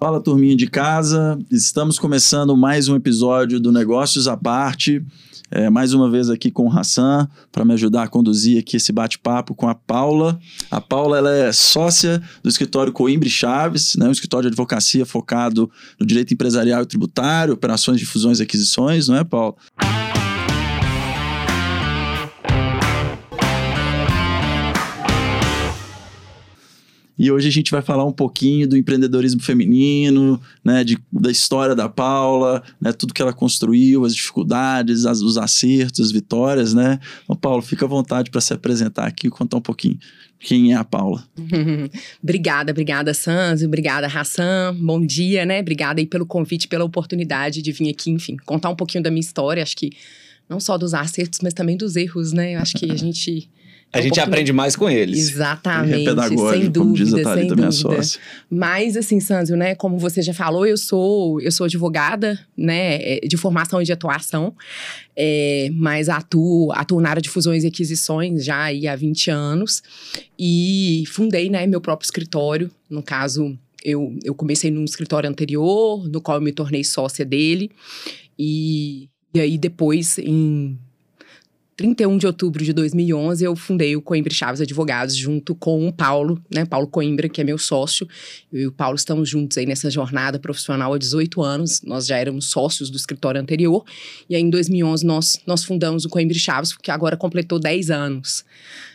Fala, 0.00 0.18
turminha 0.18 0.56
de 0.56 0.66
casa. 0.66 1.38
Estamos 1.50 1.98
começando 1.98 2.56
mais 2.56 2.88
um 2.88 2.96
episódio 2.96 3.60
do 3.60 3.70
Negócios 3.70 4.26
à 4.26 4.34
Parte. 4.34 5.04
É, 5.50 5.68
mais 5.68 5.92
uma 5.92 6.10
vez 6.10 6.30
aqui 6.30 6.50
com 6.50 6.66
o 6.66 6.72
Hassan 6.72 7.28
para 7.52 7.66
me 7.66 7.74
ajudar 7.74 8.04
a 8.04 8.08
conduzir 8.08 8.58
aqui 8.58 8.78
esse 8.78 8.92
bate-papo 8.92 9.54
com 9.54 9.68
a 9.68 9.74
Paula. 9.74 10.40
A 10.70 10.80
Paula 10.80 11.18
ela 11.18 11.30
é 11.30 11.52
sócia 11.52 12.22
do 12.42 12.48
escritório 12.48 12.94
Coimbra 12.94 13.28
Chaves, 13.28 13.94
né, 13.94 14.08
um 14.08 14.12
escritório 14.12 14.48
de 14.48 14.54
advocacia 14.54 15.04
focado 15.04 15.70
no 15.98 16.06
direito 16.06 16.32
empresarial 16.32 16.82
e 16.82 16.86
tributário, 16.86 17.52
operações 17.52 18.00
de 18.00 18.06
fusões 18.06 18.40
e 18.40 18.42
aquisições, 18.42 19.06
não 19.06 19.16
é, 19.16 19.24
Paula? 19.24 19.54
E 27.20 27.30
hoje 27.30 27.48
a 27.48 27.52
gente 27.52 27.70
vai 27.70 27.82
falar 27.82 28.06
um 28.06 28.12
pouquinho 28.12 28.66
do 28.66 28.78
empreendedorismo 28.78 29.42
feminino, 29.42 30.40
né, 30.64 30.82
de, 30.82 30.96
da 31.12 31.30
história 31.30 31.74
da 31.74 31.86
Paula, 31.86 32.62
né, 32.80 32.94
tudo 32.94 33.12
que 33.12 33.20
ela 33.20 33.34
construiu, 33.34 34.06
as 34.06 34.14
dificuldades, 34.14 35.04
as, 35.04 35.20
os 35.20 35.36
acertos, 35.36 36.00
as 36.00 36.10
vitórias, 36.10 36.72
né? 36.72 36.98
Então, 37.24 37.36
Paulo, 37.36 37.60
fica 37.60 37.84
à 37.84 37.88
vontade 37.88 38.30
para 38.30 38.40
se 38.40 38.54
apresentar 38.54 39.04
aqui 39.04 39.26
e 39.26 39.30
contar 39.30 39.58
um 39.58 39.60
pouquinho 39.60 39.98
quem 40.38 40.72
é 40.72 40.76
a 40.76 40.82
Paula. 40.82 41.22
obrigada, 42.24 42.72
obrigada, 42.72 43.12
Sanz, 43.12 43.62
obrigada, 43.62 44.06
Hassan. 44.06 44.74
Bom 44.80 45.04
dia, 45.04 45.44
né? 45.44 45.60
Obrigada 45.60 46.00
aí 46.00 46.06
pelo 46.06 46.24
convite, 46.24 46.68
pela 46.68 46.86
oportunidade 46.86 47.60
de 47.60 47.70
vir 47.70 47.90
aqui, 47.90 48.10
enfim, 48.10 48.38
contar 48.46 48.70
um 48.70 48.76
pouquinho 48.76 49.04
da 49.04 49.10
minha 49.10 49.20
história. 49.20 49.62
Acho 49.62 49.76
que 49.76 49.90
não 50.48 50.58
só 50.58 50.78
dos 50.78 50.94
acertos, 50.94 51.40
mas 51.42 51.52
também 51.52 51.76
dos 51.76 51.96
erros, 51.96 52.32
né? 52.32 52.56
Acho 52.56 52.78
que 52.78 52.90
a 52.90 52.96
gente 52.96 53.46
a 53.92 54.00
gente 54.00 54.20
aprende 54.20 54.52
mais 54.52 54.76
com 54.76 54.88
eles. 54.88 55.30
Exatamente, 55.30 56.08
é 56.08 56.28
sem 56.52 56.70
dúvida, 56.70 57.34
sem 57.34 57.48
dúvida. 57.48 58.00
Mas 58.48 58.96
assim, 58.96 59.18
Sanzio, 59.18 59.56
né, 59.56 59.74
como 59.74 59.98
você 59.98 60.22
já 60.22 60.32
falou, 60.32 60.64
eu 60.64 60.76
sou 60.76 61.40
eu 61.40 61.50
sou 61.50 61.66
advogada, 61.66 62.38
né, 62.56 62.96
é, 63.02 63.20
de 63.26 63.36
formação 63.36 63.82
e 63.82 63.84
de 63.84 63.92
atuação, 63.92 64.54
é, 65.16 65.68
mas 65.72 66.08
atuo, 66.08 66.70
atuo 66.72 67.00
na 67.00 67.10
área 67.10 67.22
de 67.22 67.28
fusões 67.28 67.64
e 67.64 67.66
aquisições 67.66 68.44
já 68.44 68.62
aí 68.64 68.86
há 68.86 68.94
20 68.94 69.30
anos 69.30 69.82
e 70.38 71.04
fundei, 71.08 71.50
né, 71.50 71.66
meu 71.66 71.80
próprio 71.80 72.06
escritório, 72.06 72.70
no 72.88 73.02
caso 73.02 73.58
eu, 73.84 74.16
eu 74.22 74.34
comecei 74.34 74.70
num 74.70 74.84
escritório 74.84 75.28
anterior, 75.28 76.08
no 76.08 76.20
qual 76.20 76.36
eu 76.36 76.42
me 76.42 76.52
tornei 76.52 76.84
sócia 76.84 77.24
dele 77.24 77.70
e, 78.38 79.08
e 79.34 79.40
aí 79.40 79.58
depois 79.58 80.18
em 80.18 80.78
31 81.80 82.18
de 82.18 82.26
outubro 82.26 82.62
de 82.62 82.74
2011, 82.74 83.42
eu 83.42 83.56
fundei 83.56 83.96
o 83.96 84.02
Coimbra 84.02 84.34
Chaves 84.34 84.60
Advogados 84.60 85.16
junto 85.16 85.54
com 85.54 85.88
o 85.88 85.90
Paulo, 85.90 86.38
né? 86.54 86.66
Paulo 86.66 86.86
Coimbra, 86.86 87.26
que 87.26 87.40
é 87.40 87.44
meu 87.44 87.56
sócio. 87.56 88.06
Eu 88.52 88.60
e 88.60 88.66
o 88.66 88.72
Paulo 88.72 88.96
estamos 88.96 89.30
juntos 89.30 89.56
aí 89.56 89.64
nessa 89.64 89.90
jornada 89.90 90.38
profissional 90.38 90.92
há 90.92 90.98
18 90.98 91.40
anos. 91.40 91.80
Nós 91.80 92.06
já 92.06 92.18
éramos 92.18 92.50
sócios 92.50 92.90
do 92.90 92.98
escritório 92.98 93.40
anterior. 93.40 93.82
E 94.28 94.36
aí, 94.36 94.42
em 94.42 94.50
2011, 94.50 95.06
nós, 95.06 95.40
nós 95.46 95.64
fundamos 95.64 96.04
o 96.04 96.10
Coimbra 96.10 96.36
Chaves, 96.36 96.76
que 96.76 96.90
agora 96.90 97.16
completou 97.16 97.58
10 97.58 97.90
anos. 97.90 98.44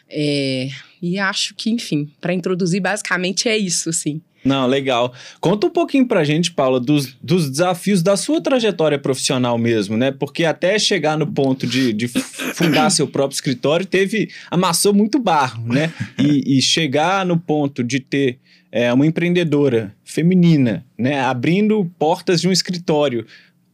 É, 0.07 0.69
e 1.01 1.17
acho 1.17 1.55
que, 1.55 1.71
enfim, 1.71 2.07
para 2.21 2.35
introduzir, 2.35 2.81
basicamente 2.81 3.49
é 3.49 3.57
isso, 3.57 3.89
assim. 3.89 4.21
Não, 4.45 4.67
legal. 4.67 5.11
Conta 5.41 5.65
um 5.65 5.71
pouquinho 5.71 6.07
pra 6.07 6.23
gente, 6.23 6.51
Paula, 6.51 6.79
dos, 6.79 7.17
dos 7.19 7.49
desafios 7.49 8.03
da 8.03 8.15
sua 8.15 8.39
trajetória 8.39 8.99
profissional 8.99 9.57
mesmo, 9.57 9.97
né? 9.97 10.11
Porque 10.11 10.45
até 10.45 10.77
chegar 10.77 11.17
no 11.17 11.25
ponto 11.25 11.65
de, 11.65 11.91
de 11.91 12.07
fundar 12.07 12.91
seu 12.91 13.07
próprio 13.07 13.35
escritório, 13.35 13.87
teve. 13.87 14.29
amassou 14.51 14.93
muito 14.93 15.17
barro, 15.17 15.65
né? 15.65 15.91
E, 16.19 16.43
e 16.59 16.61
chegar 16.61 17.25
no 17.25 17.39
ponto 17.39 17.83
de 17.83 17.99
ter 17.99 18.37
é, 18.71 18.93
uma 18.93 19.07
empreendedora 19.07 19.95
feminina, 20.03 20.85
né? 20.95 21.21
Abrindo 21.21 21.91
portas 21.97 22.39
de 22.39 22.47
um 22.47 22.51
escritório 22.51 23.25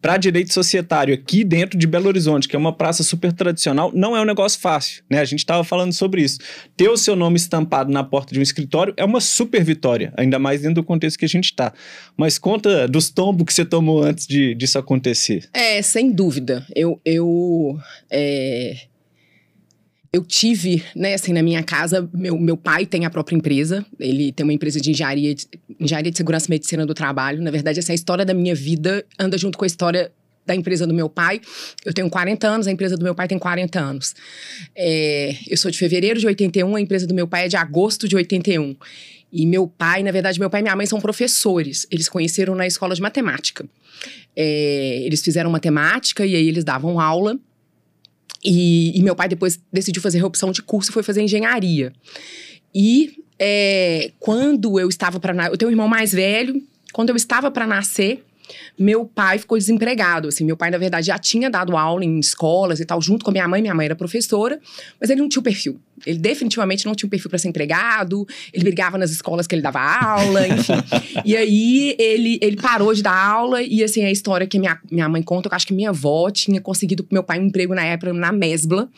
para 0.02 0.18
direito 0.18 0.54
societário 0.54 1.14
aqui 1.14 1.44
dentro 1.44 1.78
de 1.78 1.86
Belo 1.86 2.08
Horizonte, 2.08 2.48
que 2.48 2.56
é 2.56 2.60
uma 2.60 2.74
praça 2.74 3.04
super 3.04 3.32
tradicional, 3.32 3.92
não 3.94 4.18
é 4.18 4.22
um 4.22 4.26
negócio 4.26 4.60
fácil, 4.60 5.04
né? 5.10 5.20
A 5.20 5.26
gente 5.26 5.40
estava 5.40 5.64
falando 5.64 5.94
sobre 5.94 6.22
isso. 6.24 6.40
Ter 6.76 6.90
o 6.90 6.98
seu 6.98 7.16
nome 7.16 7.38
estampado 7.38 7.92
na 7.92 8.04
porta 8.04 8.34
de 8.34 8.40
um 8.40 8.42
escritório 8.44 8.94
é 8.98 9.06
uma 9.06 9.22
super 9.22 9.64
vitória, 9.64 10.14
ainda 10.18 10.40
mais 10.40 10.62
dentro 10.62 10.76
do 10.76 10.84
contexto 10.84 11.18
que 11.18 11.26
a 11.26 11.30
gente 11.30 11.46
está. 11.46 11.72
Mas 12.18 12.40
conta 12.40 12.88
dos 12.88 13.10
tombos 13.10 13.46
que 13.46 13.54
você 13.54 13.64
tomou 13.64 14.04
antes 14.04 14.26
de, 14.26 14.56
disso 14.56 14.80
acontecer. 14.80 15.48
É, 15.54 15.82
sem 15.82 16.12
dúvida. 16.12 16.66
Eu, 16.76 17.00
eu 17.06 17.78
é 18.10 18.91
eu 20.14 20.26
tive, 20.26 20.84
né, 20.94 21.14
assim, 21.14 21.32
na 21.32 21.42
minha 21.42 21.64
casa, 21.64 22.10
meu, 22.14 22.38
meu 22.38 22.58
pai 22.58 22.86
tem 22.86 23.06
a 23.06 23.10
própria 23.10 23.36
empresa, 23.36 23.86
ele 23.98 24.34
tem 24.34 24.44
uma 24.44 24.52
empresa 24.52 24.82
de 24.82 24.92
engenharia, 24.92 25.34
de, 25.34 25.48
engenharia 25.80 26.12
de 26.12 26.18
segurança 26.18 26.48
e 26.48 26.50
medicina 26.50 26.86
do 26.86 26.94
trabalho. 26.94 27.42
Na 27.42 27.50
verdade, 27.50 27.80
essa 27.80 27.94
é 27.94 27.96
história 27.96 28.26
da 28.26 28.34
minha 28.34 28.54
vida 28.54 29.06
anda 29.18 29.38
junto 29.38 29.58
com 29.58 29.64
a 29.64 29.68
história 29.68 30.12
da 30.46 30.54
empresa 30.54 30.86
do 30.86 30.94
meu 30.94 31.08
pai. 31.08 31.40
Eu 31.86 31.94
tenho 31.94 32.10
40 32.10 32.46
anos, 32.46 32.68
a 32.68 32.72
empresa 32.72 32.98
do 32.98 33.04
meu 33.04 33.16
pai 33.16 33.26
tem 33.26 33.40
40 33.40 33.80
anos. 33.80 34.14
É, 34.76 35.34
eu 35.48 35.56
sou 35.56 35.72
de 35.72 35.78
fevereiro 35.78 36.20
de 36.20 36.28
81, 36.28 36.76
a 36.76 36.82
empresa 36.82 37.08
do 37.08 37.14
meu 37.14 37.28
pai 37.28 37.46
é 37.46 37.48
de 37.48 37.56
agosto 37.56 38.06
de 38.06 38.16
81. 38.18 38.76
E 39.32 39.46
meu 39.46 39.66
pai, 39.66 40.04
na 40.04 40.12
verdade, 40.12 40.38
meu 40.42 40.50
pai 40.50 40.60
e 40.60 40.64
minha 40.64 40.76
mãe 40.76 40.86
são 40.86 41.00
professores. 41.00 41.88
Eles 41.90 42.10
conheceram 42.10 42.54
na 42.54 42.68
escola 42.68 42.94
de 42.94 43.02
matemática. 43.02 43.66
É, 44.36 45.04
eles 45.06 45.22
fizeram 45.22 45.50
matemática 45.50 46.26
e 46.26 46.36
aí 46.36 46.48
eles 46.50 46.66
davam 46.66 47.00
aula. 47.00 47.40
E, 48.44 48.98
e, 48.98 49.04
meu 49.04 49.16
pai 49.16 49.30
depois 49.30 49.60
decidiu 49.72 50.02
fazer 50.02 50.24
opção 50.24 50.52
de 50.52 50.62
curso 50.64 50.90
e 50.90 50.94
foi 50.94 51.04
fazer 51.04 51.22
engenharia. 51.22 51.94
E 52.74 53.22
é, 53.38 54.12
quando 54.20 54.80
eu 54.80 54.88
estava 54.88 55.20
para 55.20 55.48
eu 55.48 55.58
tenho 55.58 55.70
um 55.70 55.72
irmão 55.72 55.88
mais 55.88 56.12
velho. 56.12 56.62
Quando 56.94 57.10
eu 57.10 57.16
estava 57.16 57.50
para 57.50 57.66
nascer, 57.66 58.24
meu 58.78 59.06
pai 59.06 59.40
ficou 59.40 59.58
desempregado. 59.58 60.28
Assim, 60.28 60.44
meu 60.44 60.58
pai, 60.58 60.70
na 60.70 60.78
verdade, 60.78 61.08
já 61.08 61.18
tinha 61.18 61.50
dado 61.50 61.76
aula 61.76 62.04
em 62.04 62.20
escolas 62.20 62.80
e 62.80 62.86
tal, 62.86 63.02
junto 63.02 63.24
com 63.24 63.32
a 63.32 63.34
minha 63.34 63.48
mãe. 63.48 63.62
Minha 63.62 63.74
mãe 63.74 63.86
era 63.86 63.96
professora, 63.96 64.60
mas 65.00 65.10
ele 65.10 65.22
não 65.22 65.30
tinha 65.30 65.40
o 65.40 65.44
perfil. 65.44 65.80
Ele 66.06 66.20
definitivamente 66.20 66.86
não 66.86 66.94
tinha 66.94 67.08
um 67.08 67.10
perfil 67.10 67.30
para 67.30 67.40
ser 67.40 67.48
empregado, 67.48 68.28
ele 68.54 68.64
brigava 68.64 68.98
nas 68.98 69.12
escolas 69.12 69.48
que 69.48 69.56
ele 69.56 69.62
dava 69.62 69.80
aula, 69.80 70.48
enfim. 70.48 70.74
e 71.26 71.36
aí 71.36 71.96
ele, 71.98 72.40
ele 72.42 72.58
parou 72.58 72.94
de 72.94 73.02
dar 73.02 73.16
aula, 73.16 73.62
e 73.62 73.84
assim, 73.84 74.04
a 74.04 74.12
história 74.12 74.46
que 74.46 74.60
minha, 74.60 74.80
minha 74.92 75.08
mãe 75.08 75.22
conta, 75.22 75.50
eu 75.50 75.56
acho 75.56 75.66
que 75.66 75.74
minha 75.74 75.90
avó 75.90 76.30
tinha 76.30 76.60
conseguido 76.62 77.04
pro 77.04 77.14
meu 77.14 77.24
pai 77.24 77.40
um 77.40 77.46
emprego 77.46 77.74
na 77.74 77.84
época 77.84 78.12
na 78.14 78.32
Mesbla. 78.32 78.90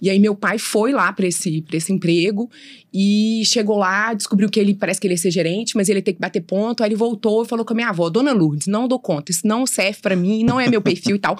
E 0.00 0.08
aí 0.10 0.18
meu 0.18 0.34
pai 0.34 0.58
foi 0.58 0.92
lá 0.92 1.12
para 1.12 1.26
esse, 1.26 1.64
esse 1.72 1.92
emprego 1.92 2.50
e 2.96 3.42
chegou 3.44 3.76
lá, 3.76 4.14
descobriu 4.14 4.48
que 4.48 4.60
ele 4.60 4.72
parece 4.72 5.00
que 5.00 5.06
ele 5.08 5.14
ia 5.14 5.18
ser 5.18 5.32
gerente, 5.32 5.76
mas 5.76 5.88
ele 5.88 5.98
ia 5.98 6.02
ter 6.02 6.12
que 6.12 6.20
bater 6.20 6.40
ponto. 6.40 6.82
Aí 6.82 6.88
ele 6.88 6.94
voltou 6.94 7.42
e 7.42 7.48
falou 7.48 7.64
com 7.64 7.72
a 7.72 7.76
minha 7.76 7.88
avó: 7.88 8.08
Dona 8.08 8.32
Lourdes, 8.32 8.68
não 8.68 8.86
dou 8.86 9.00
conta, 9.00 9.32
isso 9.32 9.44
não 9.44 9.66
serve 9.66 9.98
para 10.00 10.14
mim, 10.14 10.44
não 10.44 10.60
é 10.60 10.68
meu 10.68 10.80
perfil 10.80 11.16
e 11.16 11.18
tal. 11.18 11.36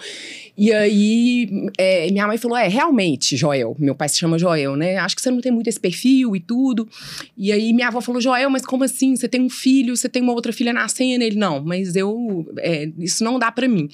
E 0.58 0.72
aí 0.72 1.70
é, 1.78 2.10
minha 2.10 2.26
mãe 2.26 2.38
falou: 2.38 2.56
É, 2.56 2.66
realmente, 2.66 3.36
Joel, 3.36 3.76
meu 3.78 3.94
pai 3.94 4.08
se 4.08 4.18
chama 4.18 4.36
Joel, 4.36 4.74
né? 4.74 4.96
Acho 5.04 5.14
que 5.14 5.22
você 5.22 5.30
não 5.30 5.40
tem 5.40 5.52
muito 5.52 5.68
esse 5.68 5.78
perfil 5.78 6.34
e 6.34 6.40
tudo. 6.40 6.88
E 7.36 7.52
aí 7.52 7.72
minha 7.72 7.88
avó 7.88 8.00
falou, 8.00 8.20
Joel, 8.20 8.50
mas 8.50 8.64
como 8.64 8.84
assim? 8.84 9.14
Você 9.16 9.28
tem 9.28 9.40
um 9.40 9.50
filho, 9.50 9.96
você 9.96 10.08
tem 10.08 10.22
uma 10.22 10.32
outra 10.32 10.52
filha 10.52 10.72
nascendo? 10.72 11.22
Ele, 11.24 11.36
não, 11.36 11.62
mas 11.62 11.96
eu, 11.96 12.46
é, 12.58 12.90
isso 12.98 13.22
não 13.22 13.38
dá 13.38 13.52
para 13.52 13.68
mim. 13.68 13.88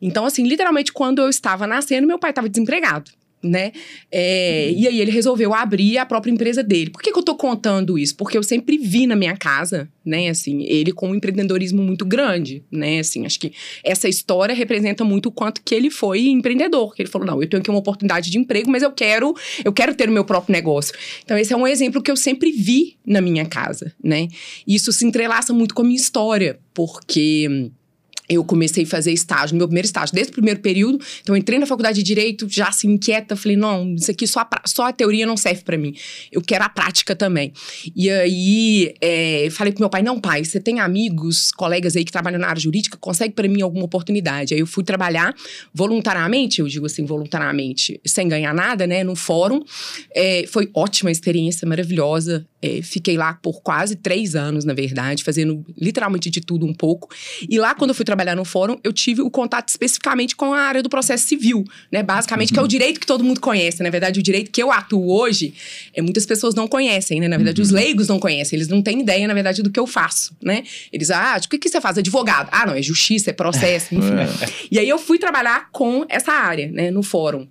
Então, 0.00 0.24
assim, 0.24 0.42
literalmente, 0.46 0.92
quando 0.92 1.20
eu 1.20 1.28
estava 1.28 1.66
nascendo, 1.66 2.06
meu 2.06 2.18
pai 2.18 2.30
estava 2.30 2.48
desempregado 2.48 3.10
né? 3.44 3.72
É, 4.10 4.70
uhum. 4.70 4.80
E 4.80 4.88
aí 4.88 5.00
ele 5.00 5.10
resolveu 5.10 5.54
abrir 5.54 5.98
a 5.98 6.06
própria 6.06 6.32
empresa 6.32 6.62
dele. 6.62 6.90
Por 6.90 7.02
que, 7.02 7.12
que 7.12 7.18
eu 7.18 7.22
tô 7.22 7.36
contando 7.36 7.98
isso? 7.98 8.16
Porque 8.16 8.36
eu 8.36 8.42
sempre 8.42 8.78
vi 8.78 9.06
na 9.06 9.14
minha 9.14 9.36
casa, 9.36 9.88
né, 10.04 10.28
assim, 10.28 10.62
ele 10.64 10.92
com 10.92 11.10
um 11.10 11.14
empreendedorismo 11.14 11.82
muito 11.82 12.04
grande, 12.04 12.62
né? 12.70 12.98
Assim, 12.98 13.26
acho 13.26 13.38
que 13.38 13.52
essa 13.82 14.08
história 14.08 14.54
representa 14.54 15.04
muito 15.04 15.26
o 15.26 15.32
quanto 15.32 15.62
que 15.62 15.74
ele 15.74 15.90
foi 15.90 16.26
empreendedor. 16.26 16.94
Que 16.94 17.02
ele 17.02 17.08
falou: 17.08 17.26
não, 17.26 17.42
eu 17.42 17.48
tenho 17.48 17.60
aqui 17.60 17.70
uma 17.70 17.78
oportunidade 17.78 18.30
de 18.30 18.38
emprego, 18.38 18.70
mas 18.70 18.82
eu 18.82 18.92
quero, 18.92 19.34
eu 19.64 19.72
quero 19.72 19.94
ter 19.94 20.08
o 20.08 20.12
meu 20.12 20.24
próprio 20.24 20.52
negócio. 20.52 20.94
Então, 21.24 21.36
esse 21.36 21.52
é 21.52 21.56
um 21.56 21.66
exemplo 21.66 22.02
que 22.02 22.10
eu 22.10 22.16
sempre 22.16 22.50
vi 22.50 22.96
na 23.06 23.20
minha 23.20 23.44
casa, 23.44 23.92
né? 24.02 24.28
Isso 24.66 24.92
se 24.92 25.04
entrelaça 25.04 25.52
muito 25.52 25.74
com 25.74 25.82
a 25.82 25.84
minha 25.84 25.96
história, 25.96 26.58
porque 26.72 27.70
eu 28.28 28.42
comecei 28.44 28.84
a 28.84 28.86
fazer 28.86 29.12
estágio, 29.12 29.56
meu 29.56 29.66
primeiro 29.66 29.86
estágio, 29.86 30.14
desde 30.14 30.30
o 30.30 30.34
primeiro 30.34 30.60
período. 30.60 30.98
Então, 31.20 31.36
entrei 31.36 31.58
na 31.58 31.66
faculdade 31.66 31.98
de 31.98 32.04
Direito, 32.04 32.46
já 32.48 32.70
se 32.70 32.86
inquieta, 32.86 33.36
falei, 33.36 33.56
não, 33.56 33.94
isso 33.94 34.10
aqui 34.10 34.26
só 34.26 34.40
a, 34.40 34.62
só 34.66 34.86
a 34.88 34.92
teoria 34.92 35.26
não 35.26 35.36
serve 35.36 35.62
para 35.62 35.76
mim. 35.76 35.94
Eu 36.30 36.40
quero 36.40 36.64
a 36.64 36.68
prática 36.68 37.14
também. 37.16 37.52
E 37.94 38.08
aí, 38.08 38.94
é, 39.00 39.48
falei 39.50 39.72
pro 39.72 39.80
meu 39.80 39.90
pai, 39.90 40.02
não, 40.02 40.20
pai, 40.20 40.44
você 40.44 40.60
tem 40.60 40.80
amigos, 40.80 41.50
colegas 41.52 41.96
aí 41.96 42.04
que 42.04 42.12
trabalham 42.12 42.38
na 42.38 42.48
área 42.48 42.60
jurídica, 42.60 42.96
consegue 42.98 43.34
para 43.34 43.48
mim 43.48 43.62
alguma 43.62 43.84
oportunidade? 43.84 44.54
Aí 44.54 44.60
eu 44.60 44.66
fui 44.66 44.84
trabalhar 44.84 45.34
voluntariamente, 45.72 46.60
eu 46.60 46.68
digo 46.68 46.86
assim, 46.86 47.04
voluntariamente, 47.04 48.00
sem 48.06 48.28
ganhar 48.28 48.54
nada, 48.54 48.86
né, 48.86 49.04
no 49.04 49.16
fórum. 49.16 49.62
É, 50.14 50.46
foi 50.46 50.70
ótima 50.72 51.10
experiência, 51.10 51.66
maravilhosa. 51.66 52.46
É, 52.62 52.80
fiquei 52.80 53.16
lá 53.16 53.34
por 53.34 53.60
quase 53.60 53.96
três 53.96 54.34
anos, 54.34 54.64
na 54.64 54.72
verdade, 54.72 55.22
fazendo 55.22 55.64
literalmente 55.76 56.30
de 56.30 56.40
tudo 56.40 56.64
um 56.64 56.72
pouco. 56.72 57.08
E 57.48 57.58
lá, 57.58 57.74
quando 57.74 57.90
eu 57.90 57.94
fui 57.94 58.04
trabalhar 58.14 58.36
no 58.36 58.44
fórum, 58.44 58.78
eu 58.84 58.92
tive 58.92 59.20
o 59.20 59.30
contato 59.30 59.68
especificamente 59.68 60.36
com 60.36 60.54
a 60.54 60.60
área 60.60 60.82
do 60.82 60.88
processo 60.88 61.26
civil, 61.26 61.64
né? 61.90 62.02
Basicamente, 62.02 62.50
uhum. 62.50 62.54
que 62.54 62.60
é 62.60 62.62
o 62.62 62.68
direito 62.68 63.00
que 63.00 63.06
todo 63.06 63.24
mundo 63.24 63.40
conhece. 63.40 63.82
Na 63.82 63.90
verdade, 63.90 64.20
o 64.20 64.22
direito 64.22 64.50
que 64.50 64.62
eu 64.62 64.70
atuo 64.70 65.10
hoje, 65.10 65.52
é, 65.92 66.00
muitas 66.00 66.24
pessoas 66.24 66.54
não 66.54 66.68
conhecem, 66.68 67.20
né? 67.20 67.28
Na 67.28 67.36
verdade, 67.36 67.60
uhum. 67.60 67.66
os 67.66 67.72
leigos 67.72 68.08
não 68.08 68.18
conhecem, 68.18 68.56
eles 68.56 68.68
não 68.68 68.80
têm 68.80 69.00
ideia, 69.00 69.26
na 69.26 69.34
verdade, 69.34 69.62
do 69.62 69.70
que 69.70 69.80
eu 69.80 69.86
faço, 69.86 70.34
né? 70.40 70.62
Eles, 70.92 71.10
ah, 71.10 71.38
o 71.44 71.48
que, 71.48 71.58
que 71.58 71.68
você 71.68 71.80
faz? 71.80 71.98
Advogado. 71.98 72.48
Ah, 72.52 72.66
não, 72.66 72.74
é 72.74 72.82
justiça, 72.82 73.30
é 73.30 73.32
processo, 73.32 73.92
enfim. 73.94 74.14
É. 74.14 74.48
e 74.70 74.78
aí 74.78 74.88
eu 74.88 74.98
fui 74.98 75.18
trabalhar 75.18 75.68
com 75.72 76.06
essa 76.08 76.32
área, 76.32 76.70
né, 76.70 76.90
no 76.90 77.02
fórum. 77.02 77.46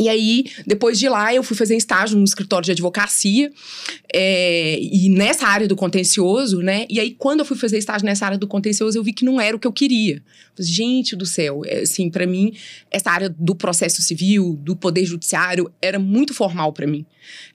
E 0.00 0.08
aí, 0.08 0.46
depois 0.66 0.98
de 0.98 1.10
lá, 1.10 1.34
eu 1.34 1.42
fui 1.42 1.54
fazer 1.54 1.76
estágio 1.76 2.16
no 2.16 2.24
escritório 2.24 2.64
de 2.64 2.72
advocacia, 2.72 3.52
é, 4.10 4.78
e 4.80 5.10
nessa 5.10 5.46
área 5.46 5.68
do 5.68 5.76
contencioso, 5.76 6.62
né? 6.62 6.86
E 6.88 6.98
aí, 6.98 7.10
quando 7.10 7.40
eu 7.40 7.44
fui 7.44 7.56
fazer 7.56 7.76
estágio 7.76 8.06
nessa 8.06 8.24
área 8.24 8.38
do 8.38 8.48
contencioso, 8.48 8.96
eu 8.96 9.04
vi 9.04 9.12
que 9.12 9.26
não 9.26 9.38
era 9.38 9.54
o 9.54 9.60
que 9.60 9.66
eu 9.66 9.72
queria. 9.72 10.22
Gente 10.58 11.14
do 11.14 11.26
céu, 11.26 11.60
é, 11.66 11.80
assim, 11.80 12.08
para 12.08 12.26
mim, 12.26 12.54
essa 12.90 13.10
área 13.10 13.28
do 13.28 13.54
processo 13.54 14.00
civil, 14.00 14.58
do 14.62 14.74
poder 14.74 15.04
judiciário, 15.04 15.70
era 15.82 15.98
muito 15.98 16.32
formal 16.32 16.72
para 16.72 16.86
mim. 16.86 17.04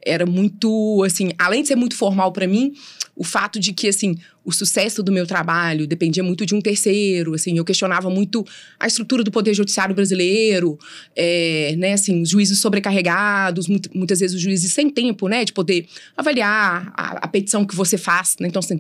Era 0.04 0.26
muito, 0.26 1.04
assim, 1.06 1.32
além 1.38 1.62
de 1.62 1.70
ser 1.70 1.76
muito 1.76 1.96
formal 1.96 2.32
para 2.32 2.48
mim, 2.48 2.74
o 3.16 3.24
fato 3.24 3.60
de 3.60 3.72
que, 3.74 3.88
assim, 3.88 4.16
o 4.44 4.52
sucesso 4.52 5.02
do 5.02 5.12
meu 5.12 5.26
trabalho 5.26 5.88
dependia 5.88 6.24
muito 6.24 6.46
de 6.46 6.54
um 6.54 6.62
terceiro, 6.62 7.34
assim, 7.34 7.58
eu 7.58 7.66
questionava 7.66 8.10
muito 8.10 8.46
a 8.80 8.86
estrutura 8.86 9.24
do 9.24 9.32
poder 9.32 9.54
judiciário 9.54 9.96
brasileiro, 9.96 10.78
é, 11.16 11.76
né, 11.78 11.94
assim, 11.94 12.22
os 12.22 12.30
juízes 12.30 12.60
sobrecarregados, 12.60 13.68
muitas 13.94 14.20
vezes 14.20 14.36
os 14.36 14.42
juízes 14.42 14.72
sem 14.72 14.90
tempo, 14.90 15.28
né, 15.28 15.46
de 15.46 15.54
poder 15.54 15.88
avaliar 16.16 16.92
a, 16.96 17.26
a 17.26 17.28
petição 17.28 17.66
que 17.66 17.76
você 17.76 17.98
faz, 17.98 18.36
né, 18.40 18.48
então, 18.48 18.60
assim, 18.60 18.80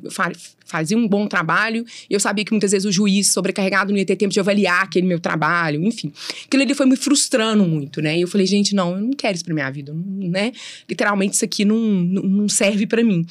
fazia 0.65 0.97
um 0.97 1.07
bom 1.07 1.27
trabalho, 1.27 1.85
e 2.09 2.13
eu 2.13 2.19
sabia 2.19 2.44
que 2.44 2.51
muitas 2.51 2.71
vezes 2.71 2.85
o 2.85 2.91
juiz 2.91 3.31
sobrecarregado 3.31 3.91
não 3.91 3.97
ia 4.00 4.06
ter 4.06 4.15
tempo 4.15 4.33
de 4.33 4.39
avaliar 4.39 4.83
aquele 4.83 5.07
meu 5.07 5.19
trabalho, 5.19 5.83
enfim. 5.83 6.12
Aquilo 6.45 6.63
ali 6.63 6.73
foi 6.73 6.85
me 6.85 6.95
frustrando 6.95 7.63
muito, 7.65 8.01
né, 8.01 8.17
e 8.17 8.21
eu 8.21 8.27
falei, 8.27 8.47
gente, 8.47 8.75
não, 8.75 8.95
eu 8.95 9.01
não 9.01 9.12
quero 9.12 9.35
isso 9.35 9.45
pra 9.45 9.53
minha 9.53 9.69
vida, 9.69 9.94
né, 9.94 10.51
literalmente 10.89 11.35
isso 11.35 11.45
aqui 11.45 11.65
não, 11.65 11.77
não 11.77 12.50
serve 12.50 12.85
para 12.85 13.03
mim. 13.03 13.25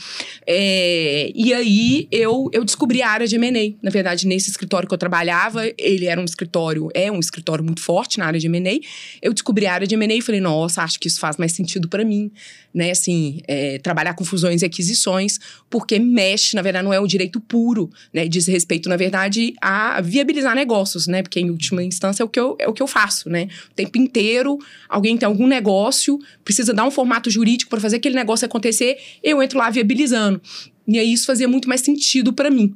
É, 0.46 1.32
e 1.34 1.52
aí, 1.52 2.08
eu 2.10 2.44
eu, 2.52 2.64
descobri 2.64 3.02
a 3.02 3.10
área 3.10 3.26
de 3.26 3.36
M&A. 3.36 3.74
Na 3.82 3.90
verdade, 3.90 4.26
nesse 4.26 4.50
escritório 4.50 4.88
que 4.88 4.94
eu 4.94 4.98
trabalhava, 4.98 5.64
ele 5.78 6.06
era 6.06 6.20
um 6.20 6.24
escritório, 6.24 6.88
é 6.94 7.10
um 7.10 7.18
escritório 7.18 7.64
muito 7.64 7.80
forte 7.80 8.18
na 8.18 8.26
área 8.26 8.38
de 8.38 8.46
M&A. 8.46 8.78
Eu 9.22 9.32
descobri 9.32 9.66
a 9.66 9.74
área 9.74 9.86
de 9.86 9.94
M&A 9.94 10.14
e 10.14 10.20
falei, 10.20 10.40
nossa, 10.40 10.82
acho 10.82 10.98
que 10.98 11.08
isso 11.08 11.20
faz 11.20 11.36
mais 11.36 11.52
sentido 11.52 11.88
para 11.88 12.04
mim, 12.04 12.30
né? 12.72 12.90
Assim, 12.90 13.40
é, 13.46 13.78
trabalhar 13.78 14.14
com 14.14 14.24
fusões 14.24 14.62
e 14.62 14.64
aquisições, 14.64 15.38
porque 15.70 15.98
mexe, 15.98 16.56
na 16.56 16.62
verdade, 16.62 16.84
não 16.84 16.92
é 16.92 17.00
o 17.00 17.06
direito 17.06 17.23
puro, 17.40 17.90
né? 18.12 18.26
Diz 18.28 18.46
respeito, 18.46 18.88
na 18.88 18.96
verdade, 18.96 19.54
a 19.60 20.00
viabilizar 20.00 20.54
negócios, 20.54 21.06
né? 21.06 21.22
Porque, 21.22 21.40
em 21.40 21.50
última 21.50 21.82
instância, 21.82 22.22
é 22.22 22.26
o 22.26 22.28
que 22.28 22.38
eu, 22.38 22.56
é 22.58 22.68
o 22.68 22.72
que 22.72 22.82
eu 22.82 22.86
faço, 22.86 23.28
né? 23.28 23.48
O 23.70 23.74
tempo 23.74 23.98
inteiro, 23.98 24.58
alguém 24.88 25.16
tem 25.16 25.26
algum 25.26 25.46
negócio, 25.46 26.18
precisa 26.44 26.72
dar 26.72 26.86
um 26.86 26.90
formato 26.90 27.30
jurídico 27.30 27.70
para 27.70 27.80
fazer 27.80 27.96
aquele 27.96 28.14
negócio 28.14 28.46
acontecer, 28.46 28.98
eu 29.22 29.42
entro 29.42 29.58
lá 29.58 29.70
viabilizando. 29.70 30.40
E 30.86 30.98
aí 30.98 31.12
isso 31.12 31.26
fazia 31.26 31.48
muito 31.48 31.68
mais 31.68 31.80
sentido 31.80 32.32
para 32.32 32.50
mim, 32.50 32.74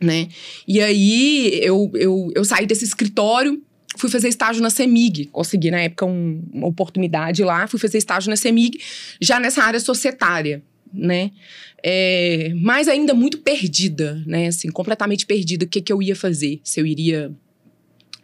né? 0.00 0.28
E 0.66 0.80
aí 0.80 1.60
eu, 1.62 1.90
eu, 1.94 2.32
eu 2.34 2.44
saí 2.44 2.66
desse 2.66 2.84
escritório, 2.84 3.62
fui 3.96 4.10
fazer 4.10 4.28
estágio 4.28 4.62
na 4.62 4.70
CEMIG. 4.70 5.26
Consegui, 5.26 5.70
na 5.70 5.80
época, 5.80 6.06
um, 6.06 6.42
uma 6.52 6.66
oportunidade 6.66 7.42
lá. 7.42 7.66
Fui 7.66 7.80
fazer 7.80 7.98
estágio 7.98 8.30
na 8.30 8.36
CEMIG, 8.36 8.78
já 9.20 9.40
nessa 9.40 9.62
área 9.62 9.80
societária, 9.80 10.62
né? 10.92 11.30
É, 11.82 12.52
mas 12.56 12.88
ainda 12.88 13.14
muito 13.14 13.38
perdida, 13.38 14.22
né? 14.26 14.48
Assim, 14.48 14.70
completamente 14.70 15.26
perdida. 15.26 15.64
O 15.64 15.68
que, 15.68 15.80
que 15.80 15.92
eu 15.92 16.02
ia 16.02 16.16
fazer? 16.16 16.60
Se 16.64 16.80
eu 16.80 16.86
iria 16.86 17.32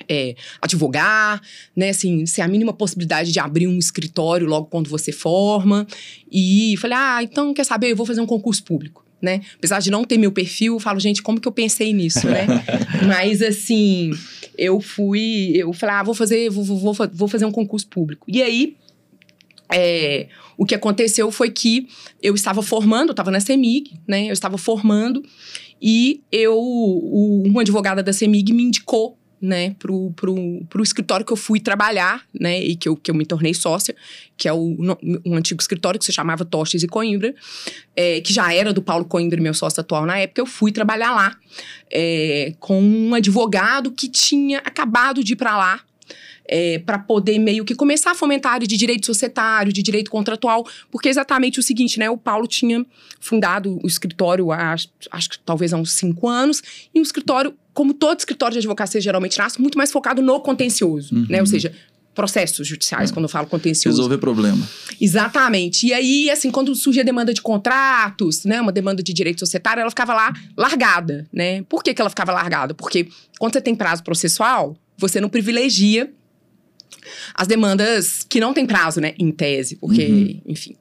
é, 0.08 0.34
advogar, 0.60 1.40
né? 1.74 1.90
Assim, 1.90 2.26
se 2.26 2.40
a 2.40 2.48
mínima 2.48 2.72
possibilidade 2.72 3.32
de 3.32 3.38
abrir 3.38 3.66
um 3.66 3.78
escritório 3.78 4.46
logo 4.46 4.66
quando 4.66 4.88
você 4.88 5.12
forma. 5.12 5.86
E 6.30 6.76
falei, 6.78 6.96
ah, 6.98 7.22
então 7.22 7.54
quer 7.54 7.64
saber? 7.64 7.90
Eu 7.90 7.96
vou 7.96 8.06
fazer 8.06 8.20
um 8.20 8.26
concurso 8.26 8.62
público 8.64 9.02
né? 9.22 9.40
Apesar 9.56 9.78
de 9.78 9.88
não 9.88 10.04
ter 10.04 10.18
meu 10.18 10.32
perfil, 10.32 10.74
eu 10.74 10.80
falo, 10.80 10.98
gente, 10.98 11.22
como 11.22 11.40
que 11.40 11.46
eu 11.46 11.52
pensei 11.52 11.92
nisso, 11.92 12.26
né? 12.26 12.44
Mas 13.06 13.40
assim, 13.40 14.10
eu 14.58 14.80
fui, 14.80 15.52
eu 15.54 15.72
falei, 15.72 15.94
ah, 15.94 16.02
vou 16.02 16.12
fazer, 16.14 16.50
vou, 16.50 16.64
vou, 16.64 16.94
vou 17.14 17.28
fazer 17.28 17.44
um 17.44 17.52
concurso 17.52 17.86
público. 17.86 18.26
E 18.28 18.42
aí, 18.42 18.76
é, 19.72 20.28
o 20.56 20.64
que 20.64 20.74
aconteceu 20.74 21.30
foi 21.30 21.50
que 21.50 21.88
eu 22.22 22.34
estava 22.34 22.62
formando, 22.62 23.08
eu 23.08 23.12
estava 23.12 23.30
na 23.30 23.40
CEMIG, 23.40 23.92
né? 24.06 24.28
Eu 24.28 24.32
estava 24.32 24.58
formando 24.58 25.22
e 25.80 26.22
eu, 26.30 26.56
o, 26.56 27.42
uma 27.46 27.62
advogada 27.62 28.02
da 28.02 28.12
CEMIG 28.12 28.52
me 28.52 28.62
indicou 28.62 29.18
né, 29.42 29.74
pro, 29.76 30.12
pro, 30.12 30.64
pro 30.70 30.82
escritório 30.84 31.26
que 31.26 31.32
eu 31.32 31.36
fui 31.36 31.58
trabalhar, 31.58 32.24
né, 32.32 32.62
e 32.62 32.76
que 32.76 32.88
eu, 32.88 32.94
que 32.94 33.10
eu 33.10 33.14
me 33.14 33.26
tornei 33.26 33.52
sócia, 33.52 33.92
que 34.36 34.46
é 34.46 34.52
o, 34.52 34.76
um 35.26 35.34
antigo 35.34 35.60
escritório 35.60 35.98
que 35.98 36.06
se 36.06 36.12
chamava 36.12 36.44
Tostes 36.44 36.84
e 36.84 36.86
Coimbra, 36.86 37.34
é, 37.96 38.20
que 38.20 38.32
já 38.32 38.54
era 38.54 38.72
do 38.72 38.80
Paulo 38.80 39.04
Coimbra, 39.04 39.40
meu 39.40 39.52
sócio 39.52 39.80
atual 39.80 40.06
na 40.06 40.16
época, 40.16 40.40
eu 40.40 40.46
fui 40.46 40.70
trabalhar 40.70 41.12
lá 41.12 41.36
é, 41.90 42.54
com 42.60 42.80
um 42.80 43.14
advogado 43.14 43.90
que 43.90 44.08
tinha 44.08 44.58
acabado 44.58 45.24
de 45.24 45.32
ir 45.32 45.36
para 45.36 45.56
lá, 45.56 45.80
é, 46.54 46.78
para 46.78 46.98
poder 46.98 47.38
meio 47.38 47.64
que 47.64 47.74
começar 47.74 48.10
a 48.10 48.14
fomentar 48.14 48.52
a 48.52 48.54
área 48.56 48.66
de 48.66 48.76
direito 48.76 49.06
societário, 49.06 49.72
de 49.72 49.82
direito 49.82 50.10
contratual, 50.10 50.66
porque 50.90 51.08
é 51.08 51.10
exatamente 51.10 51.58
o 51.58 51.62
seguinte, 51.62 51.98
né? 51.98 52.10
O 52.10 52.18
Paulo 52.18 52.46
tinha 52.46 52.84
fundado 53.18 53.80
o 53.82 53.86
escritório 53.86 54.52
há, 54.52 54.74
acho 54.74 55.30
que 55.30 55.38
talvez 55.38 55.72
há 55.72 55.78
uns 55.78 55.92
cinco 55.92 56.28
anos, 56.28 56.62
e 56.94 57.00
um 57.00 57.02
escritório, 57.02 57.54
como 57.72 57.94
todo 57.94 58.18
escritório 58.18 58.52
de 58.52 58.58
advocacia 58.58 59.00
geralmente 59.00 59.38
nasce, 59.38 59.58
muito 59.62 59.78
mais 59.78 59.90
focado 59.90 60.20
no 60.20 60.40
contencioso, 60.40 61.14
uhum. 61.14 61.26
né? 61.26 61.40
Ou 61.40 61.46
seja, 61.46 61.72
processos 62.14 62.68
judiciais, 62.68 63.08
é. 63.08 63.14
quando 63.14 63.24
eu 63.24 63.30
falo 63.30 63.46
contencioso. 63.46 63.96
Resolver 63.96 64.18
problema. 64.18 64.68
Exatamente. 65.00 65.86
E 65.86 65.94
aí, 65.94 66.28
assim, 66.28 66.50
quando 66.50 66.74
surgia 66.74 67.02
demanda 67.02 67.32
de 67.32 67.40
contratos, 67.40 68.44
né, 68.44 68.60
uma 68.60 68.70
demanda 68.72 69.02
de 69.02 69.14
direito 69.14 69.38
societário, 69.38 69.80
ela 69.80 69.88
ficava 69.88 70.12
lá 70.12 70.30
largada, 70.54 71.26
né? 71.32 71.62
Por 71.62 71.82
que, 71.82 71.94
que 71.94 72.02
ela 72.02 72.10
ficava 72.10 72.30
largada? 72.30 72.74
Porque 72.74 73.08
quando 73.38 73.54
você 73.54 73.60
tem 73.62 73.74
prazo 73.74 74.02
processual, 74.04 74.76
você 74.98 75.18
não 75.18 75.30
privilegia 75.30 76.12
as 77.34 77.46
demandas 77.46 78.24
que 78.28 78.40
não 78.40 78.52
tem 78.52 78.66
prazo, 78.66 79.00
né, 79.00 79.14
em 79.18 79.30
tese, 79.30 79.76
porque, 79.76 80.06
uhum. 80.06 80.40
enfim. 80.46 80.76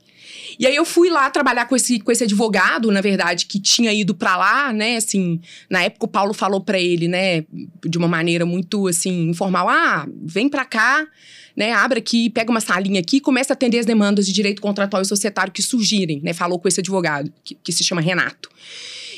E 0.59 0.67
aí 0.67 0.75
eu 0.75 0.85
fui 0.85 1.09
lá 1.09 1.29
trabalhar 1.29 1.65
com 1.65 1.75
esse, 1.75 1.99
com 1.99 2.11
esse 2.11 2.23
advogado, 2.23 2.91
na 2.91 3.01
verdade, 3.01 3.45
que 3.45 3.59
tinha 3.59 3.93
ido 3.93 4.13
para 4.13 4.37
lá, 4.37 4.73
né? 4.73 4.97
Assim, 4.97 5.39
na 5.69 5.83
época 5.83 6.05
o 6.05 6.07
Paulo 6.07 6.33
falou 6.33 6.61
para 6.61 6.79
ele, 6.79 7.07
né, 7.07 7.43
de 7.85 7.97
uma 7.97 8.07
maneira 8.07 8.45
muito 8.45 8.87
assim 8.87 9.29
informal: 9.29 9.69
"Ah, 9.69 10.07
vem 10.23 10.49
para 10.49 10.65
cá, 10.65 11.07
né? 11.55 11.71
Abre 11.73 11.99
aqui, 11.99 12.29
pega 12.29 12.51
uma 12.51 12.61
salinha 12.61 12.99
aqui, 12.99 13.19
começa 13.19 13.53
a 13.53 13.55
atender 13.55 13.79
as 13.79 13.85
demandas 13.85 14.25
de 14.25 14.33
direito 14.33 14.61
contratual 14.61 15.01
e 15.01 15.05
societário 15.05 15.51
que 15.51 15.61
surgirem", 15.61 16.21
né? 16.21 16.33
Falou 16.33 16.59
com 16.59 16.67
esse 16.67 16.79
advogado, 16.79 17.31
que, 17.43 17.55
que 17.55 17.71
se 17.71 17.83
chama 17.83 18.01
Renato. 18.01 18.49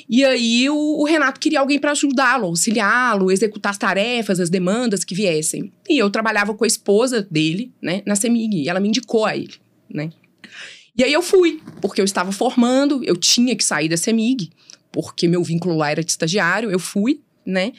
E 0.10 0.24
aí 0.24 0.70
o, 0.70 0.76
o 0.76 1.06
Renato 1.06 1.40
queria 1.40 1.60
alguém 1.60 1.80
para 1.80 1.92
ajudá-lo, 1.92 2.46
auxiliá-lo, 2.48 3.32
executar 3.32 3.72
as 3.72 3.78
tarefas, 3.78 4.40
as 4.40 4.50
demandas 4.50 5.04
que 5.04 5.16
viessem. 5.16 5.72
E 5.90 5.98
eu 5.98 6.10
trabalhava 6.10 6.54
com 6.54 6.64
a 6.64 6.68
esposa 6.68 7.28
dele, 7.30 7.72
né, 7.82 8.02
na 8.06 8.16
CEMIG, 8.16 8.64
e 8.64 8.70
ela 8.70 8.80
me 8.80 8.90
indicou 8.90 9.26
a 9.26 9.36
ele, 9.36 9.54
né? 9.90 10.10
E 10.96 11.04
aí 11.04 11.12
eu 11.12 11.24
fui, 11.24 11.60
porque 11.82 12.00
eu 12.00 12.06
estava 12.06 12.32
formando, 12.32 13.04
eu 13.04 13.18
tinha 13.18 13.56
que 13.56 13.64
sair 13.64 13.90
da 13.90 13.98
CEMIG, 13.98 14.52
porque 14.92 15.28
meu 15.28 15.44
vínculo 15.44 15.76
lá 15.76 15.90
era 15.90 16.04
de 16.04 16.12
estagiário, 16.12 16.70
eu 16.70 16.78
fui, 16.78 17.20
né? 17.46 17.74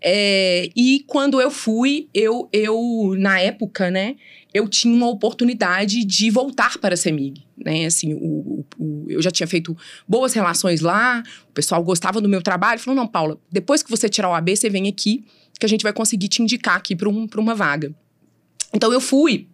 É, 0.00 0.68
e 0.74 1.04
quando 1.06 1.40
eu 1.40 1.50
fui, 1.50 2.08
eu, 2.14 2.48
eu, 2.52 3.14
na 3.18 3.40
época, 3.40 3.90
né, 3.90 4.16
eu 4.54 4.68
tinha 4.68 4.94
uma 4.94 5.08
oportunidade 5.08 6.04
de 6.04 6.30
voltar 6.30 6.78
para 6.78 6.94
a 6.94 6.96
CEMIG, 6.96 7.44
né? 7.56 7.86
Assim, 7.86 8.14
o, 8.14 8.64
o, 8.78 9.06
eu 9.08 9.22
já 9.22 9.30
tinha 9.30 9.46
feito 9.46 9.76
boas 10.06 10.34
relações 10.34 10.80
lá, 10.80 11.22
o 11.48 11.52
pessoal 11.52 11.82
gostava 11.82 12.20
do 12.20 12.28
meu 12.28 12.42
trabalho, 12.42 12.78
falou: 12.78 12.96
não, 12.96 13.06
Paula, 13.06 13.38
depois 13.50 13.82
que 13.82 13.90
você 13.90 14.08
tirar 14.08 14.28
o 14.28 14.34
AB, 14.34 14.56
você 14.56 14.68
vem 14.68 14.88
aqui, 14.88 15.24
que 15.58 15.64
a 15.64 15.68
gente 15.68 15.82
vai 15.82 15.92
conseguir 15.92 16.28
te 16.28 16.42
indicar 16.42 16.76
aqui 16.76 16.94
para 16.94 17.08
um, 17.08 17.26
uma 17.36 17.54
vaga. 17.54 17.94
Então 18.74 18.92
eu 18.92 19.00
fui, 19.00 19.48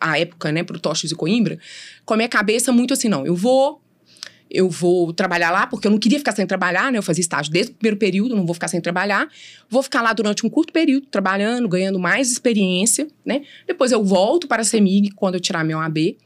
à 0.00 0.18
época, 0.18 0.50
né, 0.50 0.64
para 0.64 0.76
o 0.76 0.80
Tochos 0.80 1.10
e 1.10 1.14
Coimbra, 1.14 1.58
com 2.04 2.14
a 2.14 2.16
minha 2.16 2.28
cabeça 2.28 2.72
muito 2.72 2.94
assim: 2.94 3.08
não, 3.08 3.24
eu 3.24 3.36
vou 3.36 3.80
eu 4.50 4.68
vou 4.68 5.12
trabalhar 5.12 5.50
lá, 5.50 5.66
porque 5.66 5.86
eu 5.86 5.90
não 5.90 5.98
queria 5.98 6.18
ficar 6.18 6.32
sem 6.32 6.46
trabalhar, 6.46 6.90
né? 6.92 6.98
Eu 6.98 7.02
fazia 7.02 7.20
estágio 7.20 7.52
desde 7.52 7.72
o 7.72 7.74
primeiro 7.74 7.96
período, 7.96 8.36
não 8.36 8.46
vou 8.46 8.54
ficar 8.54 8.68
sem 8.68 8.80
trabalhar. 8.80 9.28
Vou 9.68 9.82
ficar 9.82 10.02
lá 10.02 10.12
durante 10.12 10.46
um 10.46 10.50
curto 10.50 10.72
período, 10.72 11.06
trabalhando, 11.06 11.68
ganhando 11.68 11.98
mais 11.98 12.30
experiência, 12.30 13.08
né? 13.24 13.42
Depois 13.66 13.92
eu 13.92 14.04
volto 14.04 14.46
para 14.46 14.62
a 14.62 14.64
CEMIG, 14.64 15.10
quando 15.10 15.34
eu 15.34 15.40
tirar 15.40 15.64
meu 15.64 15.78
AB. 15.78 16.16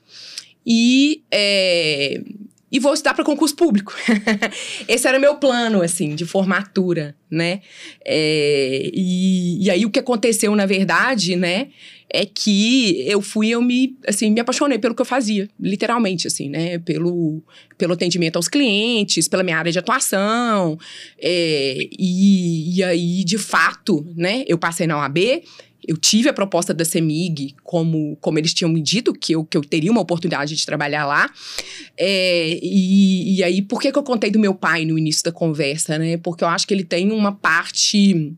E, 0.67 1.23
é, 1.31 2.23
e 2.71 2.79
vou 2.79 2.95
estudar 2.95 3.15
para 3.15 3.25
concurso 3.25 3.57
público. 3.57 3.93
Esse 4.87 5.09
era 5.09 5.19
meu 5.19 5.37
plano, 5.37 5.83
assim, 5.83 6.15
de 6.15 6.25
formatura, 6.25 7.17
né? 7.31 7.61
É, 8.05 8.91
e, 8.93 9.65
e 9.65 9.71
aí 9.71 9.85
o 9.85 9.91
que 9.91 9.99
aconteceu, 9.99 10.55
na 10.55 10.67
verdade, 10.67 11.35
né? 11.35 11.69
É 12.12 12.26
que 12.26 13.05
eu 13.07 13.23
fui, 13.23 13.49
eu 13.49 13.62
me, 13.62 13.97
assim, 14.07 14.31
me 14.31 14.40
apaixonei 14.40 14.79
pelo 14.79 14.95
que 14.95 15.00
eu 15.00 15.07
fazia, 15.07 15.49
literalmente, 15.59 16.26
assim, 16.26 16.49
né? 16.49 16.79
Pelo, 16.79 17.43
pelo 17.79 17.93
atendimento 17.93 18.37
aos 18.37 18.49
clientes, 18.49 19.29
pela 19.29 19.43
minha 19.43 19.57
área 19.57 19.71
de 19.71 19.79
atuação. 19.79 20.79
É, 21.19 21.88
e, 21.99 22.76
e 22.76 22.83
aí, 22.83 23.25
de 23.25 23.38
fato, 23.38 24.05
né? 24.17 24.45
Eu 24.47 24.59
passei 24.59 24.87
na 24.87 24.99
OAB, 24.99 25.19
eu 25.87 25.97
tive 25.97 26.29
a 26.29 26.33
proposta 26.33 26.75
da 26.75 26.85
CEMIG, 26.85 27.55
como, 27.62 28.17
como 28.21 28.38
eles 28.38 28.52
tinham 28.52 28.71
me 28.71 28.83
dito, 28.83 29.12
que 29.12 29.35
eu, 29.35 29.45
que 29.45 29.57
eu 29.57 29.62
teria 29.62 29.90
uma 29.90 30.00
oportunidade 30.00 30.55
de 30.55 30.67
trabalhar 30.67 31.07
lá. 31.07 31.31
É, 31.97 32.59
e, 32.62 33.37
e 33.37 33.45
aí, 33.45 33.62
por 33.62 33.81
que, 33.81 33.90
que 33.90 33.99
eu 33.99 34.02
contei 34.02 34.31
do 34.31 34.38
meu 34.38 34.55
pai 34.55 34.85
no 34.85 34.99
início 34.99 35.23
da 35.25 35.33
conversa, 35.33 35.97
né? 35.97 36.17
Porque 36.17 36.45
eu 36.45 36.49
acho 36.49 36.67
que 36.67 36.75
ele 36.75 36.85
tem 36.85 37.12
uma 37.12 37.33
parte 37.33 38.35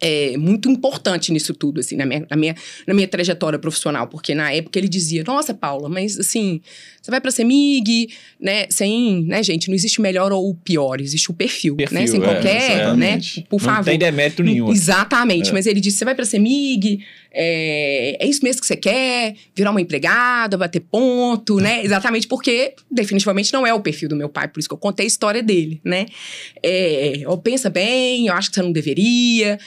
é, 0.00 0.36
muito 0.36 0.70
importante 0.70 1.32
nisso 1.32 1.54
tudo, 1.54 1.80
assim, 1.80 1.96
na 1.96 2.04
minha, 2.04 2.26
na, 2.28 2.36
minha, 2.36 2.54
na 2.86 2.94
minha 2.94 3.08
trajetória 3.08 3.58
profissional, 3.58 4.06
porque 4.06 4.34
na 4.34 4.52
época 4.52 4.78
ele 4.78 4.88
dizia, 4.88 5.24
nossa, 5.24 5.54
Paula, 5.54 5.88
mas 5.88 6.18
assim, 6.18 6.60
você 7.00 7.10
vai 7.10 7.20
pra 7.20 7.30
CEMIG, 7.30 8.10
né, 8.38 8.66
sem, 8.68 9.24
né, 9.24 9.42
gente, 9.42 9.68
não 9.68 9.74
existe 9.74 10.00
melhor 10.00 10.32
ou 10.32 10.54
pior, 10.54 11.00
existe 11.00 11.30
o 11.30 11.34
perfil, 11.34 11.74
né, 11.74 11.86
perfil 11.86 11.98
né, 11.98 12.06
sem 12.06 12.20
é, 12.20 12.24
qualquer, 12.24 12.96
né, 12.96 13.20
por 13.48 13.60
favor. 13.60 13.78
Não 13.78 13.84
tem 13.84 13.98
demérito 13.98 14.42
nenhum. 14.42 14.70
Exatamente, 14.70 15.50
é. 15.50 15.52
mas 15.52 15.66
ele 15.66 15.80
disse, 15.80 15.98
você 15.98 16.04
vai 16.04 16.14
pra 16.14 16.26
CEMIG, 16.26 17.00
é, 17.32 18.16
é 18.20 18.26
isso 18.26 18.40
mesmo 18.42 18.60
que 18.60 18.66
você 18.66 18.76
quer, 18.76 19.34
virar 19.54 19.70
uma 19.70 19.80
empregada, 19.80 20.58
bater 20.58 20.80
ponto, 20.80 21.56
né, 21.58 21.82
exatamente 21.84 22.26
porque 22.26 22.74
definitivamente 22.90 23.52
não 23.52 23.66
é 23.66 23.72
o 23.72 23.80
perfil 23.80 24.10
do 24.10 24.16
meu 24.16 24.28
pai, 24.28 24.48
por 24.48 24.60
isso 24.60 24.68
que 24.68 24.74
eu 24.74 24.78
contei 24.78 25.04
a 25.04 25.08
história 25.08 25.42
dele, 25.42 25.80
né, 25.82 26.04
é, 26.62 27.22
pensa 27.42 27.70
bem, 27.70 28.26
eu 28.26 28.34
acho 28.34 28.50
que 28.50 28.56
você 28.56 28.62
não 28.62 28.72
deveria, 28.72 29.58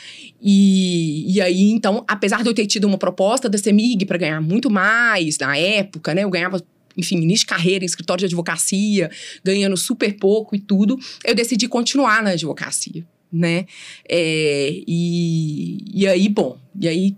e, 0.42 1.36
e 1.36 1.42
aí, 1.42 1.72
então, 1.72 2.04
apesar 2.08 2.44
de 2.44 2.50
eu 2.50 2.54
ter 2.54 2.66
tido 2.66 2.86
uma 2.86 2.98
proposta 2.98 3.50
da 3.50 3.58
CEMIG 3.58 4.06
para 4.06 4.18
ganhar 4.18 4.42
muito 4.42 4.70
mais 4.70 5.38
na 5.38 5.58
época, 5.58 6.14
né? 6.14 6.24
Eu 6.24 6.30
ganhava 6.30 6.64
enfim, 6.98 7.18
início 7.18 7.46
de 7.46 7.46
carreira 7.46 7.84
em 7.84 7.88
escritório 7.88 8.20
de 8.20 8.26
advocacia, 8.26 9.10
ganhando 9.44 9.78
super 9.78 10.18
pouco 10.18 10.56
e 10.56 10.60
tudo, 10.60 11.00
eu 11.24 11.34
decidi 11.34 11.68
continuar 11.68 12.22
na 12.22 12.32
advocacia, 12.32 13.06
né? 13.32 13.66
É, 14.08 14.82
e, 14.86 15.78
e 15.94 16.08
aí, 16.08 16.28
bom, 16.28 16.60
e 16.80 16.88
aí 16.88 17.16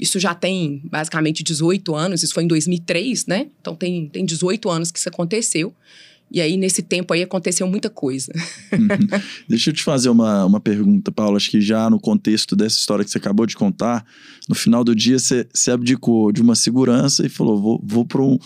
isso 0.00 0.18
já 0.18 0.34
tem 0.34 0.80
basicamente 0.84 1.42
18 1.42 1.94
anos, 1.94 2.22
isso 2.22 2.32
foi 2.32 2.44
em 2.44 2.48
2003, 2.48 3.26
né? 3.26 3.48
Então 3.60 3.74
tem, 3.74 4.08
tem 4.08 4.24
18 4.24 4.70
anos 4.70 4.90
que 4.90 4.98
isso 4.98 5.08
aconteceu. 5.08 5.74
E 6.30 6.40
aí, 6.40 6.56
nesse 6.56 6.80
tempo 6.80 7.12
aí, 7.12 7.22
aconteceu 7.22 7.66
muita 7.66 7.90
coisa. 7.90 8.32
Uhum. 8.72 9.20
Deixa 9.48 9.70
eu 9.70 9.74
te 9.74 9.82
fazer 9.82 10.08
uma, 10.10 10.44
uma 10.44 10.60
pergunta, 10.60 11.10
Paulo. 11.10 11.36
Acho 11.36 11.50
que 11.50 11.60
já 11.60 11.90
no 11.90 11.98
contexto 11.98 12.54
dessa 12.54 12.76
história 12.76 13.04
que 13.04 13.10
você 13.10 13.18
acabou 13.18 13.46
de 13.46 13.56
contar, 13.56 14.04
no 14.48 14.54
final 14.54 14.84
do 14.84 14.94
dia 14.94 15.18
você, 15.18 15.46
você 15.52 15.72
abdicou 15.72 16.30
de 16.30 16.40
uma 16.40 16.54
segurança 16.54 17.26
e 17.26 17.28
falou: 17.28 17.60
vou, 17.60 17.82
vou 17.84 18.04
para 18.04 18.22
um, 18.22 18.38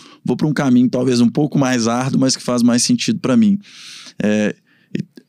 um 0.43 0.53
caminho 0.53 0.89
talvez 0.89 1.21
um 1.21 1.29
pouco 1.29 1.59
mais 1.59 1.87
árduo, 1.87 2.19
mas 2.19 2.35
que 2.35 2.41
faz 2.41 2.63
mais 2.63 2.81
sentido 2.81 3.19
para 3.19 3.37
mim. 3.37 3.59
É, 4.17 4.55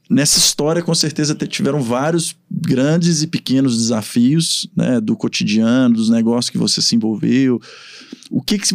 nessa 0.09 0.39
história, 0.39 0.83
com 0.83 0.95
certeza, 0.95 1.35
tiveram 1.35 1.83
vários 1.83 2.35
grandes 2.51 3.23
e 3.23 3.27
pequenos 3.27 3.77
desafios 3.77 4.67
né, 4.75 5.01
do 5.01 5.15
cotidiano, 5.17 5.95
dos 5.95 6.09
negócios 6.09 6.49
que 6.49 6.59
você 6.59 6.81
se 6.81 6.97
envolveu. 6.97 7.61
O 8.31 8.41
que, 8.41 8.59
que, 8.59 8.75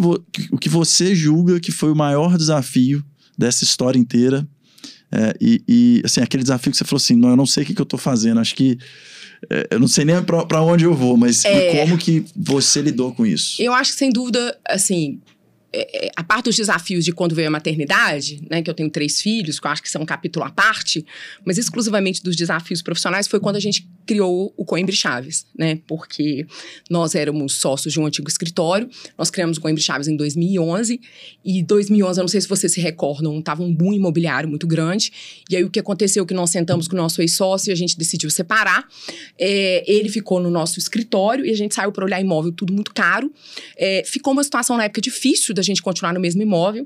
o 0.52 0.58
que 0.58 0.70
você 0.70 1.16
julga 1.16 1.60
que 1.60 1.72
foi 1.72 1.92
o 1.92 1.96
maior 1.96 2.38
desafio 2.38 3.04
dessa 3.38 3.64
história 3.64 4.00
inteira. 4.00 4.48
É, 5.12 5.36
e, 5.42 5.62
e, 5.68 6.02
assim, 6.06 6.22
aquele 6.22 6.44
desafio 6.44 6.72
que 6.72 6.78
você 6.78 6.86
falou 6.86 6.98
assim: 6.98 7.16
não, 7.16 7.30
eu 7.30 7.36
não 7.36 7.46
sei 7.46 7.64
o 7.64 7.66
que, 7.66 7.74
que 7.74 7.82
eu 7.82 7.86
tô 7.86 7.98
fazendo, 7.98 8.40
acho 8.40 8.56
que. 8.56 8.78
É, 9.50 9.70
eu 9.72 9.80
não 9.80 9.88
sei 9.88 10.06
nem 10.06 10.16
para 10.24 10.62
onde 10.62 10.86
eu 10.86 10.94
vou, 10.94 11.18
mas 11.18 11.44
é, 11.44 11.82
como 11.82 11.98
que 11.98 12.24
você 12.36 12.82
lidou 12.82 13.14
com 13.14 13.26
isso? 13.26 13.62
Eu 13.62 13.74
acho 13.74 13.92
que, 13.92 13.98
sem 13.98 14.12
dúvida, 14.12 14.56
assim, 14.70 15.20
é, 15.74 16.08
é, 16.08 16.12
a 16.18 16.24
parte 16.24 16.46
dos 16.46 16.56
desafios 16.58 17.06
de 17.06 17.14
quando 17.14 17.34
veio 17.34 17.48
a 17.48 17.52
maternidade, 17.52 18.42
né, 18.50 18.62
que 18.62 18.70
eu 18.70 18.74
tenho 18.74 18.90
três 18.90 19.22
filhos, 19.22 19.58
que 19.58 19.66
eu 19.66 19.72
acho 19.72 19.82
que 19.82 19.90
são 19.90 20.02
um 20.02 20.06
capítulo 20.06 20.46
à 20.46 20.52
parte, 20.52 21.06
mas 21.46 21.58
exclusivamente 21.58 22.22
dos 22.22 22.36
desafios 22.36 22.82
profissionais 22.82 23.28
foi 23.28 23.40
quando 23.40 23.56
a 23.56 23.60
gente 23.60 23.88
criou 24.12 24.53
o 24.58 24.65
Coimbra 24.65 24.94
Chaves, 24.94 25.46
né, 25.58 25.80
porque 25.88 26.46
nós 26.89 27.15
éramos 27.15 27.53
sócios 27.53 27.94
de 27.94 28.00
um 28.00 28.06
antigo 28.06 28.27
escritório, 28.27 28.89
nós 29.18 29.30
criamos 29.32 29.58
o 29.58 29.62
Coimbra 29.62 29.82
Chaves 29.82 30.10
em 30.10 30.18
2011, 30.18 31.00
e 31.46 31.63
2011, 31.63 32.20
eu 32.20 32.24
não 32.24 32.27
sei 32.27 32.41
se 32.41 32.48
vocês 32.50 32.74
se 32.74 32.82
recordam, 32.82 33.39
estava 33.39 33.63
um 33.63 33.74
boom 33.74 33.94
imobiliário 33.94 34.50
muito 34.50 34.68
grande, 34.68 35.13
e 35.50 35.56
aí 35.56 35.63
o 35.63 35.70
que 35.70 35.80
aconteceu, 35.80 36.25
que 36.25 36.34
nós 36.34 36.50
sentamos 36.50 36.89
com 36.89 36.94
o 36.94 36.98
nosso 36.98 37.22
ex-sócio 37.22 37.70
e 37.70 37.72
a 37.72 37.75
gente 37.75 37.98
decidiu 37.98 38.30
separar, 38.30 38.86
é, 39.39 39.89
ele 39.89 40.10
ficou 40.10 40.41
no 40.41 40.51
nosso 40.51 40.77
escritório 40.77 41.46
e 41.46 41.50
a 41.50 41.56
gente 41.56 41.74
saiu 41.74 41.94
para 41.94 42.03
olhar 42.03 42.20
imóvel, 42.20 42.51
tudo 42.51 42.74
muito 42.74 42.94
caro, 42.94 43.32
é, 43.77 44.03
ficou 44.06 44.34
uma 44.34 44.44
situação 44.44 44.75
na 44.75 44.84
época 44.84 45.00
difícil 45.00 45.56
da 45.56 45.62
gente 45.62 45.82
continuar 45.82 46.13
no 46.13 46.20
mesmo 46.20 46.41
imóvel. 46.41 46.86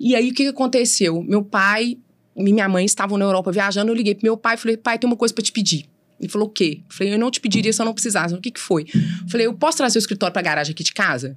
E 0.00 0.16
aí 0.16 0.30
o 0.30 0.34
que, 0.34 0.46
aconteceu? 0.46 1.22
Meu 1.22 1.44
pai 1.44 1.98
minha 2.34 2.66
mãe 2.66 2.86
estavam 2.86 3.18
na 3.18 3.26
Europa 3.26 3.52
viajando, 3.52 3.90
eu 3.90 3.94
liguei 3.94 4.14
pro 4.14 4.24
meu 4.24 4.38
pai 4.38 4.54
e 4.54 4.56
falei: 4.56 4.76
pai, 4.78 4.98
tem 4.98 5.06
uma 5.06 5.16
coisa 5.16 5.34
para 5.34 5.44
te 5.44 5.52
pedir. 5.52 5.91
Ele 6.22 6.30
falou: 6.30 6.48
o 6.48 6.50
quê? 6.50 6.80
Eu 6.88 6.94
falei: 6.94 7.12
eu 7.12 7.18
não 7.18 7.30
te 7.30 7.40
pediria 7.40 7.72
se 7.72 7.82
eu 7.82 7.84
não 7.84 7.92
precisasse. 7.92 8.32
O 8.34 8.40
que, 8.40 8.50
que 8.50 8.60
foi? 8.60 8.86
Falei: 9.28 9.46
eu 9.46 9.54
posso 9.54 9.78
trazer 9.78 9.98
o 9.98 10.00
escritório 10.00 10.32
pra 10.32 10.40
garagem 10.40 10.72
aqui 10.72 10.84
de 10.84 10.92
casa? 10.92 11.36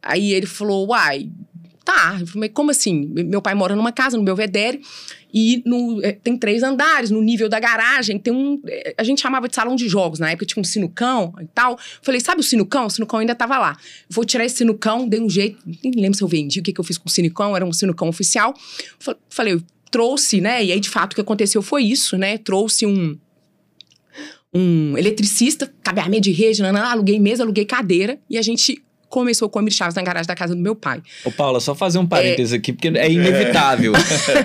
Aí 0.00 0.32
ele 0.32 0.46
falou: 0.46 0.88
uai, 0.88 1.28
tá. 1.84 2.18
Eu 2.20 2.26
falei, 2.26 2.48
como 2.50 2.70
assim? 2.70 3.10
Meu 3.26 3.40
pai 3.40 3.54
mora 3.54 3.74
numa 3.74 3.90
casa 3.90 4.16
no 4.16 4.22
Belvedere 4.22 4.80
e 5.32 5.62
no, 5.66 6.04
é, 6.04 6.12
tem 6.12 6.36
três 6.36 6.62
andares. 6.62 7.10
No 7.10 7.22
nível 7.22 7.48
da 7.48 7.58
garagem 7.58 8.18
tem 8.18 8.32
um. 8.32 8.60
É, 8.66 8.94
a 8.96 9.02
gente 9.02 9.20
chamava 9.20 9.48
de 9.48 9.54
salão 9.54 9.74
de 9.74 9.88
jogos. 9.88 10.18
Na 10.18 10.30
época 10.30 10.46
tinha 10.46 10.60
um 10.60 10.64
sinucão 10.64 11.34
e 11.40 11.46
tal. 11.46 11.78
Falei, 12.02 12.20
sabe 12.20 12.40
o 12.40 12.44
sinucão? 12.44 12.86
O 12.86 12.90
sinucão 12.90 13.18
ainda 13.20 13.34
tava 13.34 13.58
lá. 13.58 13.76
Vou 14.08 14.24
tirar 14.24 14.44
esse 14.44 14.56
sinucão, 14.56 15.08
dei 15.08 15.20
um 15.20 15.30
jeito. 15.30 15.58
Nem 15.66 15.92
lembro 15.96 16.16
se 16.16 16.22
eu 16.22 16.28
vendi, 16.28 16.60
o 16.60 16.62
que, 16.62 16.72
que 16.72 16.80
eu 16.80 16.84
fiz 16.84 16.98
com 16.98 17.08
o 17.08 17.10
sinucão. 17.10 17.56
Era 17.56 17.64
um 17.64 17.72
sinucão 17.72 18.08
oficial. 18.08 18.54
Falei, 19.28 19.58
trouxe, 19.90 20.40
né? 20.40 20.64
E 20.64 20.72
aí, 20.72 20.80
de 20.80 20.90
fato, 20.90 21.12
o 21.12 21.14
que 21.14 21.20
aconteceu 21.22 21.62
foi 21.62 21.84
isso, 21.84 22.16
né? 22.18 22.36
Trouxe 22.36 22.86
um 22.86 23.18
um 24.52 24.96
eletricista, 24.96 25.72
cabeamento 25.82 26.22
de 26.22 26.32
rede, 26.32 26.62
não, 26.62 26.82
aluguei 26.82 27.18
mesa, 27.20 27.42
aluguei 27.42 27.64
cadeira 27.64 28.18
e 28.28 28.38
a 28.38 28.42
gente 28.42 28.82
começou 29.08 29.48
com 29.48 29.60
o 29.60 29.70
Chaves 29.70 29.94
na 29.94 30.02
garagem 30.02 30.26
da 30.26 30.34
casa 30.34 30.54
do 30.54 30.60
meu 30.60 30.74
pai. 30.74 31.02
Ô, 31.24 31.30
Paula, 31.30 31.60
só 31.60 31.74
fazer 31.74 31.98
um 31.98 32.06
parênteses 32.06 32.52
é... 32.52 32.56
aqui, 32.56 32.72
porque 32.72 32.88
é 32.88 33.10
inevitável. 33.10 33.92
É. 33.94 33.98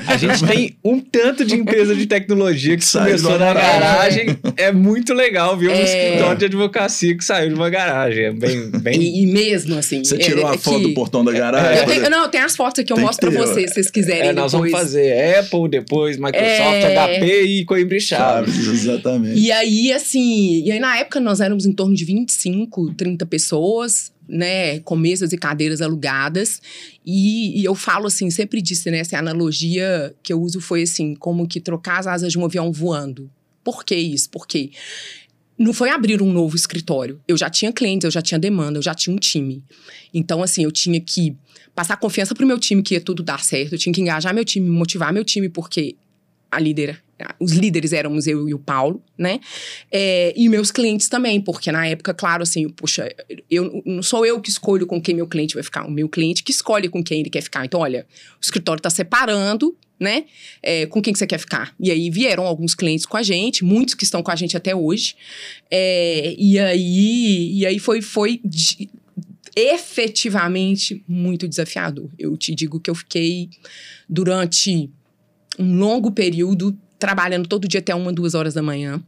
A 0.13 0.17
gente 0.17 0.46
tem 0.46 0.75
um 0.84 1.00
tanto 1.00 1.46
de 1.46 1.55
empresa 1.55 1.96
de 1.96 2.05
tecnologia 2.05 2.77
que 2.77 2.86
Sai 2.86 3.05
começou 3.05 3.38
na 3.38 3.53
garagem. 3.53 4.38
É 4.58 4.72
muito 4.72 5.13
legal 5.13 5.58
um 5.58 5.70
é... 5.70 5.84
escritório 5.84 6.38
de 6.38 6.46
advocacia 6.46 7.15
que 7.17 7.24
saiu 7.24 7.50
de 7.50 7.55
uma 7.55 7.70
garagem. 7.70 8.25
É 8.25 8.32
bem. 8.32 8.70
bem... 8.70 9.01
E, 9.01 9.24
e 9.24 9.27
mesmo 9.27 9.77
assim. 9.77 10.03
Você 10.03 10.17
tirou 10.17 10.48
é, 10.48 10.55
a 10.55 10.58
foto 10.58 10.79
que... 10.79 10.88
do 10.88 10.93
portão 10.93 11.24
da 11.24 11.32
garagem? 11.32 11.79
Eu 11.79 11.86
tenho, 11.86 12.10
não, 12.10 12.29
tem 12.29 12.41
as 12.41 12.55
fotos 12.55 12.79
aqui, 12.79 12.91
eu 12.91 12.96
tem 12.96 13.05
mostro 13.05 13.32
pra 13.32 13.41
vocês, 13.41 13.70
se 13.70 13.75
vocês 13.75 13.91
quiserem. 13.91 14.29
É, 14.29 14.34
nós 14.34 14.51
vamos 14.51 14.72
fazer 14.72 15.38
Apple, 15.38 15.70
depois 15.70 16.17
Microsoft, 16.17 16.82
HP 16.96 17.41
e 17.43 17.65
Coimbra 17.65 18.00
Chaves. 18.00 18.53
Chaves. 18.55 18.67
Exatamente. 18.67 19.39
E 19.39 19.51
aí, 19.51 19.91
assim, 19.91 20.63
e 20.63 20.72
aí 20.72 20.79
na 20.79 20.98
época 20.98 21.20
nós 21.20 21.39
éramos 21.39 21.65
em 21.65 21.74
torno 21.74 21.96
de 21.96 22.05
25, 22.05 22.93
30 22.93 23.25
pessoas 23.25 24.13
né, 24.27 24.80
com 24.80 25.00
e 25.06 25.38
cadeiras 25.38 25.82
alugadas. 25.82 26.62
E, 27.06 27.62
e, 27.62 27.65
eu 27.65 27.75
falo 27.75 28.08
assim, 28.08 28.30
sempre 28.30 28.62
disse, 28.62 28.89
né, 28.89 29.00
essa 29.00 29.18
analogia 29.18 30.15
que 30.24 30.32
eu 30.32 30.42
uso 30.42 30.62
foi 30.62 30.84
assim, 30.84 31.15
como 31.15 31.48
que 31.48 31.60
trocar 31.60 32.00
as 32.00 32.08
asas 32.08 32.32
de 32.32 32.39
um 32.39 32.46
avião 32.46 32.72
voando. 32.72 33.30
Por 33.63 33.84
que 33.84 33.96
isso? 33.96 34.30
Porque 34.30 34.72
não 35.58 35.74
foi 35.74 35.89
abrir 35.89 36.22
um 36.22 36.32
novo 36.32 36.56
escritório. 36.56 37.22
Eu 37.27 37.38
já 37.38 37.50
tinha 37.50 37.72
clientes, 37.72 38.06
eu 38.06 38.12
já 38.12 38.22
tinha 38.22 38.39
demanda, 38.39 38.77
eu 38.77 38.84
já 38.84 38.94
tinha 38.94 39.15
um 39.15 39.20
time. 39.20 39.63
Então, 40.13 40.44
assim, 40.44 40.63
eu 40.63 40.72
tinha 40.72 41.00
que 41.00 41.36
passar 41.75 41.98
confiança 41.98 42.36
pro 42.36 42.46
meu 42.46 42.60
time 42.60 42.84
que 42.84 42.94
ia 42.94 43.01
tudo 43.01 43.24
dar 43.24 43.44
certo, 43.44 43.74
eu 43.74 43.80
tinha 43.80 43.94
que 43.94 44.01
engajar 44.01 44.34
meu 44.34 44.46
time, 44.46 44.70
motivar 44.70 45.12
meu 45.12 45.24
time, 45.24 45.50
porque 45.50 45.96
a 46.55 46.60
líder 46.60 47.03
os 47.39 47.51
líderes 47.51 47.93
éramos 47.93 48.27
eu 48.27 48.48
e 48.50 48.53
o 48.53 48.60
Paulo, 48.60 49.01
né? 49.17 49.39
É, 49.91 50.33
e 50.36 50.50
meus 50.50 50.72
clientes 50.72 51.07
também, 51.07 51.39
porque 51.39 51.72
na 51.72 51.88
época, 51.88 52.13
claro, 52.13 52.43
assim, 52.43 52.67
puxa, 52.69 53.10
eu 53.50 53.81
não 53.86 54.03
sou 54.03 54.25
eu 54.25 54.41
que 54.41 54.50
escolho 54.50 54.86
com 54.86 55.01
quem 55.01 55.15
meu 55.15 55.27
cliente 55.27 55.53
vai 55.53 55.63
ficar, 55.63 55.86
o 55.86 55.91
meu 55.91 56.10
cliente 56.10 56.43
que 56.43 56.51
escolhe 56.51 56.89
com 56.89 57.03
quem 57.03 57.22
ele 57.22 57.29
quer 57.29 57.41
ficar. 57.41 57.65
Então, 57.65 57.79
olha, 57.79 58.05
o 58.36 58.41
escritório 58.41 58.79
está 58.79 58.89
separando, 58.89 59.77
né? 60.00 60.25
É, 60.62 60.86
com 60.88 61.01
quem 61.01 61.13
que 61.13 61.19
você 61.19 61.27
quer 61.27 61.38
ficar? 61.38 61.74
E 61.79 61.91
aí 61.91 62.10
vieram 62.10 62.45
alguns 62.45 62.75
clientes 62.75 63.05
com 63.05 63.15
a 63.15 63.24
gente, 63.24 63.63
muitos 63.63 63.93
que 63.93 64.03
estão 64.03 64.22
com 64.22 64.31
a 64.31 64.36
gente 64.36 64.57
até 64.57 64.75
hoje. 64.75 65.15
É, 65.69 66.36
e 66.38 66.60
aí, 66.60 67.60
e 67.60 67.65
aí 67.65 67.79
foi, 67.79 68.01
foi 68.01 68.41
de, 68.43 68.89
efetivamente 69.55 71.03
muito 71.07 71.48
desafiador. 71.48 72.10
Eu 72.17 72.36
te 72.36 72.53
digo 72.53 72.79
que 72.79 72.89
eu 72.89 72.95
fiquei 72.95 73.50
durante 74.10 74.89
um 75.60 75.77
longo 75.77 76.12
período 76.12 76.75
trabalhando 76.98 77.48
todo 77.48 77.67
dia 77.67 77.79
até 77.79 77.93
uma, 77.93 78.13
duas 78.13 78.33
horas 78.33 78.53
da 78.53 78.62
manhã. 78.62 79.01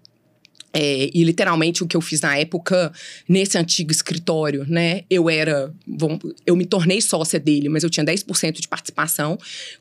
É, 0.78 1.10
e 1.14 1.24
literalmente 1.24 1.84
o 1.84 1.88
que 1.88 1.96
eu 1.96 2.02
fiz 2.02 2.20
na 2.20 2.38
época, 2.38 2.92
nesse 3.30 3.58
antigo 3.58 3.94
escritório, 3.94 4.66
né? 4.68 5.04
Eu 5.10 5.30
era. 5.30 5.74
Bom, 5.88 6.20
eu 6.46 6.54
me 6.54 6.66
tornei 6.66 7.00
sócia 7.00 7.40
dele, 7.40 7.70
mas 7.70 7.82
eu 7.84 7.90
tinha 7.90 8.06
10% 8.06 8.60
de 8.60 8.68
participação. 8.68 9.38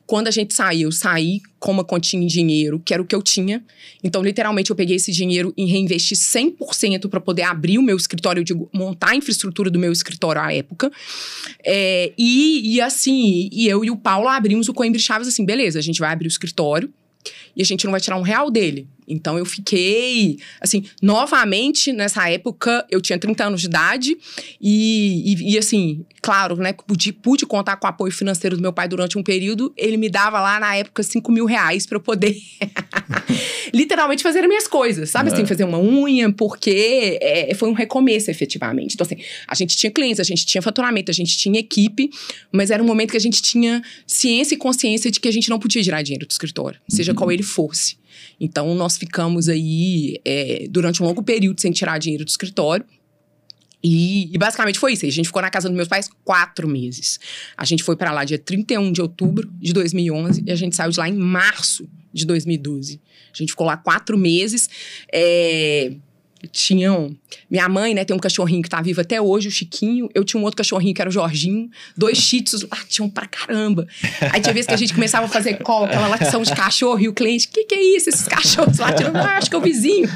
Quando 0.07 0.29
a 0.29 0.31
gente 0.31 0.53
saiu, 0.53 0.87
eu 0.87 0.91
saí 0.93 1.41
com 1.59 1.73
uma 1.73 1.83
continha 1.83 2.23
em 2.23 2.27
dinheiro, 2.27 2.79
que 2.79 2.93
era 2.93 3.03
o 3.03 3.05
que 3.05 3.13
eu 3.13 3.21
tinha. 3.21 3.61
Então, 4.01 4.23
literalmente, 4.23 4.69
eu 4.69 4.75
peguei 4.75 4.95
esse 4.95 5.11
dinheiro 5.11 5.53
e 5.57 5.65
reinvesti 5.65 6.15
100% 6.15 7.09
para 7.09 7.19
poder 7.19 7.43
abrir 7.43 7.77
o 7.77 7.83
meu 7.83 7.97
escritório, 7.97 8.41
digo, 8.41 8.69
montar 8.73 9.09
a 9.09 9.15
infraestrutura 9.17 9.69
do 9.69 9.77
meu 9.77 9.91
escritório 9.91 10.41
à 10.41 10.53
época. 10.53 10.89
É, 11.65 12.13
e, 12.17 12.75
e 12.75 12.79
assim, 12.79 13.49
e 13.51 13.67
eu 13.67 13.83
e 13.83 13.91
o 13.91 13.97
Paulo 13.97 14.29
abrimos 14.29 14.69
o 14.69 14.73
Coimbra 14.73 15.01
Chaves 15.01 15.27
assim, 15.27 15.43
beleza, 15.43 15.77
a 15.77 15.81
gente 15.81 15.99
vai 15.99 16.13
abrir 16.13 16.27
o 16.27 16.29
escritório 16.29 16.89
e 17.53 17.61
a 17.61 17.65
gente 17.65 17.83
não 17.83 17.91
vai 17.91 17.99
tirar 17.99 18.17
um 18.17 18.21
real 18.21 18.49
dele. 18.49 18.87
Então 19.07 19.37
eu 19.37 19.45
fiquei, 19.45 20.37
assim, 20.59 20.85
novamente 21.01 21.91
nessa 21.93 22.29
época 22.29 22.85
eu 22.89 23.01
tinha 23.01 23.17
30 23.17 23.45
anos 23.45 23.61
de 23.61 23.67
idade 23.67 24.17
e, 24.59 25.33
e, 25.33 25.53
e 25.53 25.57
assim, 25.57 26.05
claro, 26.21 26.55
né, 26.55 26.73
pude, 26.73 27.13
pude 27.13 27.45
contar 27.45 27.77
com 27.77 27.87
o 27.87 27.89
apoio 27.89 28.11
financeiro 28.11 28.55
do 28.55 28.61
meu 28.61 28.73
pai 28.73 28.87
durante 28.87 29.17
um 29.17 29.23
período. 29.23 29.73
Ele 29.77 29.97
me 29.97 30.09
dava 30.09 30.39
lá 30.39 30.59
na 30.59 30.75
época 30.75 31.03
5 31.03 31.31
mil 31.31 31.45
reais 31.45 31.85
para 31.85 31.97
eu 31.97 32.01
poder 32.01 32.35
literalmente 33.73 34.23
fazer 34.23 34.39
as 34.39 34.47
minhas 34.47 34.67
coisas, 34.67 35.09
sabe? 35.09 35.27
Assim, 35.27 35.41
é. 35.41 35.43
Assim, 35.43 35.47
fazer 35.47 35.63
uma 35.63 35.79
unha, 35.79 36.31
porque 36.31 37.19
é, 37.21 37.53
foi 37.53 37.69
um 37.69 37.73
recomeço 37.73 38.31
efetivamente. 38.31 38.93
Então, 38.95 39.05
assim, 39.05 39.17
a 39.47 39.55
gente 39.55 39.75
tinha 39.77 39.91
clientes, 39.91 40.19
a 40.19 40.23
gente 40.23 40.45
tinha 40.45 40.61
faturamento, 40.61 41.11
a 41.11 41.13
gente 41.13 41.37
tinha 41.37 41.59
equipe, 41.59 42.09
mas 42.51 42.71
era 42.71 42.81
um 42.81 42.85
momento 42.85 43.11
que 43.11 43.17
a 43.17 43.21
gente 43.21 43.41
tinha 43.41 43.81
ciência 44.07 44.55
e 44.55 44.57
consciência 44.57 45.11
de 45.11 45.19
que 45.19 45.27
a 45.27 45.31
gente 45.31 45.49
não 45.49 45.59
podia 45.59 45.83
tirar 45.83 46.01
dinheiro 46.01 46.25
do 46.25 46.31
escritório, 46.31 46.79
seja 46.87 47.11
uhum. 47.11 47.17
qual 47.17 47.31
ele 47.31 47.43
fosse. 47.43 47.97
Então, 48.39 48.73
nós 48.75 48.97
ficamos 48.97 49.47
aí 49.47 50.19
é, 50.25 50.67
durante 50.69 51.01
um 51.01 51.05
longo 51.05 51.23
período 51.23 51.59
sem 51.61 51.71
tirar 51.71 51.97
dinheiro 51.97 52.25
do 52.25 52.29
escritório. 52.29 52.85
E, 53.87 54.33
e, 54.33 54.37
basicamente 54.37 54.79
foi 54.79 54.93
isso. 54.93 55.05
A 55.05 55.09
gente 55.09 55.27
ficou 55.27 55.41
na 55.41 55.49
casa 55.49 55.69
dos 55.69 55.75
meus 55.75 55.87
pais 55.87 56.09
quatro 56.23 56.67
meses. 56.67 57.19
A 57.55 57.63
gente 57.63 57.83
foi 57.83 57.95
para 57.95 58.11
lá 58.11 58.23
dia 58.23 58.39
31 58.39 58.91
de 58.91 58.99
outubro 58.99 59.47
de 59.59 59.73
2011 59.73 60.43
e 60.45 60.51
a 60.51 60.55
gente 60.55 60.75
saiu 60.75 60.89
de 60.89 60.97
lá 60.97 61.07
em 61.07 61.13
março 61.13 61.87
de 62.11 62.25
2012. 62.25 62.99
A 63.31 63.37
gente 63.37 63.51
ficou 63.51 63.67
lá 63.67 63.77
quatro 63.77 64.17
meses. 64.17 64.67
É, 65.13 65.93
tinham. 66.51 67.15
Minha 67.49 67.67
mãe, 67.67 67.93
né, 67.93 68.03
tem 68.05 68.15
um 68.15 68.19
cachorrinho 68.19 68.61
que 68.61 68.69
tá 68.69 68.81
vivo 68.81 69.01
até 69.01 69.21
hoje, 69.21 69.47
o 69.47 69.51
Chiquinho. 69.51 70.09
Eu 70.13 70.23
tinha 70.23 70.39
um 70.39 70.43
outro 70.43 70.57
cachorrinho 70.57 70.93
que 70.93 71.01
era 71.01 71.09
o 71.09 71.13
Jorginho. 71.13 71.69
Dois 71.95 72.17
cheetos 72.17 72.63
latiam 72.63 73.09
pra 73.09 73.27
caramba. 73.27 73.87
Aí 74.31 74.41
tinha 74.41 74.53
vezes 74.53 74.67
que 74.67 74.73
a 74.73 74.77
gente 74.77 74.93
começava 74.93 75.25
a 75.25 75.29
fazer 75.29 75.55
call, 75.59 75.85
aquela 75.85 76.07
latição 76.07 76.41
de 76.41 76.53
cachorro, 76.53 76.99
e 76.99 77.07
o 77.07 77.13
cliente, 77.13 77.47
o 77.47 77.49
que, 77.51 77.65
que 77.65 77.75
é 77.75 77.83
isso? 77.95 78.09
Esses 78.09 78.27
cachorros 78.27 78.77
latindo? 78.77 79.17
Ah, 79.17 79.37
acho 79.37 79.49
que 79.49 79.55
é 79.55 79.59
o 79.59 79.61
vizinho. 79.61 80.09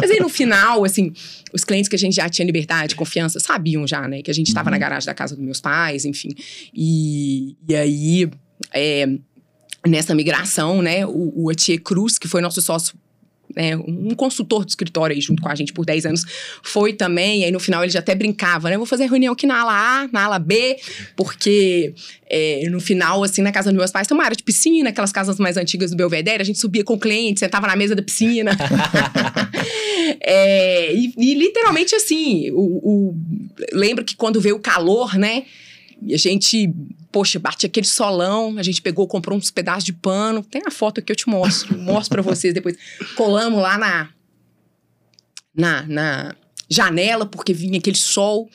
Mas 0.00 0.10
aí 0.10 0.20
no 0.20 0.28
final, 0.28 0.84
assim, 0.84 1.12
os 1.52 1.64
clientes 1.64 1.88
que 1.88 1.96
a 1.96 1.98
gente 1.98 2.14
já 2.14 2.28
tinha 2.28 2.44
liberdade, 2.44 2.94
confiança, 2.94 3.40
sabiam 3.40 3.86
já, 3.86 4.06
né, 4.08 4.22
que 4.22 4.30
a 4.30 4.34
gente 4.34 4.48
estava 4.48 4.68
uhum. 4.68 4.72
na 4.72 4.78
garagem 4.78 5.06
da 5.06 5.14
casa 5.14 5.34
dos 5.34 5.44
meus 5.44 5.60
pais, 5.60 6.04
enfim. 6.04 6.30
E, 6.74 7.56
e 7.68 7.74
aí. 7.74 8.30
É, 8.72 9.08
nessa 9.86 10.14
migração, 10.14 10.80
né, 10.80 11.04
o, 11.06 11.44
o 11.44 11.50
Atier 11.50 11.80
Cruz, 11.80 12.18
que 12.18 12.26
foi 12.26 12.40
nosso 12.40 12.62
sócio 12.62 12.94
né, 13.54 13.76
um 13.76 14.14
consultor 14.14 14.64
de 14.64 14.72
escritório 14.72 15.14
aí 15.14 15.20
junto 15.20 15.42
com 15.42 15.48
a 15.48 15.54
gente 15.54 15.72
por 15.72 15.84
10 15.84 16.06
anos, 16.06 16.24
foi 16.62 16.92
também, 16.92 17.44
aí 17.44 17.50
no 17.50 17.60
final 17.60 17.82
ele 17.82 17.92
já 17.92 18.00
até 18.00 18.14
brincava, 18.14 18.70
né? 18.70 18.76
Vou 18.76 18.86
fazer 18.86 19.06
reunião 19.06 19.32
aqui 19.32 19.46
na 19.46 19.60
ala 19.60 19.72
A, 20.02 20.08
na 20.12 20.24
ala 20.24 20.38
B, 20.38 20.76
porque 21.16 21.94
é, 22.28 22.68
no 22.70 22.80
final, 22.80 23.22
assim, 23.22 23.42
na 23.42 23.52
casa 23.52 23.70
dos 23.70 23.78
meus 23.78 23.90
pais 23.90 24.06
tem 24.06 24.16
uma 24.16 24.24
área 24.24 24.36
de 24.36 24.42
piscina, 24.42 24.90
aquelas 24.90 25.12
casas 25.12 25.38
mais 25.38 25.56
antigas 25.56 25.90
do 25.90 25.96
Belvedere, 25.96 26.42
a 26.42 26.46
gente 26.46 26.58
subia 26.58 26.84
com 26.84 26.94
o 26.94 26.98
cliente, 26.98 27.40
sentava 27.40 27.66
na 27.66 27.76
mesa 27.76 27.94
da 27.94 28.02
piscina. 28.02 28.52
é, 30.20 30.92
e, 30.94 31.14
e, 31.16 31.34
literalmente 31.34 31.94
assim, 31.94 32.50
o, 32.50 32.56
o, 32.58 33.16
lembro 33.72 34.04
que 34.04 34.16
quando 34.16 34.40
veio 34.40 34.56
o 34.56 34.60
calor, 34.60 35.16
né? 35.16 35.44
A 36.12 36.16
gente 36.16 36.70
poxa, 37.14 37.38
bate 37.38 37.64
aquele 37.64 37.86
solão, 37.86 38.58
a 38.58 38.62
gente 38.64 38.82
pegou, 38.82 39.06
comprou 39.06 39.38
uns 39.38 39.48
pedaços 39.48 39.84
de 39.84 39.92
pano. 39.92 40.42
Tem 40.42 40.62
a 40.66 40.70
foto 40.72 41.00
que 41.00 41.12
eu 41.12 41.14
te 41.14 41.28
mostro, 41.28 41.72
mostro 41.78 42.10
para 42.10 42.22
vocês 42.22 42.52
depois. 42.52 42.76
Colamos 43.14 43.62
lá 43.62 43.78
na, 43.78 44.08
na, 45.54 45.86
na 45.86 46.36
janela, 46.68 47.24
porque 47.24 47.52
vinha 47.52 47.78
aquele 47.78 47.96
sol 47.96 48.50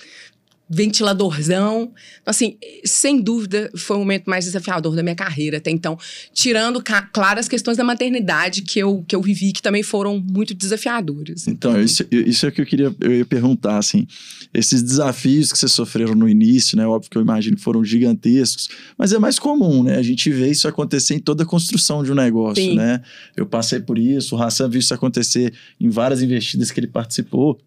ventiladorzão. 0.70 1.92
Então, 2.22 2.32
assim, 2.32 2.58
sem 2.84 3.22
dúvida, 3.22 3.72
foi 3.78 3.96
o 3.96 4.00
momento 4.00 4.30
mais 4.30 4.44
desafiador 4.44 4.94
da 4.94 5.02
minha 5.02 5.16
carreira 5.16 5.58
até 5.58 5.72
então. 5.72 5.98
Tirando, 6.34 6.84
claro, 7.14 7.40
as 7.40 7.48
questões 7.48 7.78
da 7.78 7.84
maternidade 7.86 8.62
que 8.62 8.78
eu, 8.78 9.06
que 9.08 9.16
eu 9.16 9.22
vivi, 9.22 9.54
que 9.54 9.62
também 9.62 9.84
foram 9.84 10.20
muito 10.20 10.54
desafiadoras. 10.54 11.48
Então, 11.48 11.82
isso, 11.82 12.06
isso 12.12 12.46
é 12.46 12.50
o 12.50 12.52
que 12.52 12.62
eu 12.62 12.66
queria 12.66 12.94
eu 13.00 13.16
ia 13.16 13.26
perguntar, 13.26 13.78
assim. 13.78 14.06
Esses 14.52 14.82
desafios 14.82 15.52
que 15.52 15.60
vocês 15.60 15.72
sofreram 15.72 16.16
no 16.16 16.28
início, 16.28 16.76
né? 16.76 16.86
Óbvio 16.88 17.12
que 17.12 17.18
eu 17.18 17.22
imagino 17.22 17.56
que 17.56 17.62
foram 17.62 17.84
gigantescos, 17.84 18.68
mas 18.98 19.14
é 19.14 19.20
mais 19.20 19.38
comum, 19.38 19.84
né? 19.84 19.98
A 19.98 20.02
gente 20.02 20.30
vê 20.32 20.50
isso 20.50 20.68
acontecer 20.68 21.16
em 21.16 21.20
toda 21.20 21.44
a 21.44 21.46
construção 21.46 22.04
de 22.04 22.12
um 22.12 22.16
negócio, 22.16 22.64
Sim. 22.64 22.76
né? 22.76 23.02
Eu 23.38 23.46
passei 23.46 23.80
por 23.80 24.00
isso, 24.00 24.36
o 24.36 24.42
Hassan 24.42 24.68
viu 24.68 24.80
isso 24.80 24.94
acontecer 24.94 25.54
em 25.80 25.90
várias 25.90 26.24
investidas 26.24 26.72
que 26.72 26.80
ele 26.80 26.88
participou. 26.88 27.60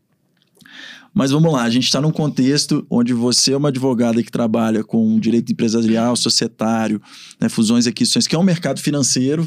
Mas 1.14 1.30
vamos 1.30 1.52
lá, 1.52 1.62
a 1.62 1.70
gente 1.70 1.84
está 1.84 2.00
num 2.00 2.10
contexto 2.10 2.86
onde 2.88 3.12
você 3.12 3.52
é 3.52 3.56
uma 3.56 3.68
advogada 3.68 4.22
que 4.22 4.30
trabalha 4.30 4.82
com 4.82 5.20
direito 5.20 5.52
empresarial, 5.52 6.16
societário, 6.16 7.00
né, 7.38 7.48
fusões 7.48 7.84
e 7.84 7.90
aquisições, 7.90 8.26
que 8.26 8.34
é 8.34 8.38
um 8.38 8.42
mercado 8.42 8.80
financeiro, 8.80 9.46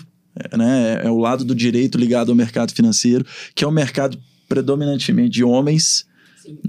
né, 0.56 1.02
é 1.04 1.10
o 1.10 1.18
lado 1.18 1.44
do 1.44 1.56
direito 1.56 1.98
ligado 1.98 2.30
ao 2.30 2.36
mercado 2.36 2.72
financeiro, 2.72 3.26
que 3.56 3.64
é 3.64 3.68
um 3.68 3.72
mercado 3.72 4.20
predominantemente 4.48 5.32
de 5.32 5.44
homens, 5.44 6.06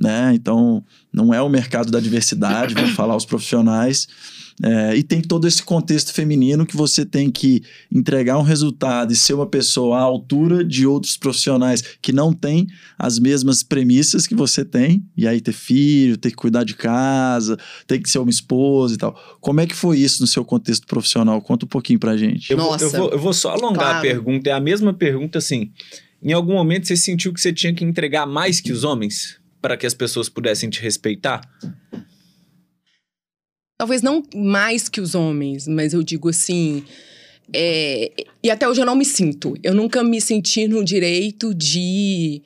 né? 0.00 0.32
Então, 0.34 0.84
não 1.12 1.32
é 1.32 1.40
o 1.40 1.48
mercado 1.48 1.90
da 1.90 2.00
diversidade, 2.00 2.74
vamos 2.74 2.90
falar 2.92 3.16
os 3.16 3.24
profissionais. 3.24 4.06
É, 4.62 4.96
e 4.96 5.02
tem 5.02 5.20
todo 5.20 5.46
esse 5.46 5.62
contexto 5.62 6.12
feminino 6.12 6.64
que 6.64 6.76
você 6.76 7.04
tem 7.04 7.30
que 7.30 7.62
entregar 7.92 8.38
um 8.38 8.42
resultado 8.42 9.12
e 9.12 9.16
ser 9.16 9.34
uma 9.34 9.46
pessoa 9.46 9.98
à 9.98 10.00
altura 10.00 10.64
de 10.64 10.86
outros 10.86 11.16
profissionais 11.16 11.82
que 12.00 12.10
não 12.10 12.32
têm 12.32 12.66
as 12.98 13.18
mesmas 13.18 13.62
premissas 13.62 14.26
que 14.26 14.34
você 14.34 14.64
tem, 14.64 15.04
e 15.14 15.28
aí 15.28 15.42
ter 15.42 15.52
filho, 15.52 16.16
ter 16.16 16.30
que 16.30 16.36
cuidar 16.36 16.64
de 16.64 16.74
casa, 16.74 17.58
ter 17.86 17.98
que 17.98 18.08
ser 18.08 18.18
uma 18.18 18.30
esposa 18.30 18.94
e 18.94 18.96
tal. 18.96 19.38
Como 19.40 19.60
é 19.60 19.66
que 19.66 19.74
foi 19.74 19.98
isso 19.98 20.22
no 20.22 20.26
seu 20.26 20.44
contexto 20.44 20.86
profissional? 20.86 21.40
Conta 21.42 21.66
um 21.66 21.68
pouquinho 21.68 21.98
pra 21.98 22.16
gente. 22.16 22.50
Eu, 22.50 22.56
Nossa, 22.56 22.88
vou, 22.88 22.96
eu 22.96 23.02
vou, 23.02 23.10
eu 23.12 23.18
vou 23.18 23.32
só 23.34 23.50
alongar 23.50 23.84
claro. 23.84 23.98
a 23.98 24.00
pergunta, 24.00 24.48
é 24.48 24.52
a 24.54 24.60
mesma 24.60 24.94
pergunta 24.94 25.36
assim. 25.36 25.70
Em 26.22 26.32
algum 26.32 26.54
momento 26.54 26.86
você 26.86 26.96
sentiu 26.96 27.32
que 27.32 27.40
você 27.40 27.52
tinha 27.52 27.74
que 27.74 27.84
entregar 27.84 28.26
mais 28.26 28.58
que 28.58 28.72
os 28.72 28.84
homens 28.84 29.38
para 29.60 29.76
que 29.76 29.86
as 29.86 29.94
pessoas 29.94 30.28
pudessem 30.28 30.70
te 30.70 30.80
respeitar? 30.80 31.40
Talvez 33.78 34.00
não 34.00 34.22
mais 34.34 34.88
que 34.88 35.00
os 35.00 35.14
homens, 35.14 35.68
mas 35.68 35.92
eu 35.92 36.02
digo 36.02 36.28
assim. 36.28 36.84
É, 37.52 38.10
e 38.42 38.50
até 38.50 38.68
hoje 38.68 38.80
eu 38.80 38.86
não 38.86 38.96
me 38.96 39.04
sinto. 39.04 39.54
Eu 39.62 39.74
nunca 39.74 40.02
me 40.02 40.20
senti 40.20 40.66
no 40.66 40.84
direito 40.84 41.54
de, 41.54 42.42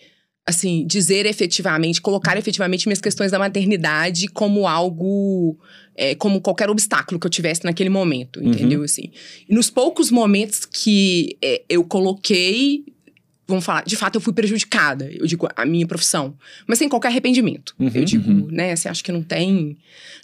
assim, 0.47 0.85
dizer 0.87 1.27
efetivamente, 1.27 2.01
colocar 2.01 2.37
efetivamente 2.37 2.87
minhas 2.87 3.01
questões 3.01 3.31
da 3.31 3.39
maternidade 3.39 4.27
como 4.29 4.67
algo, 4.67 5.57
é, 5.97 6.15
como 6.17 6.41
qualquer 6.41 6.69
obstáculo 6.69 7.19
que 7.19 7.27
eu 7.27 7.31
tivesse 7.31 7.65
naquele 7.65 7.91
momento, 7.91 8.41
uhum. 8.41 8.51
entendeu? 8.51 8.83
Assim. 8.83 9.11
E 9.49 9.55
nos 9.55 9.71
poucos 9.71 10.11
momentos 10.11 10.67
que 10.67 11.39
é, 11.41 11.63
eu 11.69 11.85
coloquei, 11.85 12.85
vamos 13.51 13.65
falar, 13.65 13.85
de 13.85 13.97
fato 13.97 14.17
eu 14.17 14.21
fui 14.21 14.33
prejudicada, 14.33 15.11
eu 15.13 15.27
digo, 15.27 15.49
a 15.55 15.67
minha 15.67 15.87
profissão, 15.87 16.37
mas 16.67 16.79
sem 16.79 16.89
qualquer 16.89 17.09
arrependimento. 17.09 17.75
Uhum, 17.79 17.91
eu 17.95 18.05
digo, 18.05 18.31
uhum. 18.31 18.49
né, 18.51 18.75
você 18.75 18.89
acha 18.89 19.03
que 19.03 19.13
não 19.13 19.23
tem, 19.23 19.77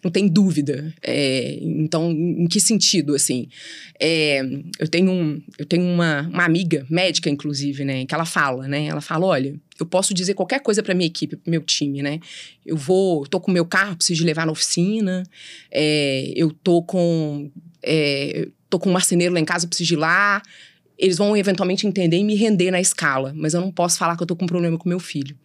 não 0.02 0.10
tem 0.10 0.28
dúvida. 0.28 0.94
É, 1.02 1.58
então, 1.60 2.10
em 2.10 2.46
que 2.46 2.60
sentido, 2.60 3.14
assim? 3.14 3.48
É, 4.00 4.40
eu 4.78 4.88
tenho, 4.88 5.10
um, 5.10 5.42
eu 5.58 5.66
tenho 5.66 5.84
uma, 5.84 6.22
uma 6.32 6.44
amiga, 6.44 6.86
médica 6.88 7.28
inclusive, 7.28 7.84
né, 7.84 8.06
que 8.06 8.14
ela 8.14 8.24
fala, 8.24 8.66
né, 8.66 8.86
ela 8.86 9.00
fala, 9.00 9.26
olha, 9.26 9.54
eu 9.78 9.86
posso 9.86 10.14
dizer 10.14 10.34
qualquer 10.34 10.60
coisa 10.60 10.82
para 10.82 10.94
minha 10.94 11.06
equipe, 11.06 11.36
para 11.36 11.50
meu 11.50 11.60
time, 11.60 12.02
né? 12.02 12.18
Eu 12.64 12.76
vou, 12.76 13.26
tô 13.26 13.38
com 13.38 13.50
meu 13.50 13.66
carro, 13.66 13.96
preciso 13.96 14.20
de 14.20 14.26
levar 14.26 14.46
na 14.46 14.52
oficina, 14.52 15.22
é, 15.70 16.32
eu 16.34 16.50
tô 16.50 16.82
com, 16.82 17.50
é, 17.82 18.48
tô 18.70 18.78
com 18.78 18.88
um 18.88 18.92
marceneiro 18.92 19.34
lá 19.34 19.40
em 19.40 19.44
casa, 19.44 19.68
preciso 19.68 19.94
ir 19.94 19.96
lá, 19.96 20.42
eles 20.98 21.18
vão 21.18 21.36
eventualmente 21.36 21.86
entender 21.86 22.16
e 22.16 22.24
me 22.24 22.34
render 22.34 22.70
na 22.70 22.80
escala, 22.80 23.32
mas 23.36 23.54
eu 23.54 23.60
não 23.60 23.70
posso 23.70 23.98
falar 23.98 24.16
que 24.16 24.22
eu 24.22 24.26
tô 24.26 24.34
com 24.34 24.44
um 24.44 24.48
problema 24.48 24.78
com 24.78 24.88
meu 24.88 25.00
filho. 25.00 25.36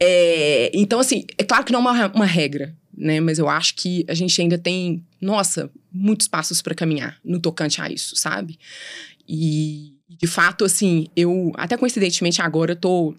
É, 0.00 0.70
então, 0.74 0.98
assim, 0.98 1.24
é 1.38 1.44
claro 1.44 1.64
que 1.64 1.72
não 1.72 1.78
é 1.78 1.82
uma, 1.82 2.08
uma, 2.08 2.26
regra, 2.26 2.74
né? 2.96 3.20
Mas 3.20 3.38
eu 3.38 3.48
acho 3.48 3.76
que 3.76 4.04
a 4.08 4.14
gente 4.14 4.40
ainda 4.40 4.58
tem, 4.58 5.04
nossa, 5.20 5.70
muitos 5.92 6.26
passos 6.26 6.60
para 6.60 6.74
caminhar 6.74 7.18
no 7.24 7.38
tocante 7.38 7.80
a 7.80 7.88
isso, 7.88 8.16
sabe? 8.16 8.58
E, 9.28 9.94
de 10.08 10.26
fato, 10.26 10.64
assim, 10.64 11.06
eu, 11.14 11.52
até 11.54 11.76
coincidentemente 11.76 12.42
agora, 12.42 12.72
eu 12.72 12.76
tô 12.76 13.14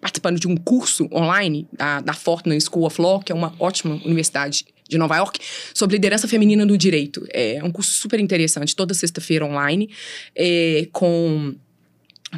participando 0.00 0.40
de 0.40 0.48
um 0.48 0.56
curso 0.56 1.06
online 1.12 1.68
da, 1.72 2.00
da 2.00 2.14
Fortnum 2.14 2.58
School 2.58 2.86
of 2.86 3.00
Law, 3.00 3.20
que 3.20 3.30
é 3.30 3.34
uma 3.34 3.54
ótima 3.58 4.00
universidade 4.04 4.64
de 4.92 4.98
Nova 4.98 5.16
York, 5.16 5.40
sobre 5.74 5.96
liderança 5.96 6.28
feminina 6.28 6.64
no 6.64 6.76
direito. 6.76 7.26
É 7.32 7.60
um 7.64 7.70
curso 7.70 7.92
super 7.92 8.20
interessante, 8.20 8.76
toda 8.76 8.94
sexta-feira 8.94 9.44
online, 9.44 9.90
é, 10.36 10.86
com 10.92 11.54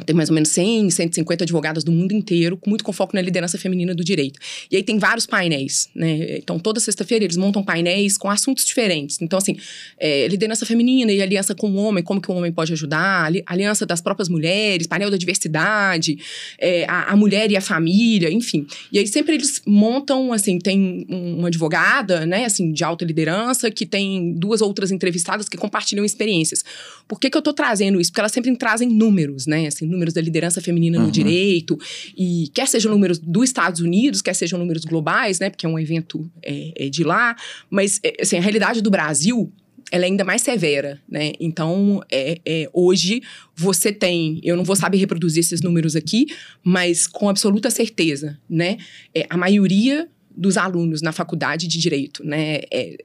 tem 0.03 0.15
mais 0.15 0.29
ou 0.29 0.35
menos 0.35 0.49
100, 0.49 0.89
150 0.89 1.43
advogadas 1.45 1.83
do 1.83 1.91
mundo 1.91 2.11
inteiro, 2.11 2.59
muito 2.67 2.83
com 2.83 2.91
foco 2.91 3.15
na 3.15 3.21
liderança 3.21 3.57
feminina 3.57 3.95
do 3.95 4.03
direito. 4.03 4.39
E 4.69 4.75
aí 4.75 4.83
tem 4.83 4.97
vários 4.97 5.25
painéis, 5.25 5.89
né? 5.95 6.37
Então, 6.37 6.59
toda 6.59 6.79
sexta-feira 6.79 7.23
eles 7.23 7.37
montam 7.37 7.63
painéis 7.63 8.17
com 8.17 8.29
assuntos 8.29 8.65
diferentes. 8.65 9.21
Então, 9.21 9.37
assim, 9.37 9.55
é, 9.97 10.27
liderança 10.27 10.65
feminina 10.65 11.13
e 11.13 11.21
aliança 11.21 11.55
com 11.55 11.69
o 11.69 11.75
homem, 11.75 12.03
como 12.03 12.19
que 12.19 12.29
o 12.29 12.35
homem 12.35 12.51
pode 12.51 12.73
ajudar, 12.73 13.31
aliança 13.45 13.85
das 13.85 14.01
próprias 14.01 14.27
mulheres, 14.27 14.85
painel 14.85 15.09
da 15.09 15.17
diversidade, 15.17 16.17
é, 16.59 16.85
a, 16.85 17.13
a, 17.13 17.15
mulher 17.15 17.49
e 17.51 17.55
a 17.55 17.61
família, 17.61 18.31
enfim. 18.31 18.67
E 18.91 18.99
aí 18.99 19.07
sempre 19.07 19.35
eles 19.35 19.61
montam, 19.65 20.33
assim, 20.33 20.59
tem 20.59 21.05
uma 21.09 21.47
advogada, 21.47 22.25
né, 22.25 22.45
assim, 22.45 22.73
de 22.73 22.83
alta 22.83 23.05
liderança, 23.05 23.71
que 23.71 23.85
tem 23.85 24.33
duas 24.33 24.61
outras 24.61 24.91
entrevistadas 24.91 25.47
que 25.47 25.57
compartilham 25.57 26.03
experiências. 26.03 26.63
Por 27.07 27.19
que 27.19 27.29
que 27.29 27.37
eu 27.37 27.41
tô 27.41 27.53
trazendo 27.53 28.01
isso? 28.01 28.11
Porque 28.11 28.21
elas 28.21 28.31
sempre 28.31 28.55
trazem 28.57 28.89
números, 28.89 29.47
né, 29.47 29.67
assim, 29.67 29.84
números 29.85 30.13
da 30.13 30.21
liderança 30.21 30.61
feminina 30.61 30.99
uhum. 30.99 31.05
no 31.05 31.11
direito, 31.11 31.77
e 32.17 32.49
quer 32.53 32.67
sejam 32.67 32.91
números 32.91 33.19
dos 33.19 33.45
Estados 33.45 33.81
Unidos, 33.81 34.21
quer 34.21 34.33
sejam 34.33 34.59
números 34.59 34.85
globais, 34.85 35.39
né, 35.39 35.49
porque 35.49 35.65
é 35.65 35.69
um 35.69 35.79
evento 35.79 36.29
é, 36.43 36.85
é 36.85 36.89
de 36.89 37.03
lá, 37.03 37.35
mas 37.69 37.99
é, 38.03 38.17
assim, 38.21 38.37
a 38.37 38.41
realidade 38.41 38.81
do 38.81 38.89
Brasil 38.89 39.51
ela 39.91 40.05
é 40.05 40.07
ainda 40.07 40.23
mais 40.23 40.41
severa, 40.41 40.99
né? 41.07 41.33
Então, 41.39 42.01
é, 42.11 42.39
é, 42.45 42.69
hoje 42.73 43.21
você 43.55 43.91
tem, 43.93 44.39
eu 44.43 44.57
não 44.57 44.63
vou 44.63 44.75
saber 44.75 44.97
reproduzir 44.97 45.41
esses 45.41 45.61
números 45.61 45.95
aqui, 45.95 46.25
mas 46.63 47.05
com 47.05 47.29
absoluta 47.29 47.69
certeza, 47.69 48.39
né? 48.49 48.77
É, 49.13 49.27
a 49.29 49.37
maioria 49.37 50.09
dos 50.35 50.57
alunos 50.57 51.01
na 51.01 51.11
faculdade 51.11 51.67
de 51.67 51.77
direito, 51.79 52.25
né, 52.25 52.61
é, 52.71 52.97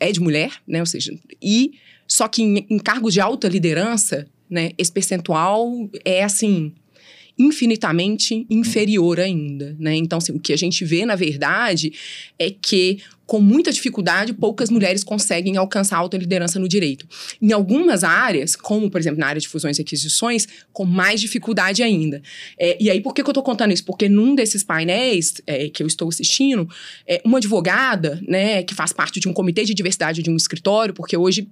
é 0.00 0.12
de 0.12 0.20
mulher, 0.20 0.50
né? 0.66 0.80
Ou 0.80 0.86
seja, 0.86 1.16
e 1.40 1.74
só 2.06 2.26
que 2.26 2.42
em, 2.42 2.66
em 2.68 2.78
cargos 2.78 3.14
de 3.14 3.20
alta 3.20 3.48
liderança, 3.48 4.26
né, 4.50 4.72
esse 4.76 4.92
percentual 4.92 5.88
é 6.04 6.22
assim 6.24 6.72
infinitamente 7.38 8.46
inferior 8.50 9.18
ainda, 9.18 9.74
né? 9.78 9.96
Então, 9.96 10.18
assim, 10.18 10.30
o 10.30 10.38
que 10.38 10.52
a 10.52 10.58
gente 10.58 10.84
vê, 10.84 11.06
na 11.06 11.16
verdade, 11.16 11.90
é 12.38 12.50
que 12.50 12.98
com 13.30 13.40
muita 13.40 13.70
dificuldade, 13.70 14.32
poucas 14.32 14.70
mulheres 14.70 15.04
conseguem 15.04 15.56
alcançar 15.56 15.98
alta 15.98 16.16
liderança 16.16 16.58
no 16.58 16.68
direito. 16.68 17.06
Em 17.40 17.52
algumas 17.52 18.02
áreas, 18.02 18.56
como, 18.56 18.90
por 18.90 19.00
exemplo, 19.00 19.20
na 19.20 19.28
área 19.28 19.40
de 19.40 19.46
fusões 19.46 19.78
e 19.78 19.82
aquisições, 19.82 20.48
com 20.72 20.84
mais 20.84 21.20
dificuldade 21.20 21.80
ainda. 21.80 22.20
É, 22.58 22.76
e 22.80 22.90
aí, 22.90 23.00
por 23.00 23.14
que, 23.14 23.22
que 23.22 23.28
eu 23.28 23.30
estou 23.30 23.44
contando 23.44 23.72
isso? 23.72 23.84
Porque 23.84 24.08
num 24.08 24.34
desses 24.34 24.64
painéis 24.64 25.34
é, 25.46 25.68
que 25.68 25.80
eu 25.80 25.86
estou 25.86 26.08
assistindo, 26.08 26.68
é, 27.06 27.22
uma 27.24 27.38
advogada, 27.38 28.20
né, 28.26 28.64
que 28.64 28.74
faz 28.74 28.92
parte 28.92 29.20
de 29.20 29.28
um 29.28 29.32
comitê 29.32 29.64
de 29.64 29.74
diversidade 29.74 30.24
de 30.24 30.30
um 30.30 30.34
escritório, 30.34 30.92
porque 30.92 31.16
hoje 31.16 31.48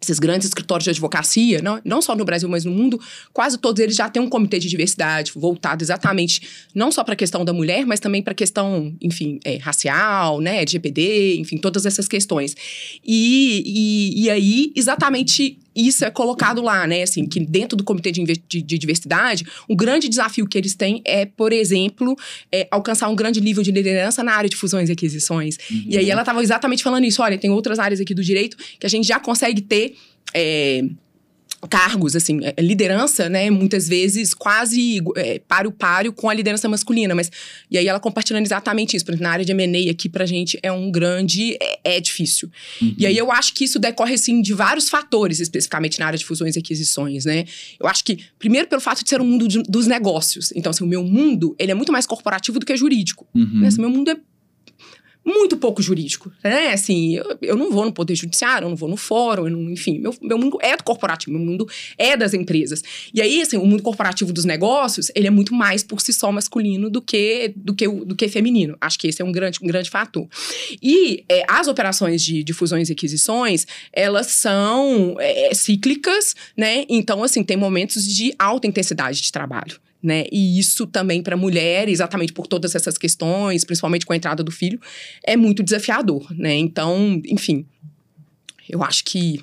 esses 0.00 0.18
grandes 0.18 0.46
escritórios 0.46 0.84
de 0.84 0.90
advocacia, 0.90 1.62
não, 1.62 1.80
não 1.84 2.02
só 2.02 2.14
no 2.14 2.24
Brasil, 2.24 2.48
mas 2.48 2.64
no 2.64 2.70
mundo, 2.70 3.00
quase 3.32 3.58
todos 3.58 3.80
eles 3.80 3.96
já 3.96 4.08
têm 4.08 4.22
um 4.22 4.28
comitê 4.28 4.58
de 4.58 4.68
diversidade 4.68 5.32
voltado 5.34 5.82
exatamente 5.82 6.66
não 6.74 6.92
só 6.92 7.02
para 7.02 7.14
a 7.14 7.16
questão 7.16 7.44
da 7.44 7.52
mulher, 7.52 7.86
mas 7.86 7.98
também 7.98 8.22
para 8.22 8.32
a 8.32 8.34
questão, 8.34 8.94
enfim, 9.00 9.40
é, 9.44 9.56
racial, 9.56 10.40
né, 10.40 10.64
GPD, 10.66 11.36
enfim, 11.38 11.56
todas 11.56 11.86
essas 11.86 12.06
questões. 12.06 12.54
E, 13.04 13.62
e, 13.66 14.24
e 14.24 14.30
aí, 14.30 14.72
exatamente 14.76 15.58
isso 15.76 16.04
é 16.04 16.10
colocado 16.10 16.62
lá, 16.62 16.86
né? 16.86 17.02
Assim, 17.02 17.26
que 17.26 17.38
dentro 17.38 17.76
do 17.76 17.84
comitê 17.84 18.10
de, 18.10 18.24
de, 18.24 18.62
de 18.62 18.78
diversidade, 18.78 19.46
um 19.68 19.76
grande 19.76 20.08
desafio 20.08 20.46
que 20.46 20.56
eles 20.56 20.74
têm 20.74 21.02
é, 21.04 21.26
por 21.26 21.52
exemplo, 21.52 22.16
é, 22.50 22.66
alcançar 22.70 23.08
um 23.08 23.14
grande 23.14 23.40
nível 23.40 23.62
de 23.62 23.70
liderança 23.70 24.22
na 24.22 24.32
área 24.32 24.48
de 24.48 24.56
fusões 24.56 24.88
e 24.88 24.92
aquisições. 24.92 25.58
Uhum. 25.70 25.84
E 25.86 25.98
aí 25.98 26.10
ela 26.10 26.22
estava 26.22 26.42
exatamente 26.42 26.82
falando 26.82 27.04
isso. 27.04 27.22
Olha, 27.22 27.36
tem 27.36 27.50
outras 27.50 27.78
áreas 27.78 28.00
aqui 28.00 28.14
do 28.14 28.22
direito 28.22 28.56
que 28.78 28.86
a 28.86 28.90
gente 28.90 29.06
já 29.06 29.20
consegue 29.20 29.60
ter. 29.60 29.94
É, 30.34 30.82
cargos, 31.66 32.16
assim, 32.16 32.40
é, 32.42 32.54
liderança, 32.60 33.28
né, 33.28 33.50
muitas 33.50 33.88
vezes 33.88 34.32
quase 34.34 35.02
é, 35.16 35.38
páreo 35.38 35.72
páreo 35.72 36.12
com 36.12 36.28
a 36.28 36.34
liderança 36.34 36.68
masculina, 36.68 37.14
mas 37.14 37.30
e 37.70 37.78
aí 37.78 37.86
ela 37.86 38.00
compartilhando 38.00 38.44
exatamente 38.44 38.96
isso, 38.96 39.04
por 39.04 39.12
exemplo, 39.12 39.24
na 39.24 39.32
área 39.32 39.44
de 39.44 39.52
M&A 39.52 39.90
aqui 39.90 40.08
pra 40.08 40.26
gente 40.26 40.58
é 40.62 40.70
um 40.70 40.90
grande, 40.90 41.56
é, 41.60 41.96
é 41.96 42.00
difícil. 42.00 42.50
Uhum. 42.80 42.94
E 42.98 43.06
aí 43.06 43.16
eu 43.16 43.30
acho 43.30 43.54
que 43.54 43.64
isso 43.64 43.78
decorre, 43.78 44.14
assim, 44.14 44.40
de 44.40 44.52
vários 44.52 44.88
fatores, 44.88 45.40
especificamente 45.40 45.98
na 45.98 46.06
área 46.06 46.18
de 46.18 46.24
fusões 46.24 46.56
e 46.56 46.58
aquisições, 46.58 47.24
né, 47.24 47.44
eu 47.80 47.86
acho 47.86 48.04
que, 48.04 48.18
primeiro 48.38 48.68
pelo 48.68 48.80
fato 48.80 49.02
de 49.02 49.10
ser 49.10 49.20
um 49.20 49.26
mundo 49.26 49.48
de, 49.48 49.62
dos 49.62 49.86
negócios, 49.86 50.52
então, 50.54 50.70
assim, 50.70 50.84
o 50.84 50.86
meu 50.86 51.02
mundo, 51.02 51.54
ele 51.58 51.72
é 51.72 51.74
muito 51.74 51.92
mais 51.92 52.06
corporativo 52.06 52.58
do 52.58 52.66
que 52.66 52.76
jurídico, 52.76 53.26
uhum. 53.34 53.60
né, 53.60 53.68
assim, 53.68 53.80
meu 53.80 53.90
mundo 53.90 54.10
é 54.10 54.16
muito 55.26 55.56
pouco 55.56 55.82
jurídico, 55.82 56.32
né? 56.42 56.72
Assim, 56.72 57.16
eu, 57.16 57.36
eu 57.42 57.56
não 57.56 57.72
vou 57.72 57.84
no 57.84 57.92
poder 57.92 58.14
judiciário, 58.14 58.66
eu 58.66 58.68
não 58.70 58.76
vou 58.76 58.88
no 58.88 58.96
fórum, 58.96 59.48
não, 59.50 59.70
enfim, 59.72 59.98
meu, 59.98 60.14
meu 60.22 60.38
mundo 60.38 60.56
é 60.62 60.76
do 60.76 60.84
corporativo, 60.84 61.36
meu 61.36 61.44
mundo 61.44 61.68
é 61.98 62.16
das 62.16 62.32
empresas. 62.32 62.82
E 63.12 63.20
aí, 63.20 63.42
assim, 63.42 63.56
o 63.56 63.66
mundo 63.66 63.82
corporativo 63.82 64.32
dos 64.32 64.44
negócios, 64.44 65.10
ele 65.16 65.26
é 65.26 65.30
muito 65.30 65.52
mais 65.52 65.82
por 65.82 66.00
si 66.00 66.12
só 66.12 66.30
masculino 66.30 66.88
do 66.88 67.02
que 67.02 67.52
do 67.56 67.74
que, 67.74 67.88
do 67.88 68.14
que 68.14 68.28
feminino. 68.28 68.76
Acho 68.80 68.98
que 69.00 69.08
esse 69.08 69.20
é 69.20 69.24
um 69.24 69.32
grande, 69.32 69.58
um 69.60 69.66
grande 69.66 69.90
fator. 69.90 70.28
E 70.80 71.24
é, 71.28 71.42
as 71.48 71.66
operações 71.66 72.22
de, 72.22 72.44
de, 72.44 72.52
fusões 72.52 72.88
e 72.88 72.92
aquisições, 72.92 73.66
elas 73.92 74.28
são 74.28 75.16
é, 75.18 75.52
cíclicas, 75.54 76.36
né? 76.56 76.84
Então, 76.88 77.24
assim, 77.24 77.42
tem 77.42 77.56
momentos 77.56 78.06
de 78.06 78.32
alta 78.38 78.68
intensidade 78.68 79.20
de 79.20 79.32
trabalho 79.32 79.80
né? 80.02 80.24
E 80.30 80.58
isso 80.58 80.86
também 80.86 81.22
para 81.22 81.36
mulher, 81.36 81.88
exatamente 81.88 82.32
por 82.32 82.46
todas 82.46 82.74
essas 82.74 82.96
questões, 82.96 83.64
principalmente 83.64 84.06
com 84.06 84.12
a 84.12 84.16
entrada 84.16 84.42
do 84.42 84.50
filho, 84.50 84.80
é 85.24 85.36
muito 85.36 85.62
desafiador, 85.62 86.26
né? 86.34 86.54
Então, 86.54 87.20
enfim, 87.26 87.66
eu 88.68 88.82
acho 88.82 89.04
que. 89.04 89.42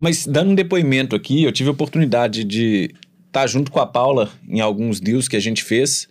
Mas 0.00 0.26
dando 0.26 0.50
um 0.50 0.54
depoimento 0.54 1.16
aqui, 1.16 1.42
eu 1.42 1.52
tive 1.52 1.68
a 1.68 1.72
oportunidade 1.72 2.44
de 2.44 2.90
estar 3.26 3.42
tá 3.42 3.46
junto 3.46 3.70
com 3.70 3.80
a 3.80 3.86
Paula 3.86 4.30
em 4.48 4.60
alguns 4.60 5.00
deals 5.00 5.28
que 5.28 5.36
a 5.36 5.40
gente 5.40 5.62
fez. 5.62 6.08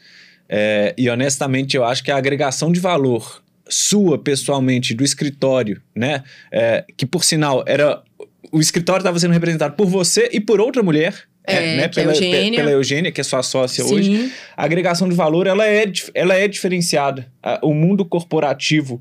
É, 0.48 0.94
e 0.98 1.10
honestamente, 1.10 1.76
eu 1.76 1.84
acho 1.84 2.04
que 2.04 2.12
a 2.12 2.18
agregação 2.18 2.72
de 2.72 2.80
valor 2.80 3.44
sua 3.68 4.18
pessoalmente 4.18 4.94
do 4.94 5.04
escritório, 5.04 5.82
né? 5.96 6.24
É, 6.52 6.86
que 6.96 7.06
por 7.06 7.24
sinal 7.24 7.64
era 7.68 8.04
o 8.52 8.60
escritório 8.60 9.02
estava 9.02 9.20
sendo 9.20 9.34
representado 9.34 9.76
por 9.76 9.88
você 9.88 10.30
e 10.32 10.40
por 10.40 10.62
outra 10.62 10.84
mulher, 10.84 11.28
é, 11.48 11.56
é, 11.56 11.78
né? 11.78 11.88
pela, 11.88 12.12
é 12.12 12.16
Eugênia. 12.16 12.60
pela 12.60 12.72
Eugênia, 12.72 13.12
que 13.12 13.22
é 13.22 13.24
sua 13.24 13.44
sócia 13.44 13.84
Sim. 13.84 13.94
hoje. 13.94 14.32
A 14.56 14.64
agregação 14.64 15.08
de 15.08 15.16
valor, 15.16 15.48
ela 15.48 15.66
é, 15.66 15.86
ela 16.14 16.34
é 16.34 16.48
diferenciada. 16.48 17.28
O 17.62 17.74
mundo 17.74 18.06
corporativo, 18.06 19.00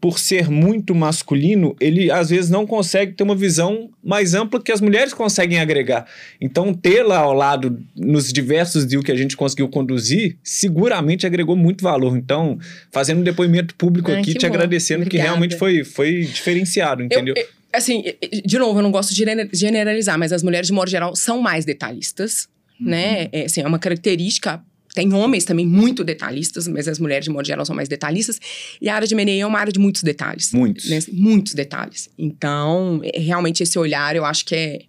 por 0.00 0.18
ser 0.18 0.50
muito 0.50 0.96
masculino, 0.96 1.76
ele 1.80 2.10
às 2.10 2.30
vezes 2.30 2.50
não 2.50 2.66
consegue 2.66 3.12
ter 3.12 3.22
uma 3.22 3.36
visão 3.36 3.88
mais 4.02 4.34
ampla 4.34 4.60
que 4.60 4.72
as 4.72 4.80
mulheres 4.80 5.14
conseguem 5.14 5.60
agregar. 5.60 6.06
Então, 6.40 6.74
tê-la 6.74 7.18
ao 7.18 7.32
lado 7.32 7.78
nos 7.96 8.32
diversos 8.32 8.84
deals 8.84 9.04
que 9.04 9.12
a 9.12 9.16
gente 9.16 9.36
conseguiu 9.36 9.68
conduzir, 9.68 10.36
seguramente 10.42 11.24
agregou 11.24 11.54
muito 11.54 11.84
valor. 11.84 12.16
Então, 12.16 12.58
fazendo 12.90 13.20
um 13.20 13.22
depoimento 13.22 13.76
público 13.76 14.10
Ai, 14.10 14.20
aqui, 14.20 14.34
te 14.34 14.40
bom. 14.40 14.52
agradecendo, 14.52 15.02
Obrigada. 15.02 15.22
que 15.22 15.30
realmente 15.30 15.56
foi, 15.56 15.84
foi 15.84 16.22
diferenciado, 16.22 17.04
entendeu? 17.04 17.34
Eu, 17.36 17.42
eu 17.42 17.48
assim, 17.72 18.04
de 18.44 18.58
novo, 18.58 18.78
eu 18.78 18.82
não 18.82 18.90
gosto 18.90 19.14
de 19.14 19.24
generalizar, 19.52 20.18
mas 20.18 20.32
as 20.32 20.42
mulheres, 20.42 20.66
de 20.66 20.72
modo 20.72 20.90
geral, 20.90 21.14
são 21.16 21.40
mais 21.40 21.64
detalhistas, 21.64 22.48
uhum. 22.80 22.88
né? 22.88 23.28
É, 23.32 23.44
assim, 23.46 23.60
é 23.60 23.66
uma 23.66 23.78
característica 23.78 24.62
tem 24.94 25.12
homens 25.14 25.44
também 25.44 25.66
muito 25.66 26.04
detalhistas, 26.04 26.68
mas 26.68 26.86
as 26.86 26.98
mulheres, 26.98 27.24
de 27.24 27.30
modo 27.30 27.46
geral, 27.46 27.64
são 27.64 27.74
mais 27.74 27.88
detalhistas. 27.88 28.38
E 28.80 28.88
a 28.88 28.94
área 28.94 29.08
de 29.08 29.14
M&A 29.14 29.42
é 29.42 29.46
uma 29.46 29.58
área 29.58 29.72
de 29.72 29.78
muitos 29.78 30.02
detalhes. 30.02 30.52
Muitos. 30.52 30.88
Né? 30.88 30.98
Muitos 31.12 31.54
detalhes. 31.54 32.10
Então, 32.18 33.00
é, 33.02 33.18
realmente, 33.18 33.62
esse 33.62 33.78
olhar, 33.78 34.14
eu 34.14 34.24
acho 34.24 34.44
que 34.44 34.54
é... 34.54 34.82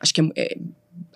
Acho 0.00 0.14
que 0.14 0.20
é, 0.20 0.24
é 0.36 0.56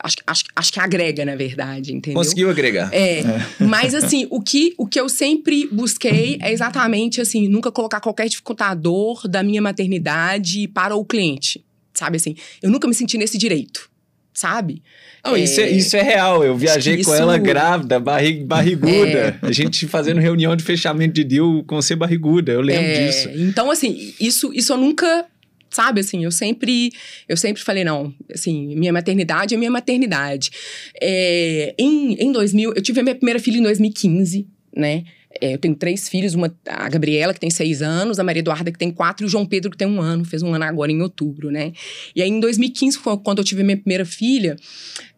acho, 0.02 0.16
acho, 0.26 0.44
acho 0.54 0.72
que 0.72 0.80
agrega, 0.80 1.24
na 1.24 1.36
verdade, 1.36 1.92
entendeu? 1.92 2.20
Conseguiu 2.20 2.50
agregar. 2.50 2.90
É. 2.92 3.20
é. 3.20 3.24
Mas, 3.64 3.94
assim, 3.94 4.26
o 4.30 4.40
que, 4.40 4.74
o 4.76 4.86
que 4.86 5.00
eu 5.00 5.08
sempre 5.08 5.68
busquei 5.70 6.38
é 6.40 6.52
exatamente, 6.52 7.20
assim, 7.20 7.48
nunca 7.48 7.70
colocar 7.70 8.00
qualquer 8.00 8.28
dificultador 8.28 9.28
da 9.28 9.42
minha 9.42 9.62
maternidade 9.62 10.66
para 10.68 10.96
o 10.96 11.04
cliente. 11.04 11.64
Sabe, 11.94 12.16
assim, 12.16 12.34
eu 12.62 12.70
nunca 12.70 12.88
me 12.88 12.94
senti 12.94 13.16
nesse 13.16 13.38
direito, 13.38 13.90
sabe? 14.32 14.82
Não, 15.24 15.36
é... 15.36 15.40
Isso, 15.40 15.60
é, 15.60 15.70
isso 15.70 15.96
é 15.96 16.02
real. 16.02 16.42
Eu 16.42 16.56
viajei 16.56 16.96
isso... 16.96 17.10
com 17.10 17.14
ela 17.14 17.38
grávida, 17.38 18.00
barrig, 18.00 18.44
barriguda. 18.44 19.38
É... 19.42 19.46
A 19.46 19.52
gente 19.52 19.86
fazendo 19.86 20.20
reunião 20.20 20.56
de 20.56 20.64
fechamento 20.64 21.14
de 21.14 21.24
deal 21.24 21.62
com 21.64 21.80
ser 21.80 21.96
barriguda. 21.96 22.52
Eu 22.52 22.60
lembro 22.60 22.82
é... 22.82 23.06
disso. 23.06 23.28
Então, 23.34 23.70
assim, 23.70 24.14
isso, 24.18 24.52
isso 24.52 24.72
eu 24.72 24.78
nunca 24.78 25.26
sabe 25.72 26.00
assim 26.00 26.24
eu 26.24 26.30
sempre 26.30 26.92
eu 27.28 27.36
sempre 27.36 27.62
falei 27.62 27.84
não 27.84 28.14
assim 28.32 28.74
minha 28.76 28.92
maternidade 28.92 29.54
é 29.54 29.58
minha 29.58 29.70
maternidade 29.70 30.50
é, 31.00 31.74
em, 31.78 32.14
em 32.14 32.32
2000 32.32 32.72
eu 32.74 32.82
tive 32.82 33.00
a 33.00 33.02
minha 33.02 33.14
primeira 33.14 33.40
filha 33.40 33.58
em 33.58 33.62
2015 33.62 34.46
né 34.76 35.04
É, 35.40 35.54
eu 35.54 35.58
tenho 35.58 35.74
três 35.74 36.08
filhos, 36.08 36.34
uma, 36.34 36.54
a 36.66 36.88
Gabriela, 36.88 37.32
que 37.32 37.40
tem 37.40 37.50
seis 37.50 37.80
anos, 37.80 38.18
a 38.18 38.24
Maria 38.24 38.40
Eduarda, 38.40 38.70
que 38.70 38.78
tem 38.78 38.90
quatro, 38.90 39.24
e 39.24 39.26
o 39.26 39.30
João 39.30 39.46
Pedro, 39.46 39.70
que 39.70 39.76
tem 39.76 39.88
um 39.88 40.00
ano, 40.00 40.24
fez 40.24 40.42
um 40.42 40.52
ano 40.52 40.64
agora 40.64 40.92
em 40.92 41.00
outubro, 41.00 41.50
né? 41.50 41.72
E 42.14 42.20
aí, 42.20 42.28
em 42.28 42.38
2015, 42.38 42.98
foi 42.98 43.16
quando 43.18 43.38
eu 43.38 43.44
tive 43.44 43.62
minha 43.62 43.76
primeira 43.76 44.04
filha, 44.04 44.56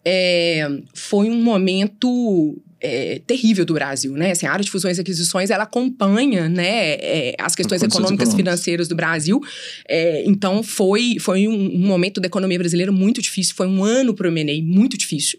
é, 0.04 0.68
foi 0.94 1.28
um 1.28 1.42
momento 1.42 2.62
é, 2.84 3.18
terrível 3.26 3.64
do 3.64 3.72
Brasil, 3.72 4.12
né? 4.12 4.32
Assim, 4.32 4.44
a 4.44 4.52
área 4.52 4.62
de 4.62 4.70
fusões 4.70 4.98
e 4.98 5.00
aquisições, 5.00 5.48
ela 5.48 5.64
acompanha, 5.64 6.50
né, 6.50 6.92
é, 6.96 7.34
as 7.38 7.54
questões 7.54 7.82
econômicas 7.82 8.34
e 8.34 8.36
financeiras 8.36 8.86
do 8.88 8.94
Brasil. 8.94 9.40
É, 9.88 10.22
então, 10.26 10.62
foi, 10.62 11.16
foi 11.18 11.48
um, 11.48 11.54
um, 11.54 11.86
momento 11.86 12.20
da 12.20 12.26
economia 12.26 12.58
brasileira 12.58 12.92
muito 12.92 13.22
difícil, 13.22 13.54
foi 13.54 13.66
um 13.66 13.82
ano 13.82 14.12
para 14.12 14.28
o 14.28 14.30
MNE 14.30 14.60
muito 14.60 14.98
difícil. 14.98 15.38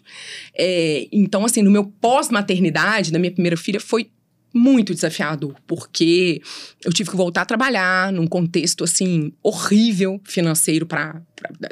É, 0.58 1.06
então, 1.12 1.44
assim, 1.44 1.62
no 1.62 1.70
meu 1.70 1.84
pós-maternidade, 1.84 3.12
da 3.12 3.18
minha 3.18 3.30
primeira 3.30 3.56
filha, 3.56 3.78
foi 3.78 4.10
muito 4.52 4.94
desafiador, 4.94 5.54
porque 5.66 6.40
eu 6.82 6.92
tive 6.92 7.10
que 7.10 7.16
voltar 7.16 7.42
a 7.42 7.44
trabalhar 7.44 8.10
num 8.10 8.26
contexto, 8.26 8.82
assim, 8.82 9.32
horrível 9.42 10.20
financeiro 10.24 10.86
para 10.86 11.20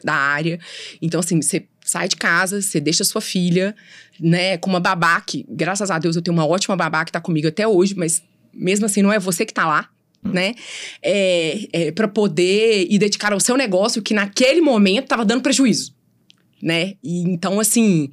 da 0.04 0.14
área. 0.14 0.60
Então, 1.00 1.18
assim, 1.18 1.40
você 1.40 1.66
sai 1.84 2.08
de 2.08 2.16
casa, 2.16 2.62
você 2.62 2.80
deixa 2.80 3.04
sua 3.04 3.20
filha, 3.20 3.76
né, 4.18 4.56
com 4.56 4.70
uma 4.70 4.80
babá 4.80 5.20
que, 5.20 5.44
graças 5.48 5.90
a 5.90 5.98
Deus, 5.98 6.16
eu 6.16 6.22
tenho 6.22 6.34
uma 6.34 6.46
ótima 6.46 6.74
babá 6.74 7.04
que 7.04 7.12
tá 7.12 7.20
comigo 7.20 7.46
até 7.46 7.68
hoje, 7.68 7.94
mas 7.94 8.22
mesmo 8.52 8.86
assim 8.86 9.02
não 9.02 9.12
é 9.12 9.18
você 9.18 9.44
que 9.44 9.52
tá 9.52 9.66
lá, 9.66 9.90
né? 10.22 10.54
É, 11.02 11.68
é 11.72 11.92
para 11.92 12.08
poder 12.08 12.86
ir 12.90 12.98
dedicar 12.98 13.34
ao 13.34 13.40
seu 13.40 13.56
negócio 13.56 14.02
que 14.02 14.14
naquele 14.14 14.62
momento 14.62 15.08
tava 15.08 15.24
dando 15.24 15.42
prejuízo, 15.42 15.94
né? 16.62 16.94
E 17.04 17.20
então, 17.22 17.60
assim, 17.60 18.10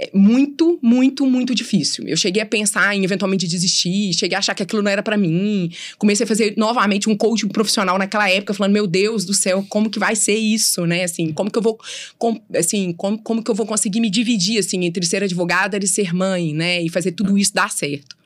é 0.00 0.10
muito, 0.14 0.78
muito, 0.80 1.26
muito 1.26 1.52
difícil. 1.54 2.06
Eu 2.06 2.16
cheguei 2.16 2.40
a 2.40 2.46
pensar 2.46 2.94
em 2.94 3.02
eventualmente 3.02 3.48
desistir, 3.48 4.12
cheguei 4.14 4.36
a 4.36 4.38
achar 4.38 4.54
que 4.54 4.62
aquilo 4.62 4.80
não 4.80 4.90
era 4.90 5.02
para 5.02 5.16
mim. 5.16 5.70
Comecei 5.98 6.22
a 6.22 6.26
fazer 6.26 6.54
novamente 6.56 7.10
um 7.10 7.16
coaching 7.16 7.48
profissional 7.48 7.98
naquela 7.98 8.30
época, 8.30 8.54
falando: 8.54 8.72
"Meu 8.72 8.86
Deus 8.86 9.24
do 9.24 9.34
céu, 9.34 9.66
como 9.68 9.90
que 9.90 9.98
vai 9.98 10.14
ser 10.14 10.36
isso, 10.36 10.86
né? 10.86 11.02
Assim, 11.02 11.32
como 11.32 11.50
que 11.50 11.58
eu 11.58 11.62
vou 11.62 11.78
com, 12.16 12.40
assim, 12.54 12.92
como, 12.92 13.18
como 13.18 13.42
que 13.42 13.50
eu 13.50 13.54
vou 13.54 13.66
conseguir 13.66 14.00
me 14.00 14.08
dividir 14.08 14.58
assim 14.58 14.84
entre 14.84 15.04
ser 15.04 15.24
advogada 15.24 15.76
e 15.76 15.86
ser 15.88 16.14
mãe, 16.14 16.54
né? 16.54 16.80
E 16.80 16.88
fazer 16.88 17.12
tudo 17.12 17.36
isso 17.36 17.52
dar 17.52 17.70
certo?" 17.70 18.16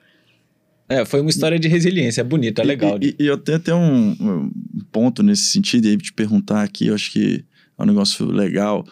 É, 0.88 1.06
foi 1.06 1.22
uma 1.22 1.30
história 1.30 1.58
de 1.58 1.68
resiliência, 1.68 2.20
é 2.20 2.24
bonito, 2.24 2.60
é 2.60 2.64
legal. 2.64 2.98
E, 3.00 3.16
e, 3.18 3.24
e 3.24 3.26
eu 3.26 3.38
tenho 3.38 3.56
até 3.56 3.74
um, 3.74 4.10
um 4.20 4.50
ponto 4.90 5.22
nesse 5.22 5.44
sentido 5.44 5.88
aí 5.88 5.96
te 5.96 6.12
perguntar 6.12 6.62
aqui, 6.62 6.88
eu 6.88 6.94
acho 6.94 7.10
que 7.10 7.42
é 7.78 7.82
um 7.82 7.86
negócio 7.86 8.26
legal. 8.26 8.84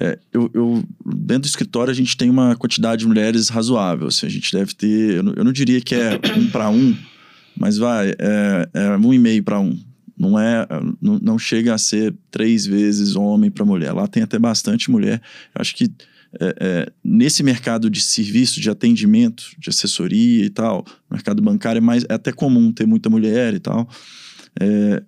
É, 0.00 0.18
eu, 0.32 0.50
eu, 0.52 0.84
dentro 1.04 1.42
do 1.42 1.46
escritório 1.46 1.90
a 1.90 1.94
gente 1.94 2.16
tem 2.16 2.28
uma 2.28 2.56
quantidade 2.56 3.00
de 3.00 3.06
mulheres 3.06 3.48
razoável. 3.48 4.08
Assim, 4.08 4.26
a 4.26 4.30
gente 4.30 4.52
deve 4.52 4.74
ter, 4.74 5.16
eu 5.16 5.22
não, 5.22 5.32
eu 5.34 5.44
não 5.44 5.52
diria 5.52 5.80
que 5.80 5.94
é 5.94 6.18
um 6.36 6.50
para 6.50 6.68
um, 6.68 6.96
mas 7.56 7.78
vai, 7.78 8.10
é, 8.18 8.68
é 8.74 8.96
um 8.96 9.14
e 9.14 9.18
meio 9.18 9.42
para 9.42 9.60
um. 9.60 9.78
Não 10.16 10.38
é, 10.38 10.66
não, 11.02 11.18
não, 11.18 11.38
chega 11.38 11.74
a 11.74 11.78
ser 11.78 12.14
três 12.30 12.64
vezes 12.64 13.16
homem 13.16 13.50
para 13.50 13.64
mulher. 13.64 13.92
Lá 13.92 14.06
tem 14.06 14.22
até 14.22 14.38
bastante 14.38 14.90
mulher. 14.90 15.20
Eu 15.54 15.60
acho 15.60 15.74
que 15.74 15.90
é, 16.40 16.54
é, 16.60 16.92
nesse 17.02 17.42
mercado 17.42 17.90
de 17.90 18.00
serviço, 18.00 18.60
de 18.60 18.70
atendimento, 18.70 19.44
de 19.58 19.70
assessoria 19.70 20.44
e 20.44 20.50
tal, 20.50 20.84
mercado 21.10 21.42
bancário 21.42 21.78
é 21.78 21.80
mais 21.80 22.04
é 22.08 22.14
até 22.14 22.32
comum 22.32 22.72
ter 22.72 22.86
muita 22.86 23.10
mulher 23.10 23.54
e 23.54 23.60
tal. 23.60 23.88
É, 24.60 25.02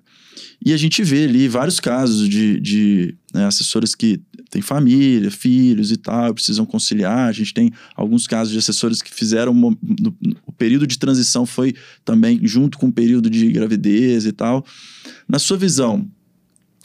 e 0.64 0.72
a 0.72 0.77
gente 0.77 1.03
vê 1.03 1.25
ali 1.25 1.49
vários 1.49 1.81
casos 1.81 2.29
de, 2.29 2.61
de 2.61 3.14
né, 3.33 3.46
assessoras 3.46 3.94
que 3.94 4.20
têm 4.51 4.62
família, 4.62 5.31
filhos 5.31 5.90
e 5.90 5.96
tal, 5.96 6.35
precisam 6.35 6.64
conciliar. 6.64 7.29
A 7.29 7.33
gente 7.33 7.53
tem 7.53 7.72
alguns 7.94 8.27
casos 8.27 8.53
de 8.53 8.59
assessores 8.59 9.03
que 9.03 9.12
fizeram. 9.12 9.53
Uma, 9.53 9.77
no, 9.83 10.16
o 10.46 10.53
período 10.53 10.87
de 10.87 10.99
transição 10.99 11.46
foi 11.46 11.75
também 12.05 12.40
junto 12.42 12.79
com 12.79 12.88
o 12.88 12.92
período 12.92 13.31
de 13.31 13.51
gravidez 13.51 14.27
e 14.27 14.33
tal. 14.33 14.64
Na 15.29 15.38
sua 15.38 15.57
visão, 15.57 16.09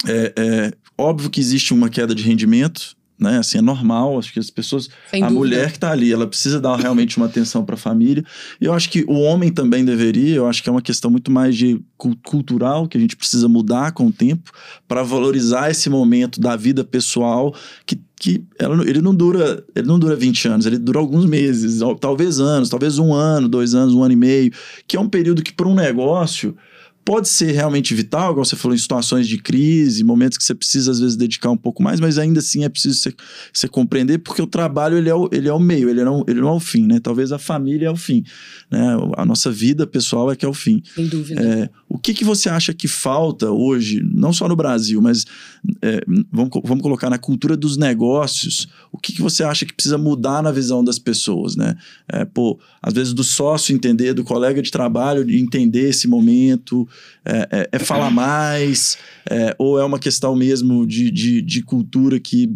é, 0.05 0.33
é 0.35 0.73
óbvio 0.97 1.29
que 1.29 1.39
existe 1.39 1.73
uma 1.73 1.89
queda 1.89 2.13
de 2.13 2.23
rendimento, 2.23 2.95
né? 3.21 3.37
Assim, 3.37 3.59
é 3.59 3.61
normal, 3.61 4.17
acho 4.17 4.33
que 4.33 4.39
as 4.39 4.49
pessoas... 4.49 4.89
Sem 5.09 5.23
a 5.23 5.27
dúvida. 5.27 5.39
mulher 5.39 5.69
que 5.69 5.77
está 5.77 5.91
ali, 5.91 6.11
ela 6.11 6.25
precisa 6.25 6.59
dar 6.59 6.75
realmente 6.75 7.17
uma 7.17 7.27
atenção 7.27 7.63
para 7.63 7.75
a 7.75 7.77
família. 7.77 8.25
E 8.59 8.65
eu 8.65 8.73
acho 8.73 8.89
que 8.89 9.05
o 9.07 9.19
homem 9.19 9.51
também 9.51 9.85
deveria, 9.85 10.35
eu 10.35 10.47
acho 10.47 10.63
que 10.63 10.69
é 10.69 10.71
uma 10.71 10.81
questão 10.81 11.11
muito 11.11 11.31
mais 11.31 11.55
de 11.55 11.79
cultural, 12.23 12.87
que 12.87 12.97
a 12.97 13.01
gente 13.01 13.15
precisa 13.15 13.47
mudar 13.47 13.91
com 13.91 14.07
o 14.07 14.11
tempo 14.11 14.51
para 14.87 15.03
valorizar 15.03 15.69
esse 15.69 15.89
momento 15.89 16.41
da 16.41 16.55
vida 16.55 16.83
pessoal 16.83 17.55
que 17.85 17.99
que 18.21 18.45
ela, 18.59 18.87
ele 18.87 19.01
não 19.01 19.15
dura 19.15 19.65
ele 19.75 19.87
não 19.87 19.97
dura 19.97 20.15
20 20.15 20.47
anos, 20.47 20.65
ele 20.67 20.77
dura 20.77 20.99
alguns 20.99 21.25
meses, 21.25 21.79
talvez 21.99 22.39
anos, 22.39 22.69
talvez 22.69 22.99
um 22.99 23.11
ano, 23.11 23.49
dois 23.49 23.73
anos, 23.73 23.95
um 23.95 24.03
ano 24.03 24.13
e 24.13 24.15
meio, 24.15 24.51
que 24.87 24.95
é 24.95 24.99
um 24.99 25.09
período 25.09 25.41
que 25.41 25.51
para 25.51 25.67
um 25.67 25.73
negócio 25.73 26.55
pode 27.03 27.29
ser 27.29 27.51
realmente 27.51 27.93
vital, 27.93 28.31
igual 28.31 28.45
você 28.45 28.55
falou, 28.55 28.75
em 28.75 28.79
situações 28.79 29.27
de 29.27 29.37
crise, 29.37 30.03
momentos 30.03 30.37
que 30.37 30.43
você 30.43 30.53
precisa, 30.53 30.91
às 30.91 30.99
vezes, 30.99 31.15
dedicar 31.15 31.49
um 31.49 31.57
pouco 31.57 31.81
mais, 31.81 31.99
mas 31.99 32.17
ainda 32.17 32.39
assim 32.39 32.63
é 32.63 32.69
preciso 32.69 32.99
você, 32.99 33.13
você 33.51 33.67
compreender, 33.67 34.19
porque 34.19 34.41
o 34.41 34.47
trabalho 34.47 34.97
ele 34.97 35.09
é 35.09 35.15
o, 35.15 35.29
ele 35.31 35.47
é 35.47 35.53
o 35.53 35.59
meio, 35.59 35.89
ele 35.89 36.03
não, 36.03 36.23
ele 36.27 36.39
não 36.39 36.49
é 36.49 36.53
o 36.53 36.59
fim, 36.59 36.85
né? 36.85 36.99
Talvez 36.99 37.31
a 37.31 37.39
família 37.39 37.87
é 37.87 37.91
o 37.91 37.95
fim, 37.95 38.23
né? 38.69 38.97
A 39.17 39.25
nossa 39.25 39.51
vida 39.51 39.87
pessoal 39.87 40.31
é 40.31 40.35
que 40.35 40.45
é 40.45 40.47
o 40.49 40.53
fim. 40.53 40.81
Sem 40.93 41.07
dúvida. 41.07 41.41
É, 41.41 41.69
o 41.89 41.97
que, 41.97 42.13
que 42.13 42.23
você 42.23 42.49
acha 42.49 42.73
que 42.73 42.87
falta 42.87 43.49
hoje, 43.49 44.01
não 44.03 44.31
só 44.31 44.47
no 44.47 44.55
Brasil, 44.55 45.01
mas 45.01 45.25
é, 45.81 46.01
vamos, 46.31 46.51
vamos 46.63 46.83
colocar 46.83 47.09
na 47.09 47.17
cultura 47.17 47.57
dos 47.57 47.77
negócios, 47.77 48.67
o 48.91 48.97
que, 48.97 49.13
que 49.13 49.21
você 49.21 49.43
acha 49.43 49.65
que 49.65 49.73
precisa 49.73 49.97
mudar 49.97 50.43
na 50.43 50.51
visão 50.51 50.83
das 50.83 50.99
pessoas, 50.99 51.55
né? 51.55 51.75
É, 52.07 52.25
pô, 52.25 52.59
às 52.81 52.93
vezes 52.93 53.13
do 53.13 53.23
sócio 53.23 53.75
entender, 53.75 54.13
do 54.13 54.23
colega 54.23 54.61
de 54.61 54.71
trabalho 54.71 55.29
entender 55.29 55.89
esse 55.89 56.07
momento, 56.07 56.87
é, 57.25 57.47
é, 57.51 57.69
é 57.73 57.79
falar 57.79 58.11
mais, 58.11 58.97
é, 59.29 59.55
ou 59.57 59.79
é 59.79 59.83
uma 59.83 59.99
questão 59.99 60.35
mesmo 60.35 60.85
de, 60.85 61.11
de, 61.11 61.41
de 61.41 61.61
cultura 61.63 62.19
que 62.19 62.49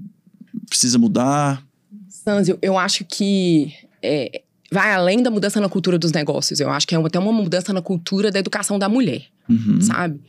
precisa 0.67 0.97
mudar? 0.97 1.63
Sanzio, 2.09 2.57
eu 2.61 2.77
acho 2.77 3.05
que 3.05 3.73
é, 4.01 4.41
vai 4.71 4.93
além 4.93 5.21
da 5.21 5.29
mudança 5.29 5.59
na 5.61 5.69
cultura 5.69 5.97
dos 5.97 6.11
negócios. 6.11 6.59
Eu 6.59 6.69
acho 6.69 6.87
que 6.87 6.95
é 6.95 6.97
até 6.97 7.19
uma 7.19 7.31
mudança 7.31 7.71
na 7.71 7.81
cultura 7.81 8.31
da 8.31 8.39
educação 8.39 8.79
da 8.79 8.89
mulher, 8.89 9.23
uhum. 9.49 9.79
sabe? 9.81 10.19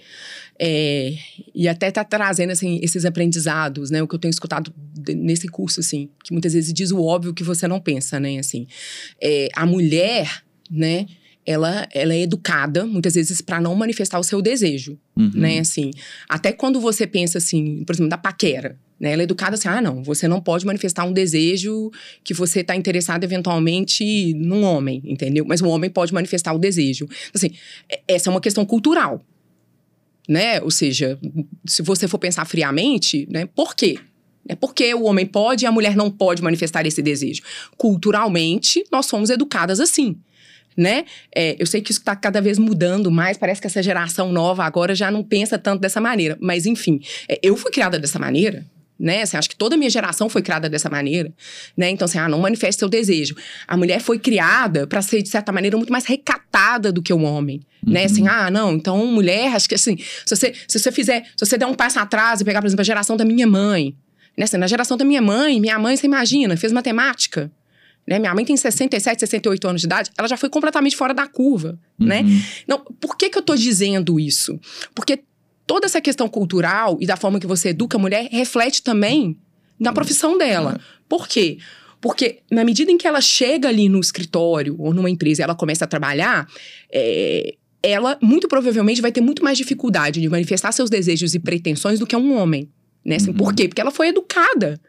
É, 0.59 1.15
e 1.55 1.69
até 1.69 1.91
tá 1.91 2.03
trazendo 2.03 2.51
assim, 2.51 2.79
esses 2.83 3.05
aprendizados, 3.05 3.91
né? 3.91 4.03
O 4.03 4.09
que 4.09 4.15
eu 4.15 4.19
tenho 4.19 4.31
escutado 4.31 4.73
nesse 5.09 5.49
curso, 5.49 5.81
assim, 5.81 6.09
que 6.25 6.33
muitas 6.33 6.55
vezes 6.55 6.73
diz 6.73 6.91
o 6.91 7.03
óbvio 7.03 7.35
que 7.35 7.45
você 7.45 7.69
não 7.69 7.81
pensa, 7.81 8.19
né? 8.19 8.39
Assim, 8.39 8.67
é, 9.21 9.49
a 9.55 9.67
mulher, 9.67 10.43
né? 10.71 11.07
Ela, 11.47 11.89
ela 11.95 12.13
é 12.13 12.21
educada, 12.21 12.85
muitas 12.85 13.15
vezes, 13.15 13.41
para 13.41 13.61
não 13.61 13.75
manifestar 13.77 14.19
o 14.19 14.25
seu 14.25 14.43
desejo, 14.43 14.99
uhum. 15.17 15.31
né? 15.33 15.61
Assim, 15.61 15.93
até 16.29 16.53
quando 16.53 16.81
você 16.81 17.07
pensa, 17.07 17.39
assim, 17.39 17.85
por 17.85 17.95
exemplo, 17.95 18.11
da 18.11 18.19
paquera, 18.19 18.77
né? 18.99 19.13
Ela 19.13 19.23
é 19.23 19.25
educada 19.25 19.55
assim, 19.55 19.69
ah, 19.69 19.81
não, 19.81 20.03
você 20.03 20.27
não 20.27 20.41
pode 20.41 20.67
manifestar 20.67 21.05
um 21.05 21.13
desejo 21.13 21.91
que 22.25 22.35
você 22.35 22.61
está 22.61 22.75
interessado 22.75 23.23
eventualmente 23.23 24.35
num 24.35 24.65
homem, 24.65 25.01
entendeu? 25.05 25.45
Mas 25.47 25.63
o 25.63 25.69
homem 25.69 25.89
pode 25.89 26.13
manifestar 26.13 26.53
o 26.53 26.59
desejo. 26.59 27.09
Assim, 27.33 27.53
essa 28.09 28.29
é 28.29 28.31
uma 28.31 28.41
questão 28.41 28.67
cultural, 28.67 29.25
né? 30.29 30.61
Ou 30.63 30.71
seja, 30.71 31.17
se 31.65 31.81
você 31.81 32.09
for 32.09 32.19
pensar 32.19 32.45
friamente, 32.45 33.29
né? 33.31 33.47
Por 33.47 33.77
quê? 33.77 33.99
É 34.49 34.55
porque 34.55 34.93
o 34.95 35.05
homem 35.05 35.27
pode 35.27 35.65
e 35.65 35.67
a 35.67 35.73
mulher 35.73 35.97
não 35.97 36.11
pode 36.11 36.43
manifestar 36.43 36.87
esse 36.87 37.03
desejo. 37.03 37.43
Culturalmente, 37.77 38.85
nós 38.91 39.07
somos 39.07 39.31
educadas 39.31 39.79
assim 39.79 40.17
né? 40.77 41.05
É, 41.35 41.57
eu 41.59 41.67
sei 41.67 41.81
que 41.81 41.91
isso 41.91 42.01
está 42.01 42.15
cada 42.15 42.41
vez 42.41 42.59
mudando 42.59 43.11
mais, 43.11 43.37
parece 43.37 43.61
que 43.61 43.67
essa 43.67 43.83
geração 43.83 44.33
nova 44.33 44.65
agora 44.65 44.95
já 44.95 45.11
não 45.11 45.23
pensa 45.23 45.59
tanto 45.59 45.81
dessa 45.81 46.01
maneira. 46.01 46.37
Mas, 46.41 46.67
enfim, 46.67 47.01
é, 47.29 47.39
eu 47.43 47.57
fui 47.57 47.71
criada 47.71 47.99
dessa 47.99 48.19
maneira, 48.19 48.65
né? 48.99 49.23
Assim, 49.23 49.37
acho 49.37 49.49
que 49.49 49.57
toda 49.57 49.75
a 49.75 49.79
minha 49.79 49.91
geração 49.91 50.29
foi 50.29 50.43
criada 50.43 50.69
dessa 50.69 50.89
maneira, 50.89 51.33
né? 51.77 51.91
Então, 51.91 52.07
assim, 52.07 52.19
ah, 52.19 52.29
não 52.29 52.39
manifeste 52.39 52.81
seu 52.81 52.89
desejo. 52.89 53.37
A 53.67 53.77
mulher 53.77 54.01
foi 54.01 54.19
criada 54.19 54.87
para 54.87 55.03
ser, 55.03 55.23
de 55.23 55.29
certa 55.29 55.53
maneira, 55.53 55.77
muito 55.77 55.93
mais 55.93 56.07
recatada 56.07 56.91
do 56.91 57.03
que 57.03 57.13
o 57.13 57.23
homem, 57.23 57.61
uhum. 57.87 57.93
né? 57.93 58.05
Assim, 58.05 58.27
ah, 58.29 58.51
não, 58.51 58.73
então, 58.73 59.07
mulher, 59.07 59.55
acho 59.55 59.69
que 59.69 59.75
assim, 59.75 59.97
se 59.99 60.37
você, 60.37 60.55
se 60.67 60.79
você 60.79 60.91
fizer, 60.91 61.25
se 61.37 61.45
você 61.45 61.59
der 61.59 61.67
um 61.67 61.75
passo 61.75 61.99
atrás 61.99 62.41
e 62.41 62.45
pegar, 62.45 62.61
por 62.61 62.67
exemplo, 62.67 62.83
a 62.83 62.85
geração 62.85 63.17
da 63.17 63.25
minha 63.25 63.47
mãe, 63.47 63.95
né? 64.37 64.45
Assim, 64.45 64.57
na 64.57 64.67
geração 64.67 64.97
da 64.97 65.05
minha 65.05 65.23
mãe, 65.23 65.61
minha 65.61 65.79
mãe, 65.79 65.97
você 65.97 66.07
imagina, 66.07 66.57
fez 66.57 66.73
matemática, 66.73 67.51
né? 68.07 68.19
Minha 68.19 68.35
mãe 68.35 68.45
tem 68.45 68.57
67, 68.57 69.21
68 69.21 69.69
anos 69.69 69.81
de 69.81 69.87
idade, 69.87 70.11
ela 70.17 70.29
já 70.29 70.37
foi 70.37 70.49
completamente 70.49 70.97
fora 70.97 71.13
da 71.13 71.27
curva, 71.27 71.79
né? 71.99 72.21
uhum. 72.21 72.29
né? 72.29 72.43
Não, 72.69 72.79
por 73.01 73.17
que, 73.17 73.29
que 73.29 73.39
eu 73.39 73.43
tô 73.43 73.57
dizendo 73.57 74.21
isso? 74.21 74.59
Porque 74.95 75.23
toda 75.67 75.87
essa 75.87 76.01
questão 76.01 76.29
cultural 76.29 76.97
e 77.01 77.07
da 77.07 77.17
forma 77.17 77.41
que 77.41 77.47
você 77.47 77.71
educa 77.71 77.97
a 77.97 78.01
mulher 78.01 78.29
reflete 78.31 78.83
também 78.83 79.37
na 79.79 79.93
profissão 79.93 80.39
dela. 80.39 80.73
Uhum. 80.73 80.79
Por 81.09 81.29
quê? 81.29 81.59
Porque 82.01 82.41
na 82.51 82.65
medida 82.65 82.93
em 82.93 82.97
que 82.97 83.07
ela 83.07 83.21
chega 83.21 83.69
ali 83.69 83.89
no 83.89 83.99
escritório 83.99 84.77
ou 84.79 84.95
numa 84.95 85.11
empresa 85.11 85.43
e 85.43 85.45
ela 85.45 85.55
começa 85.55 85.85
a 85.85 85.89
trabalhar, 85.89 86.47
é, 86.93 87.57
ela 87.83 88.17
muito 88.23 88.47
provavelmente 88.49 89.03
vai 89.03 89.11
ter 89.11 89.21
muito 89.21 89.43
mais 89.43 89.59
dificuldade 89.59 90.21
de 90.21 90.29
manifestar 90.29 90.71
seus 90.73 90.89
desejos 90.89 91.35
e 91.35 91.39
pretensões 91.41 91.99
do 91.99 92.07
que 92.07 92.15
um 92.15 92.37
homem. 92.37 92.71
Né? 93.05 93.17
Assim, 93.17 93.31
uhum. 93.31 93.37
Por 93.37 93.55
quê? 93.55 93.67
Porque 93.69 93.81
ela 93.81 93.91
foi 93.91 94.09
educada 94.09 94.81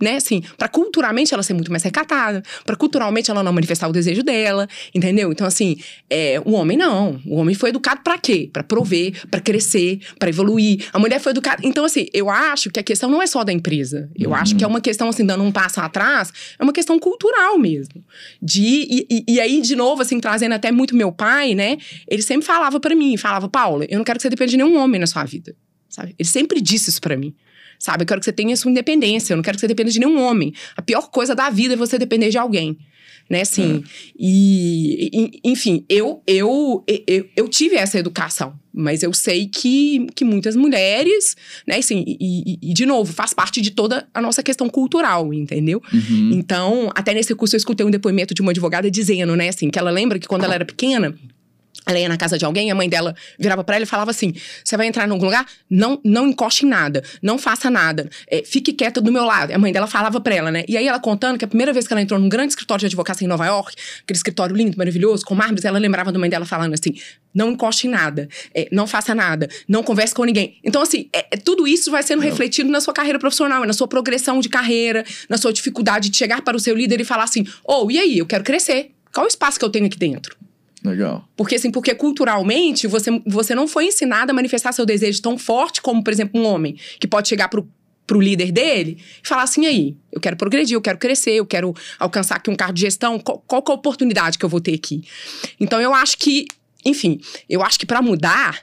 né, 0.00 0.16
assim, 0.16 0.42
para 0.56 0.68
culturalmente 0.68 1.34
ela 1.34 1.42
ser 1.42 1.54
muito 1.54 1.70
mais 1.70 1.82
recatada, 1.82 2.42
para 2.64 2.76
culturalmente 2.76 3.30
ela 3.30 3.42
não 3.42 3.52
manifestar 3.52 3.88
o 3.88 3.92
desejo 3.92 4.22
dela, 4.22 4.68
entendeu? 4.94 5.30
Então 5.30 5.46
assim, 5.46 5.76
é, 6.08 6.40
o 6.44 6.52
homem 6.52 6.76
não, 6.76 7.20
o 7.26 7.36
homem 7.36 7.54
foi 7.54 7.70
educado 7.70 8.00
para 8.02 8.18
quê? 8.18 8.48
Para 8.52 8.62
prover, 8.62 9.26
para 9.28 9.40
crescer, 9.40 10.00
para 10.18 10.28
evoluir. 10.30 10.88
A 10.92 10.98
mulher 10.98 11.20
foi 11.20 11.32
educada. 11.32 11.60
Então 11.64 11.84
assim, 11.84 12.06
eu 12.12 12.30
acho 12.30 12.70
que 12.70 12.80
a 12.80 12.82
questão 12.82 13.10
não 13.10 13.22
é 13.22 13.26
só 13.26 13.44
da 13.44 13.52
empresa. 13.52 14.10
Eu 14.18 14.30
uhum. 14.30 14.36
acho 14.36 14.56
que 14.56 14.64
é 14.64 14.66
uma 14.66 14.80
questão 14.80 15.08
assim 15.08 15.24
dando 15.24 15.44
um 15.44 15.52
passo 15.52 15.80
atrás, 15.80 16.32
é 16.58 16.62
uma 16.62 16.72
questão 16.72 16.98
cultural 16.98 17.58
mesmo. 17.58 18.02
De 18.40 18.60
e, 18.60 19.06
e, 19.10 19.24
e 19.34 19.40
aí 19.40 19.60
de 19.60 19.76
novo 19.76 20.02
assim 20.02 20.18
trazendo 20.18 20.52
até 20.52 20.72
muito 20.72 20.96
meu 20.96 21.12
pai, 21.12 21.54
né? 21.54 21.76
Ele 22.08 22.22
sempre 22.22 22.46
falava 22.46 22.80
para 22.80 22.94
mim, 22.94 23.16
falava, 23.16 23.48
Paula, 23.48 23.84
eu 23.88 23.98
não 23.98 24.04
quero 24.04 24.18
que 24.18 24.22
você 24.22 24.30
dependa 24.30 24.50
de 24.50 24.56
nenhum 24.56 24.76
homem 24.78 25.00
na 25.00 25.06
sua 25.06 25.24
vida, 25.24 25.54
sabe? 25.88 26.14
Ele 26.18 26.28
sempre 26.28 26.60
disse 26.60 26.90
isso 26.90 27.00
para 27.00 27.16
mim 27.16 27.34
sabe? 27.80 28.02
Eu 28.02 28.06
quero 28.06 28.20
que 28.20 28.26
você 28.26 28.32
tenha 28.32 28.54
sua 28.56 28.70
independência, 28.70 29.32
eu 29.32 29.36
não 29.38 29.42
quero 29.42 29.56
que 29.56 29.62
você 29.62 29.66
dependa 29.66 29.90
de 29.90 29.98
nenhum 29.98 30.20
homem. 30.20 30.52
A 30.76 30.82
pior 30.82 31.10
coisa 31.10 31.34
da 31.34 31.48
vida 31.48 31.74
é 31.74 31.76
você 31.76 31.98
depender 31.98 32.28
de 32.28 32.38
alguém. 32.38 32.78
Né, 33.28 33.42
assim, 33.42 33.84
é. 33.86 34.12
e, 34.18 35.10
e, 35.12 35.40
enfim, 35.44 35.84
eu, 35.88 36.20
eu, 36.26 36.84
eu, 37.06 37.28
eu 37.36 37.48
tive 37.48 37.76
essa 37.76 37.96
educação, 37.96 38.58
mas 38.74 39.04
eu 39.04 39.12
sei 39.12 39.46
que, 39.46 40.08
que 40.16 40.24
muitas 40.24 40.56
mulheres, 40.56 41.36
né, 41.64 41.76
assim, 41.76 42.04
e, 42.04 42.58
e, 42.60 42.74
de 42.74 42.84
novo, 42.84 43.12
faz 43.12 43.32
parte 43.32 43.60
de 43.60 43.70
toda 43.70 44.08
a 44.12 44.20
nossa 44.20 44.42
questão 44.42 44.68
cultural, 44.68 45.32
entendeu? 45.32 45.80
Uhum. 45.92 46.30
Então, 46.32 46.90
até 46.92 47.14
nesse 47.14 47.32
curso 47.36 47.54
eu 47.54 47.58
escutei 47.58 47.86
um 47.86 47.90
depoimento 47.90 48.34
de 48.34 48.42
uma 48.42 48.50
advogada 48.50 48.90
dizendo, 48.90 49.36
né, 49.36 49.48
assim, 49.48 49.70
que 49.70 49.78
ela 49.78 49.92
lembra 49.92 50.18
que 50.18 50.26
quando 50.26 50.42
ela 50.42 50.56
era 50.56 50.64
pequena, 50.64 51.16
ela 51.86 51.98
ia 51.98 52.08
na 52.08 52.16
casa 52.16 52.38
de 52.38 52.44
alguém, 52.44 52.70
a 52.70 52.74
mãe 52.74 52.88
dela 52.88 53.14
virava 53.38 53.64
para 53.64 53.76
ela 53.76 53.84
e 53.84 53.86
falava 53.86 54.10
assim: 54.10 54.34
Você 54.64 54.76
vai 54.76 54.86
entrar 54.86 55.06
em 55.08 55.10
algum 55.10 55.24
lugar? 55.24 55.46
Não, 55.68 56.00
não 56.04 56.28
encoste 56.28 56.66
em 56.66 56.68
nada, 56.68 57.02
não 57.22 57.38
faça 57.38 57.70
nada, 57.70 58.08
é, 58.28 58.42
fique 58.44 58.72
quieta 58.72 59.00
do 59.00 59.10
meu 59.12 59.24
lado. 59.24 59.52
A 59.52 59.58
mãe 59.58 59.72
dela 59.72 59.86
falava 59.86 60.20
pra 60.20 60.34
ela, 60.34 60.50
né? 60.50 60.64
E 60.68 60.76
aí 60.76 60.86
ela 60.86 61.00
contando 61.00 61.38
que 61.38 61.44
a 61.44 61.48
primeira 61.48 61.72
vez 61.72 61.86
que 61.86 61.92
ela 61.92 62.02
entrou 62.02 62.18
num 62.18 62.28
grande 62.28 62.52
escritório 62.52 62.80
de 62.80 62.86
advocacia 62.86 63.24
em 63.24 63.28
Nova 63.28 63.46
York, 63.46 63.74
aquele 64.02 64.16
escritório 64.16 64.54
lindo, 64.54 64.76
maravilhoso, 64.76 65.24
com 65.24 65.34
mármores, 65.34 65.64
ela 65.64 65.78
lembrava 65.78 66.12
da 66.12 66.18
mãe 66.18 66.28
dela 66.28 66.44
falando 66.44 66.74
assim: 66.74 66.94
Não 67.34 67.50
encoste 67.50 67.86
em 67.86 67.90
nada, 67.90 68.28
é, 68.54 68.68
não 68.70 68.86
faça 68.86 69.14
nada, 69.14 69.48
não 69.68 69.82
converse 69.82 70.14
com 70.14 70.24
ninguém. 70.24 70.58
Então, 70.62 70.82
assim, 70.82 71.08
é, 71.14 71.26
é 71.32 71.36
tudo 71.36 71.66
isso 71.66 71.90
vai 71.90 72.02
sendo 72.02 72.22
refletido 72.22 72.70
na 72.70 72.80
sua 72.80 72.92
carreira 72.92 73.18
profissional, 73.18 73.64
na 73.64 73.72
sua 73.72 73.88
progressão 73.88 74.40
de 74.40 74.48
carreira, 74.48 75.04
na 75.28 75.38
sua 75.38 75.52
dificuldade 75.52 76.10
de 76.10 76.16
chegar 76.16 76.42
para 76.42 76.56
o 76.56 76.60
seu 76.60 76.76
líder 76.76 77.00
e 77.00 77.04
falar 77.04 77.24
assim: 77.24 77.46
Oh, 77.64 77.90
e 77.90 77.98
aí, 77.98 78.18
eu 78.18 78.26
quero 78.26 78.44
crescer. 78.44 78.90
Qual 79.12 79.26
o 79.26 79.28
espaço 79.28 79.58
que 79.58 79.64
eu 79.64 79.70
tenho 79.70 79.86
aqui 79.86 79.98
dentro? 79.98 80.36
Legal. 80.82 81.28
Porque, 81.36 81.56
assim, 81.56 81.70
porque 81.70 81.94
culturalmente 81.94 82.86
você, 82.86 83.10
você 83.26 83.54
não 83.54 83.68
foi 83.68 83.86
ensinado 83.86 84.30
a 84.30 84.34
manifestar 84.34 84.72
seu 84.72 84.86
desejo 84.86 85.20
tão 85.20 85.36
forte 85.36 85.82
como, 85.82 86.02
por 86.02 86.12
exemplo, 86.12 86.40
um 86.40 86.44
homem 86.46 86.76
que 86.98 87.06
pode 87.06 87.28
chegar 87.28 87.48
pro, 87.48 87.68
pro 88.06 88.20
líder 88.20 88.50
dele 88.50 88.98
e 89.22 89.28
falar 89.28 89.42
assim: 89.42 89.66
aí, 89.66 89.96
eu 90.10 90.20
quero 90.20 90.36
progredir, 90.36 90.74
eu 90.74 90.80
quero 90.80 90.98
crescer, 90.98 91.32
eu 91.32 91.46
quero 91.46 91.74
alcançar 91.98 92.36
aqui 92.36 92.50
um 92.50 92.56
cargo 92.56 92.74
de 92.74 92.80
gestão, 92.80 93.18
qual, 93.18 93.40
qual 93.46 93.62
é 93.68 93.70
a 93.70 93.74
oportunidade 93.74 94.38
que 94.38 94.44
eu 94.44 94.48
vou 94.48 94.60
ter 94.60 94.74
aqui? 94.74 95.02
Então, 95.60 95.80
eu 95.80 95.92
acho 95.92 96.16
que, 96.16 96.46
enfim, 96.84 97.20
eu 97.48 97.62
acho 97.62 97.78
que 97.78 97.84
para 97.84 98.00
mudar, 98.00 98.60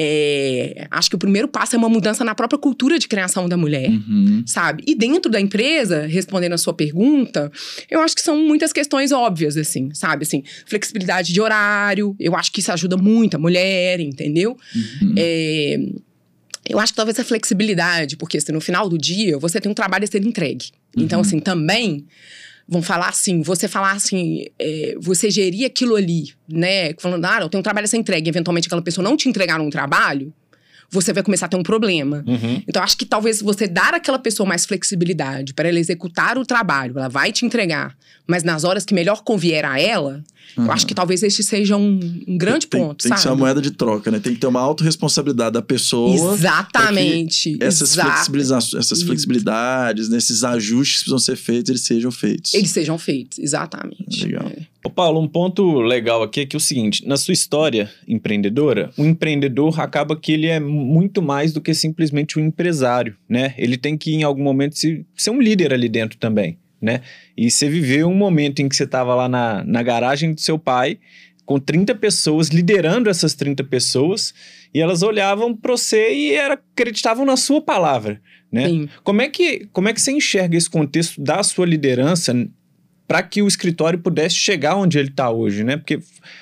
é, 0.00 0.86
acho 0.92 1.10
que 1.10 1.16
o 1.16 1.18
primeiro 1.18 1.48
passo 1.48 1.74
é 1.74 1.78
uma 1.78 1.88
mudança 1.88 2.24
na 2.24 2.32
própria 2.32 2.56
cultura 2.56 3.00
de 3.00 3.08
criação 3.08 3.48
da 3.48 3.56
mulher, 3.56 3.90
uhum. 3.90 4.44
sabe? 4.46 4.84
E 4.86 4.94
dentro 4.94 5.28
da 5.28 5.40
empresa, 5.40 6.06
respondendo 6.06 6.52
a 6.52 6.58
sua 6.58 6.72
pergunta, 6.72 7.50
eu 7.90 8.00
acho 8.00 8.14
que 8.14 8.22
são 8.22 8.38
muitas 8.38 8.72
questões 8.72 9.10
óbvias, 9.10 9.56
assim, 9.56 9.92
sabe? 9.92 10.22
Assim, 10.22 10.44
flexibilidade 10.66 11.32
de 11.32 11.40
horário, 11.40 12.14
eu 12.20 12.36
acho 12.36 12.52
que 12.52 12.60
isso 12.60 12.70
ajuda 12.70 12.96
muito 12.96 13.34
a 13.34 13.38
mulher, 13.40 13.98
entendeu? 13.98 14.56
Uhum. 15.02 15.14
É, 15.16 15.80
eu 16.68 16.78
acho 16.78 16.92
que 16.92 16.96
talvez 16.96 17.18
a 17.18 17.24
flexibilidade, 17.24 18.16
porque 18.16 18.38
assim, 18.38 18.52
no 18.52 18.60
final 18.60 18.88
do 18.88 18.96
dia 18.96 19.36
você 19.36 19.60
tem 19.60 19.68
um 19.68 19.74
trabalho 19.74 20.04
a 20.04 20.06
ser 20.06 20.24
entregue. 20.24 20.66
Então, 20.92 21.00
uhum. 21.00 21.04
Então, 21.06 21.20
assim, 21.22 21.40
também 21.40 22.06
vão 22.68 22.82
falar 22.82 23.08
assim, 23.08 23.40
você 23.40 23.66
falar 23.66 23.92
assim, 23.92 24.44
é, 24.58 24.94
você 25.00 25.30
gerir 25.30 25.64
aquilo 25.64 25.96
ali, 25.96 26.34
né? 26.46 26.92
Falando, 26.98 27.24
ah, 27.24 27.40
eu 27.40 27.48
tenho 27.48 27.60
um 27.60 27.62
trabalho 27.62 27.86
a 27.86 27.88
ser 27.88 27.96
entregue, 27.96 28.28
eventualmente 28.28 28.68
aquela 28.68 28.82
pessoa 28.82 29.02
não 29.02 29.16
te 29.16 29.28
entregar 29.28 29.58
um 29.60 29.70
trabalho, 29.70 30.32
você 30.90 31.12
vai 31.12 31.22
começar 31.22 31.46
a 31.46 31.48
ter 31.48 31.56
um 31.56 31.62
problema. 31.62 32.24
Uhum. 32.26 32.62
Então, 32.66 32.82
acho 32.82 32.96
que 32.96 33.04
talvez 33.04 33.42
você 33.42 33.66
dar 33.66 33.94
àquela 33.94 34.18
pessoa 34.18 34.48
mais 34.48 34.64
flexibilidade 34.64 35.52
para 35.54 35.68
ela 35.68 35.78
executar 35.78 36.38
o 36.38 36.44
trabalho, 36.44 36.98
ela 36.98 37.08
vai 37.08 37.32
te 37.32 37.44
entregar, 37.44 37.96
mas 38.26 38.42
nas 38.42 38.64
horas 38.64 38.84
que 38.84 38.94
melhor 38.94 39.22
convier 39.22 39.64
a 39.64 39.80
ela, 39.80 40.22
Uhum. 40.56 40.66
Eu 40.66 40.72
acho 40.72 40.86
que 40.86 40.94
talvez 40.94 41.22
este 41.22 41.42
seja 41.42 41.76
um, 41.76 42.00
um 42.26 42.38
grande 42.38 42.66
tem, 42.66 42.80
ponto, 42.80 43.02
tem, 43.02 43.08
sabe? 43.08 43.18
que 43.18 43.22
ser 43.22 43.28
uma 43.28 43.36
moeda 43.36 43.60
de 43.60 43.70
troca, 43.70 44.10
né? 44.10 44.18
Tem 44.18 44.34
que 44.34 44.40
ter 44.40 44.46
uma 44.46 44.60
autorresponsabilidade 44.60 45.52
da 45.52 45.62
pessoa. 45.62 46.34
Exatamente. 46.34 47.56
Essas, 47.60 47.96
essas 48.74 49.02
flexibilidades, 49.02 50.08
nesses 50.08 50.44
ajustes 50.44 50.98
que 50.98 51.04
precisam 51.04 51.18
ser 51.18 51.36
feitos, 51.36 51.70
eles 51.70 51.82
sejam 51.82 52.10
feitos. 52.10 52.54
Eles 52.54 52.70
sejam 52.70 52.98
feitos, 52.98 53.38
exatamente. 53.38 54.24
Legal. 54.24 54.48
É. 54.48 54.77
Ô 54.84 54.90
Paulo, 54.90 55.20
um 55.20 55.26
ponto 55.26 55.80
legal 55.80 56.22
aqui 56.22 56.40
é 56.40 56.46
que 56.46 56.54
é 56.54 56.58
o 56.58 56.60
seguinte, 56.60 57.06
na 57.06 57.16
sua 57.16 57.32
história 57.32 57.90
empreendedora, 58.06 58.90
o 58.96 59.04
empreendedor 59.04 59.80
acaba 59.80 60.16
que 60.16 60.32
ele 60.32 60.46
é 60.46 60.60
muito 60.60 61.20
mais 61.20 61.52
do 61.52 61.60
que 61.60 61.74
simplesmente 61.74 62.38
um 62.38 62.46
empresário, 62.46 63.16
né? 63.28 63.54
Ele 63.58 63.76
tem 63.76 63.96
que, 63.96 64.14
em 64.14 64.22
algum 64.22 64.42
momento, 64.42 64.76
ser 64.76 65.30
um 65.30 65.40
líder 65.40 65.72
ali 65.72 65.88
dentro 65.88 66.16
também 66.16 66.58
né? 66.80 67.00
E 67.36 67.50
você 67.50 67.68
viveu 67.68 68.08
um 68.08 68.14
momento 68.14 68.60
em 68.60 68.68
que 68.68 68.76
você 68.76 68.84
estava 68.84 69.14
lá 69.14 69.28
na, 69.28 69.64
na 69.64 69.82
garagem 69.82 70.32
do 70.32 70.40
seu 70.40 70.58
pai, 70.58 70.98
com 71.44 71.58
30 71.58 71.94
pessoas, 71.94 72.48
liderando 72.48 73.08
essas 73.08 73.34
30 73.34 73.64
pessoas, 73.64 74.34
e 74.72 74.80
elas 74.80 75.02
olhavam 75.02 75.56
para 75.56 75.72
você 75.72 76.12
e 76.12 76.34
era, 76.34 76.54
acreditavam 76.54 77.24
na 77.24 77.36
sua 77.36 77.60
palavra, 77.60 78.20
né? 78.52 78.68
Sim. 78.68 78.88
Como 79.02 79.22
é 79.22 79.28
que 79.28 79.66
como 79.72 79.88
é 79.88 79.92
que 79.92 80.00
você 80.00 80.12
enxerga 80.12 80.56
esse 80.56 80.68
contexto 80.68 81.20
da 81.20 81.42
sua 81.42 81.66
liderança 81.66 82.34
para 83.08 83.22
que 83.22 83.40
o 83.40 83.48
escritório 83.48 83.98
pudesse 83.98 84.34
chegar 84.36 84.76
onde 84.76 84.98
ele 84.98 85.08
está 85.08 85.30
hoje, 85.30 85.64
né? 85.64 85.78
Porque 85.78 85.98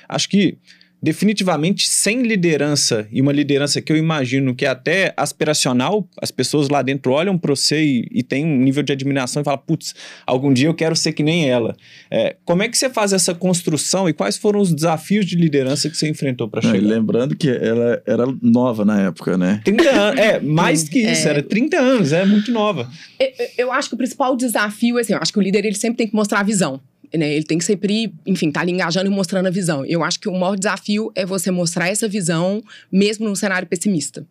acho 0.08 0.28
que 0.28 0.58
definitivamente 1.06 1.88
sem 1.88 2.22
liderança, 2.22 3.06
e 3.12 3.22
uma 3.22 3.30
liderança 3.30 3.80
que 3.80 3.92
eu 3.92 3.96
imagino 3.96 4.56
que 4.56 4.66
é 4.66 4.68
até 4.68 5.14
aspiracional, 5.16 6.04
as 6.20 6.32
pessoas 6.32 6.68
lá 6.68 6.82
dentro 6.82 7.12
olham 7.12 7.38
para 7.38 7.54
você 7.54 7.80
e, 7.80 8.08
e 8.10 8.22
tem 8.24 8.44
um 8.44 8.58
nível 8.58 8.82
de 8.82 8.92
admiração 8.92 9.40
e 9.40 9.44
falam, 9.44 9.62
putz, 9.64 9.94
algum 10.26 10.52
dia 10.52 10.66
eu 10.66 10.74
quero 10.74 10.96
ser 10.96 11.12
que 11.12 11.22
nem 11.22 11.48
ela. 11.48 11.76
É, 12.10 12.34
como 12.44 12.64
é 12.64 12.68
que 12.68 12.76
você 12.76 12.90
faz 12.90 13.12
essa 13.12 13.32
construção 13.36 14.08
e 14.08 14.12
quais 14.12 14.36
foram 14.36 14.58
os 14.58 14.74
desafios 14.74 15.24
de 15.24 15.36
liderança 15.36 15.88
que 15.88 15.96
você 15.96 16.08
enfrentou 16.08 16.48
para 16.48 16.60
chegar? 16.60 16.84
Lembrando 16.84 17.36
que 17.36 17.48
ela 17.48 18.02
era 18.04 18.24
nova 18.42 18.84
na 18.84 19.02
época, 19.02 19.38
né? 19.38 19.60
30 19.64 19.88
anos, 19.88 20.20
é, 20.20 20.40
mais 20.42 20.88
que 20.88 20.98
isso, 20.98 21.28
é... 21.28 21.30
era 21.30 21.42
30 21.42 21.78
anos, 21.78 22.12
é 22.12 22.24
muito 22.24 22.50
nova. 22.50 22.90
Eu, 23.20 23.28
eu 23.58 23.72
acho 23.72 23.88
que 23.88 23.94
o 23.94 23.98
principal 23.98 24.34
desafio, 24.36 24.98
assim, 24.98 25.12
eu 25.12 25.20
acho 25.22 25.32
que 25.32 25.38
o 25.38 25.42
líder 25.42 25.64
ele 25.64 25.76
sempre 25.76 25.98
tem 25.98 26.08
que 26.08 26.16
mostrar 26.16 26.40
a 26.40 26.42
visão 26.42 26.80
né? 27.14 27.34
Ele 27.34 27.44
tem 27.44 27.58
que 27.58 27.64
sempre, 27.64 28.12
enfim, 28.26 28.50
tá 28.50 28.60
ali 28.60 28.72
engajando 28.72 29.06
e 29.06 29.10
mostrando 29.10 29.46
a 29.46 29.50
visão. 29.50 29.84
Eu 29.84 30.02
acho 30.02 30.18
que 30.20 30.28
o 30.28 30.32
maior 30.32 30.56
desafio 30.56 31.10
é 31.14 31.24
você 31.24 31.50
mostrar 31.50 31.88
essa 31.88 32.08
visão 32.08 32.62
mesmo 32.90 33.28
num 33.28 33.34
cenário 33.34 33.66
pessimista. 33.66 34.26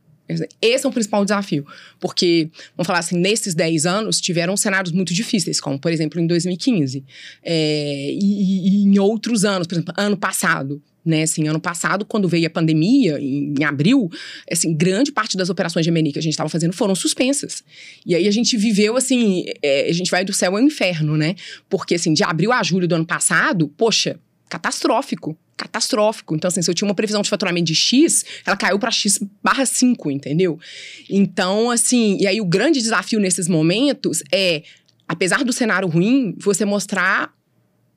Esse 0.61 0.85
é 0.85 0.89
o 0.89 0.91
principal 0.91 1.23
desafio. 1.23 1.65
Porque, 1.99 2.49
vamos 2.75 2.87
falar 2.87 2.99
assim, 2.99 3.17
nesses 3.17 3.53
10 3.53 3.85
anos 3.85 4.19
tiveram 4.19 4.57
cenários 4.57 4.91
muito 4.91 5.13
difíceis, 5.13 5.59
como, 5.59 5.79
por 5.79 5.91
exemplo, 5.91 6.19
em 6.19 6.25
2015. 6.25 7.03
É, 7.43 8.09
e, 8.11 8.81
e, 8.81 8.83
em 8.85 8.97
outros 8.97 9.45
anos, 9.45 9.67
por 9.67 9.75
exemplo, 9.75 9.93
ano 9.97 10.17
passado 10.17 10.81
né? 11.05 11.23
Assim, 11.23 11.47
ano 11.47 11.59
passado, 11.59 12.05
quando 12.05 12.27
veio 12.27 12.47
a 12.47 12.49
pandemia, 12.49 13.19
em, 13.19 13.53
em 13.59 13.63
abril, 13.63 14.09
assim, 14.51 14.75
grande 14.75 15.11
parte 15.11 15.37
das 15.37 15.49
operações 15.49 15.85
de 15.85 15.91
MNI 15.91 16.13
que 16.13 16.19
a 16.19 16.21
gente 16.21 16.33
estava 16.33 16.49
fazendo 16.49 16.73
foram 16.73 16.95
suspensas. 16.95 17.63
E 18.05 18.15
aí 18.15 18.27
a 18.27 18.31
gente 18.31 18.57
viveu, 18.57 18.97
assim, 18.97 19.45
é, 19.61 19.89
a 19.89 19.93
gente 19.93 20.09
vai 20.09 20.25
do 20.25 20.33
céu 20.33 20.55
ao 20.55 20.61
inferno, 20.61 21.15
né? 21.15 21.35
Porque, 21.69 21.95
assim, 21.95 22.13
de 22.13 22.23
abril 22.23 22.51
a 22.51 22.63
julho 22.63 22.87
do 22.87 22.95
ano 22.95 23.05
passado, 23.05 23.67
poxa, 23.77 24.19
catastrófico 24.49 25.37
catastrófico. 25.57 26.35
Então, 26.35 26.49
assim, 26.49 26.61
se 26.61 26.69
eu 26.69 26.75
tinha 26.75 26.85
uma 26.85 26.93
previsão 26.93 27.21
de 27.21 27.29
faturamento 27.29 27.67
de 27.67 27.75
X, 27.75 28.25
ela 28.45 28.57
caiu 28.57 28.77
para 28.77 28.91
X 28.91 29.21
barra 29.41 29.65
5, 29.65 30.11
entendeu? 30.11 30.59
Então, 31.09 31.71
assim, 31.71 32.17
e 32.19 32.27
aí 32.27 32.41
o 32.41 32.45
grande 32.45 32.81
desafio 32.81 33.21
nesses 33.21 33.47
momentos 33.47 34.21
é, 34.33 34.63
apesar 35.07 35.43
do 35.43 35.53
cenário 35.53 35.87
ruim, 35.87 36.35
você 36.37 36.65
mostrar 36.65 37.33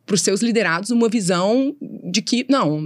para 0.08 0.14
os 0.14 0.22
seus 0.22 0.40
liderados 0.40 0.88
uma 0.90 1.06
visão 1.06 1.76
de 2.10 2.22
que, 2.22 2.46
não, 2.48 2.82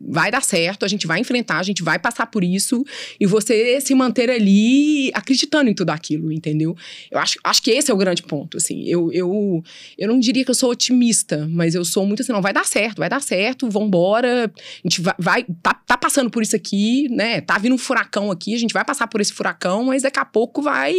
vai 0.00 0.30
dar 0.30 0.42
certo, 0.42 0.84
a 0.84 0.88
gente 0.88 1.04
vai 1.04 1.18
enfrentar, 1.18 1.58
a 1.58 1.62
gente 1.64 1.82
vai 1.82 1.98
passar 1.98 2.26
por 2.26 2.44
isso, 2.44 2.84
e 3.18 3.26
você 3.26 3.80
se 3.80 3.92
manter 3.92 4.30
ali 4.30 5.10
acreditando 5.12 5.68
em 5.68 5.74
tudo 5.74 5.90
aquilo, 5.90 6.30
entendeu? 6.32 6.76
Eu 7.10 7.18
acho, 7.18 7.38
acho 7.42 7.60
que 7.60 7.72
esse 7.72 7.90
é 7.90 7.94
o 7.94 7.96
grande 7.96 8.22
ponto, 8.22 8.56
assim. 8.56 8.84
Eu, 8.86 9.12
eu, 9.12 9.62
eu 9.98 10.08
não 10.08 10.20
diria 10.20 10.44
que 10.44 10.50
eu 10.50 10.54
sou 10.54 10.70
otimista, 10.70 11.48
mas 11.50 11.74
eu 11.74 11.84
sou 11.84 12.06
muito 12.06 12.22
assim, 12.22 12.32
não, 12.32 12.40
vai 12.40 12.52
dar 12.52 12.64
certo, 12.64 12.98
vai 12.98 13.10
dar 13.10 13.20
certo, 13.20 13.68
vambora, 13.68 14.52
a 14.54 14.88
gente 14.88 15.00
vai, 15.00 15.14
vai 15.18 15.44
tá, 15.60 15.74
tá 15.74 15.96
passando 15.96 16.30
por 16.30 16.42
isso 16.44 16.54
aqui, 16.54 17.08
né? 17.10 17.40
Tá 17.40 17.58
vindo 17.58 17.74
um 17.74 17.78
furacão 17.78 18.30
aqui, 18.30 18.54
a 18.54 18.58
gente 18.58 18.72
vai 18.72 18.84
passar 18.84 19.08
por 19.08 19.20
esse 19.20 19.32
furacão, 19.32 19.84
mas 19.84 20.02
daqui 20.02 20.20
a 20.20 20.24
pouco 20.24 20.62
vai. 20.62 20.94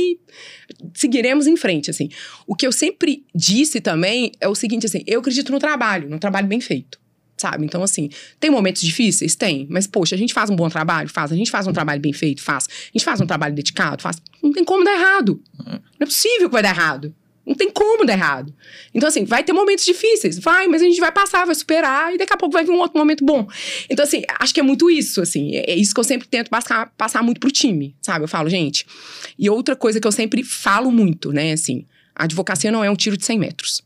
Seguiremos 0.93 1.47
em 1.47 1.55
frente, 1.55 1.89
assim. 1.89 2.09
O 2.45 2.55
que 2.55 2.67
eu 2.67 2.73
sempre 2.73 3.23
disse 3.33 3.79
também 3.79 4.33
é 4.41 4.49
o 4.49 4.55
seguinte, 4.55 4.85
assim, 4.85 5.01
eu 5.07 5.21
acredito 5.21 5.44
no 5.51 5.59
trabalho, 5.59 6.09
no 6.09 6.19
trabalho 6.19 6.47
bem 6.47 6.61
feito 6.61 6.99
sabe? 7.37 7.65
Então, 7.65 7.83
assim, 7.83 8.09
tem 8.39 8.49
momentos 8.49 8.81
difíceis? 8.81 9.35
Tem. 9.35 9.67
Mas, 9.69 9.85
poxa, 9.85 10.15
a 10.15 10.17
gente 10.17 10.33
faz 10.33 10.49
um 10.49 10.55
bom 10.55 10.69
trabalho? 10.69 11.09
Faz. 11.09 11.31
A 11.31 11.35
gente 11.35 11.51
faz 11.51 11.67
um 11.67 11.73
trabalho 11.73 12.01
bem 12.01 12.13
feito? 12.13 12.41
Faz. 12.41 12.67
A 12.67 12.97
gente 12.97 13.03
faz 13.03 13.19
um 13.21 13.25
trabalho 13.25 13.53
dedicado? 13.53 14.01
Faz. 14.01 14.17
Não 14.41 14.51
tem 14.51 14.63
como 14.63 14.83
dar 14.83 14.93
errado. 14.93 15.41
Não 15.65 15.81
é 15.99 16.05
possível 16.05 16.47
que 16.47 16.53
vai 16.53 16.63
dar 16.63 16.69
errado. 16.69 17.13
Não 17.45 17.53
tem 17.53 17.69
como 17.69 18.05
dar 18.05 18.13
errado. 18.13 18.53
Então, 18.93 19.07
assim, 19.07 19.23
vai 19.23 19.43
ter 19.43 19.53
momentos 19.53 19.85
difíceis, 19.85 20.39
vai, 20.39 20.67
mas 20.67 20.81
a 20.81 20.85
gente 20.85 20.99
vai 20.99 21.11
passar, 21.11 21.45
vai 21.45 21.53
superar 21.53 22.11
e 22.13 22.17
daqui 22.17 22.33
a 22.33 22.37
pouco 22.37 22.51
vai 22.51 22.65
vir 22.65 22.71
um 22.71 22.79
outro 22.79 22.97
momento 22.97 23.23
bom. 23.23 23.47
Então, 23.87 24.03
assim, 24.03 24.23
acho 24.39 24.51
que 24.51 24.59
é 24.59 24.63
muito 24.63 24.89
isso, 24.89 25.21
assim. 25.21 25.55
É 25.55 25.75
isso 25.75 25.93
que 25.93 25.99
eu 25.99 26.03
sempre 26.03 26.27
tento 26.27 26.49
passar, 26.49 26.91
passar 26.97 27.21
muito 27.21 27.39
pro 27.39 27.51
time, 27.51 27.95
sabe? 28.01 28.23
Eu 28.23 28.27
falo, 28.27 28.49
gente. 28.49 28.87
E 29.37 29.47
outra 29.47 29.75
coisa 29.75 29.99
que 29.99 30.07
eu 30.07 30.11
sempre 30.11 30.43
falo 30.43 30.91
muito, 30.91 31.31
né, 31.31 31.51
assim, 31.51 31.85
a 32.15 32.23
advocacia 32.23 32.71
não 32.71 32.83
é 32.83 32.89
um 32.89 32.95
tiro 32.95 33.15
de 33.15 33.23
100 33.23 33.37
metros. 33.37 33.83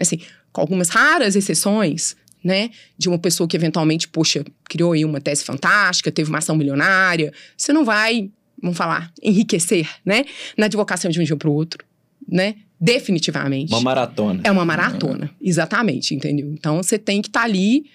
Assim, 0.00 0.20
com 0.54 0.60
algumas 0.60 0.88
raras 0.88 1.34
exceções, 1.34 2.14
né, 2.42 2.70
de 2.96 3.08
uma 3.08 3.18
pessoa 3.18 3.48
que 3.48 3.56
eventualmente, 3.56 4.06
poxa, 4.06 4.44
criou 4.64 4.92
aí 4.92 5.04
uma 5.04 5.20
tese 5.20 5.44
fantástica, 5.44 6.12
teve 6.12 6.28
uma 6.30 6.38
ação 6.38 6.54
milionária, 6.56 7.32
você 7.56 7.72
não 7.72 7.84
vai, 7.84 8.30
vamos 8.62 8.76
falar, 8.78 9.12
enriquecer, 9.20 9.88
né, 10.04 10.24
na 10.56 10.66
advocacia 10.66 11.10
de 11.10 11.20
um 11.20 11.24
dia 11.24 11.36
para 11.36 11.50
o 11.50 11.52
outro, 11.52 11.84
né? 12.26 12.54
Definitivamente. 12.80 13.72
Uma 13.72 13.80
maratona. 13.80 14.40
É 14.44 14.50
uma 14.50 14.64
maratona, 14.64 15.30
exatamente, 15.40 16.14
entendeu? 16.14 16.52
Então 16.52 16.82
você 16.82 16.98
tem 16.98 17.20
que 17.20 17.28
estar 17.28 17.40
tá 17.40 17.46
ali 17.46 17.86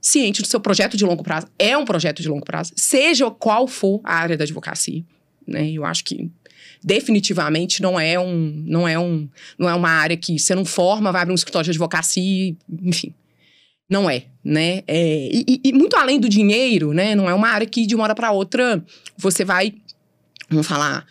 ciente 0.00 0.42
do 0.42 0.48
seu 0.48 0.58
projeto 0.58 0.96
de 0.96 1.04
longo 1.04 1.22
prazo. 1.22 1.46
É 1.58 1.76
um 1.76 1.84
projeto 1.84 2.20
de 2.20 2.28
longo 2.28 2.44
prazo, 2.44 2.72
seja 2.74 3.30
qual 3.30 3.68
for 3.68 4.00
a 4.02 4.14
área 4.14 4.36
da 4.36 4.44
advocacia, 4.44 5.04
né? 5.46 5.70
Eu 5.70 5.84
acho 5.84 6.02
que 6.04 6.28
definitivamente 6.82 7.82
não 7.82 7.98
é 7.98 8.18
um 8.18 8.62
não 8.66 8.86
é 8.86 8.98
um 8.98 9.28
não 9.58 9.68
é 9.68 9.74
uma 9.74 9.90
área 9.90 10.16
que 10.16 10.38
você 10.38 10.54
não 10.54 10.64
forma, 10.64 11.12
vai 11.12 11.22
abrir 11.22 11.32
um 11.32 11.36
escritório 11.36 11.64
de 11.64 11.70
advocacia, 11.70 12.56
enfim. 12.82 13.14
Não 13.90 14.08
é, 14.08 14.24
né? 14.44 14.82
É, 14.86 15.30
e, 15.32 15.60
e, 15.64 15.72
muito 15.72 15.96
além 15.96 16.20
do 16.20 16.28
dinheiro, 16.28 16.92
né? 16.92 17.14
Não 17.14 17.28
é 17.28 17.32
uma 17.32 17.48
área 17.48 17.66
que 17.66 17.86
de 17.86 17.94
uma 17.94 18.04
hora 18.04 18.14
para 18.14 18.30
outra 18.30 18.84
você 19.16 19.46
vai, 19.46 19.72
vamos 20.50 20.66
falar, 20.66 21.06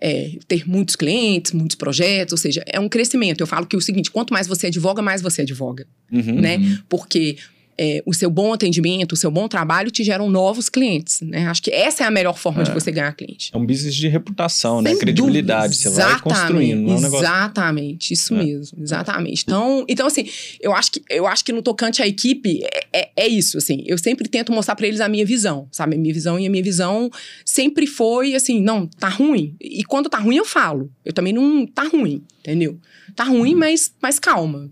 é, 0.00 0.38
ter 0.46 0.66
muitos 0.66 0.94
clientes, 0.94 1.52
muitos 1.52 1.74
projetos, 1.74 2.32
ou 2.32 2.38
seja, 2.38 2.62
é 2.66 2.78
um 2.78 2.88
crescimento. 2.88 3.40
Eu 3.40 3.46
falo 3.48 3.66
que 3.66 3.74
é 3.74 3.78
o 3.78 3.82
seguinte: 3.82 4.10
quanto 4.12 4.32
mais 4.32 4.46
você 4.46 4.68
advoga, 4.68 5.02
mais 5.02 5.20
você 5.20 5.42
advoga. 5.42 5.86
Uhum, 6.10 6.40
né? 6.40 6.56
Uhum. 6.56 6.78
Porque 6.88 7.36
é, 7.82 8.02
o 8.04 8.12
seu 8.12 8.28
bom 8.28 8.52
atendimento, 8.52 9.12
o 9.12 9.16
seu 9.16 9.30
bom 9.30 9.48
trabalho 9.48 9.90
te 9.90 10.04
geram 10.04 10.28
novos 10.28 10.68
clientes, 10.68 11.22
né? 11.22 11.46
Acho 11.46 11.62
que 11.62 11.70
essa 11.70 12.04
é 12.04 12.06
a 12.06 12.10
melhor 12.10 12.36
forma 12.36 12.60
é. 12.60 12.64
de 12.64 12.72
você 12.72 12.92
ganhar 12.92 13.10
cliente. 13.14 13.50
É 13.54 13.56
um 13.56 13.64
business 13.64 13.94
de 13.94 14.06
reputação, 14.06 14.82
né? 14.82 14.90
Sem 14.90 14.98
né? 14.98 15.00
Credibilidade. 15.00 15.78
Dúvida. 15.78 15.90
Você 15.90 16.02
vai 16.02 16.20
construindo. 16.20 16.82
Não 16.82 16.96
é 16.96 16.98
um 16.98 17.00
negócio... 17.00 17.24
Exatamente, 17.24 18.12
isso 18.12 18.34
é. 18.34 18.44
mesmo. 18.44 18.82
Exatamente. 18.82 19.44
Então, 19.46 19.86
então, 19.88 20.06
assim, 20.06 20.28
eu 20.60 20.74
acho 20.74 20.92
que, 20.92 21.02
eu 21.08 21.26
acho 21.26 21.42
que 21.42 21.52
no 21.52 21.62
tocante 21.62 22.02
à 22.02 22.06
equipe, 22.06 22.60
é, 22.62 23.00
é, 23.00 23.10
é 23.16 23.26
isso, 23.26 23.56
assim. 23.56 23.82
Eu 23.86 23.96
sempre 23.96 24.28
tento 24.28 24.52
mostrar 24.52 24.76
para 24.76 24.86
eles 24.86 25.00
a 25.00 25.08
minha 25.08 25.24
visão, 25.24 25.66
sabe? 25.72 25.96
A 25.96 25.98
minha 25.98 26.12
visão 26.12 26.38
e 26.38 26.46
a 26.46 26.50
minha 26.50 26.62
visão 26.62 27.10
sempre 27.46 27.86
foi, 27.86 28.34
assim, 28.34 28.60
não, 28.60 28.86
tá 28.86 29.08
ruim. 29.08 29.56
E 29.58 29.82
quando 29.84 30.10
tá 30.10 30.18
ruim, 30.18 30.36
eu 30.36 30.44
falo. 30.44 30.92
Eu 31.02 31.14
também 31.14 31.32
não, 31.32 31.66
tá 31.66 31.84
ruim, 31.84 32.22
entendeu? 32.40 32.78
Tá 33.14 33.24
ruim, 33.24 33.54
mas, 33.54 33.92
mas 34.00 34.18
calma. 34.18 34.68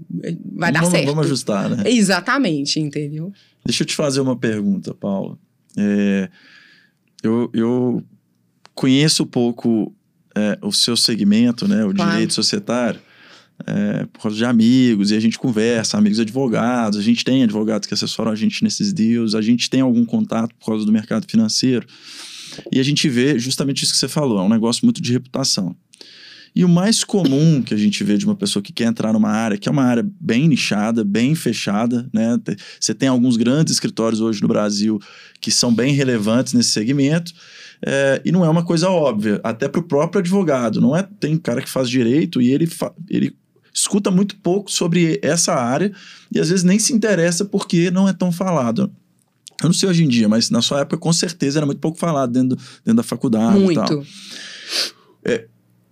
Vai 0.54 0.72
dar 0.72 0.80
vamos, 0.80 0.94
certo. 0.94 1.06
Vamos 1.06 1.26
ajustar, 1.26 1.68
né? 1.68 1.82
Exatamente, 1.86 2.80
entendeu? 2.80 3.32
Deixa 3.64 3.82
eu 3.82 3.86
te 3.86 3.94
fazer 3.94 4.20
uma 4.20 4.36
pergunta, 4.36 4.94
Paula. 4.94 5.38
É, 5.76 6.28
eu, 7.22 7.50
eu 7.52 8.02
conheço 8.74 9.24
um 9.24 9.26
pouco 9.26 9.94
é, 10.34 10.58
o 10.62 10.72
seu 10.72 10.96
segmento, 10.96 11.66
né? 11.66 11.84
O 11.84 11.94
claro. 11.94 12.12
direito 12.12 12.34
societário. 12.34 13.00
É, 13.66 14.06
por 14.12 14.22
causa 14.22 14.36
de 14.36 14.44
amigos, 14.44 15.10
e 15.10 15.16
a 15.16 15.20
gente 15.20 15.36
conversa, 15.36 15.98
amigos 15.98 16.20
advogados, 16.20 16.96
a 16.96 17.02
gente 17.02 17.24
tem 17.24 17.42
advogados 17.42 17.88
que 17.88 17.94
assessoram 17.94 18.30
a 18.30 18.36
gente 18.36 18.62
nesses 18.62 18.92
deals, 18.92 19.34
a 19.34 19.42
gente 19.42 19.68
tem 19.68 19.80
algum 19.80 20.04
contato 20.04 20.54
por 20.54 20.66
causa 20.66 20.86
do 20.86 20.92
mercado 20.92 21.26
financeiro, 21.28 21.84
e 22.70 22.78
a 22.78 22.84
gente 22.84 23.08
vê 23.08 23.36
justamente 23.36 23.82
isso 23.82 23.92
que 23.92 23.98
você 23.98 24.06
falou, 24.06 24.38
é 24.38 24.42
um 24.42 24.48
negócio 24.48 24.86
muito 24.86 25.02
de 25.02 25.12
reputação. 25.12 25.74
E 26.54 26.64
o 26.64 26.68
mais 26.68 27.04
comum 27.04 27.62
que 27.62 27.74
a 27.74 27.76
gente 27.76 28.02
vê 28.02 28.16
de 28.16 28.24
uma 28.24 28.34
pessoa 28.34 28.62
que 28.62 28.72
quer 28.72 28.84
entrar 28.84 29.12
numa 29.12 29.30
área, 29.30 29.58
que 29.58 29.68
é 29.68 29.72
uma 29.72 29.84
área 29.84 30.08
bem 30.20 30.48
nichada, 30.48 31.04
bem 31.04 31.34
fechada, 31.34 32.08
né? 32.12 32.38
Você 32.80 32.94
tem 32.94 33.08
alguns 33.08 33.36
grandes 33.36 33.74
escritórios 33.74 34.20
hoje 34.20 34.42
no 34.42 34.48
Brasil 34.48 34.98
que 35.40 35.50
são 35.50 35.72
bem 35.72 35.92
relevantes 35.92 36.52
nesse 36.52 36.70
segmento. 36.70 37.32
É, 37.84 38.20
e 38.24 38.32
não 38.32 38.44
é 38.44 38.48
uma 38.48 38.64
coisa 38.64 38.90
óbvia, 38.90 39.40
até 39.44 39.68
para 39.68 39.80
o 39.80 39.84
próprio 39.84 40.20
advogado. 40.20 40.80
Não 40.80 40.96
é 40.96 41.02
tem 41.02 41.36
cara 41.36 41.62
que 41.62 41.70
faz 41.70 41.88
direito 41.88 42.40
e 42.42 42.50
ele, 42.50 42.68
ele 43.08 43.36
escuta 43.72 44.10
muito 44.10 44.36
pouco 44.36 44.70
sobre 44.70 45.20
essa 45.22 45.54
área 45.54 45.92
e 46.32 46.40
às 46.40 46.48
vezes 46.48 46.64
nem 46.64 46.78
se 46.78 46.92
interessa 46.92 47.44
porque 47.44 47.90
não 47.90 48.08
é 48.08 48.12
tão 48.12 48.32
falado. 48.32 48.90
Eu 49.62 49.68
não 49.68 49.72
sei 49.72 49.88
hoje 49.88 50.04
em 50.04 50.08
dia, 50.08 50.28
mas 50.28 50.50
na 50.50 50.62
sua 50.62 50.80
época 50.80 50.98
com 50.98 51.12
certeza 51.12 51.58
era 51.58 51.66
muito 51.66 51.80
pouco 51.80 51.98
falado 51.98 52.32
dentro, 52.32 52.56
dentro 52.84 52.94
da 52.94 53.02
faculdade. 53.02 53.58
Muito. 53.58 54.06
É, 55.24 55.46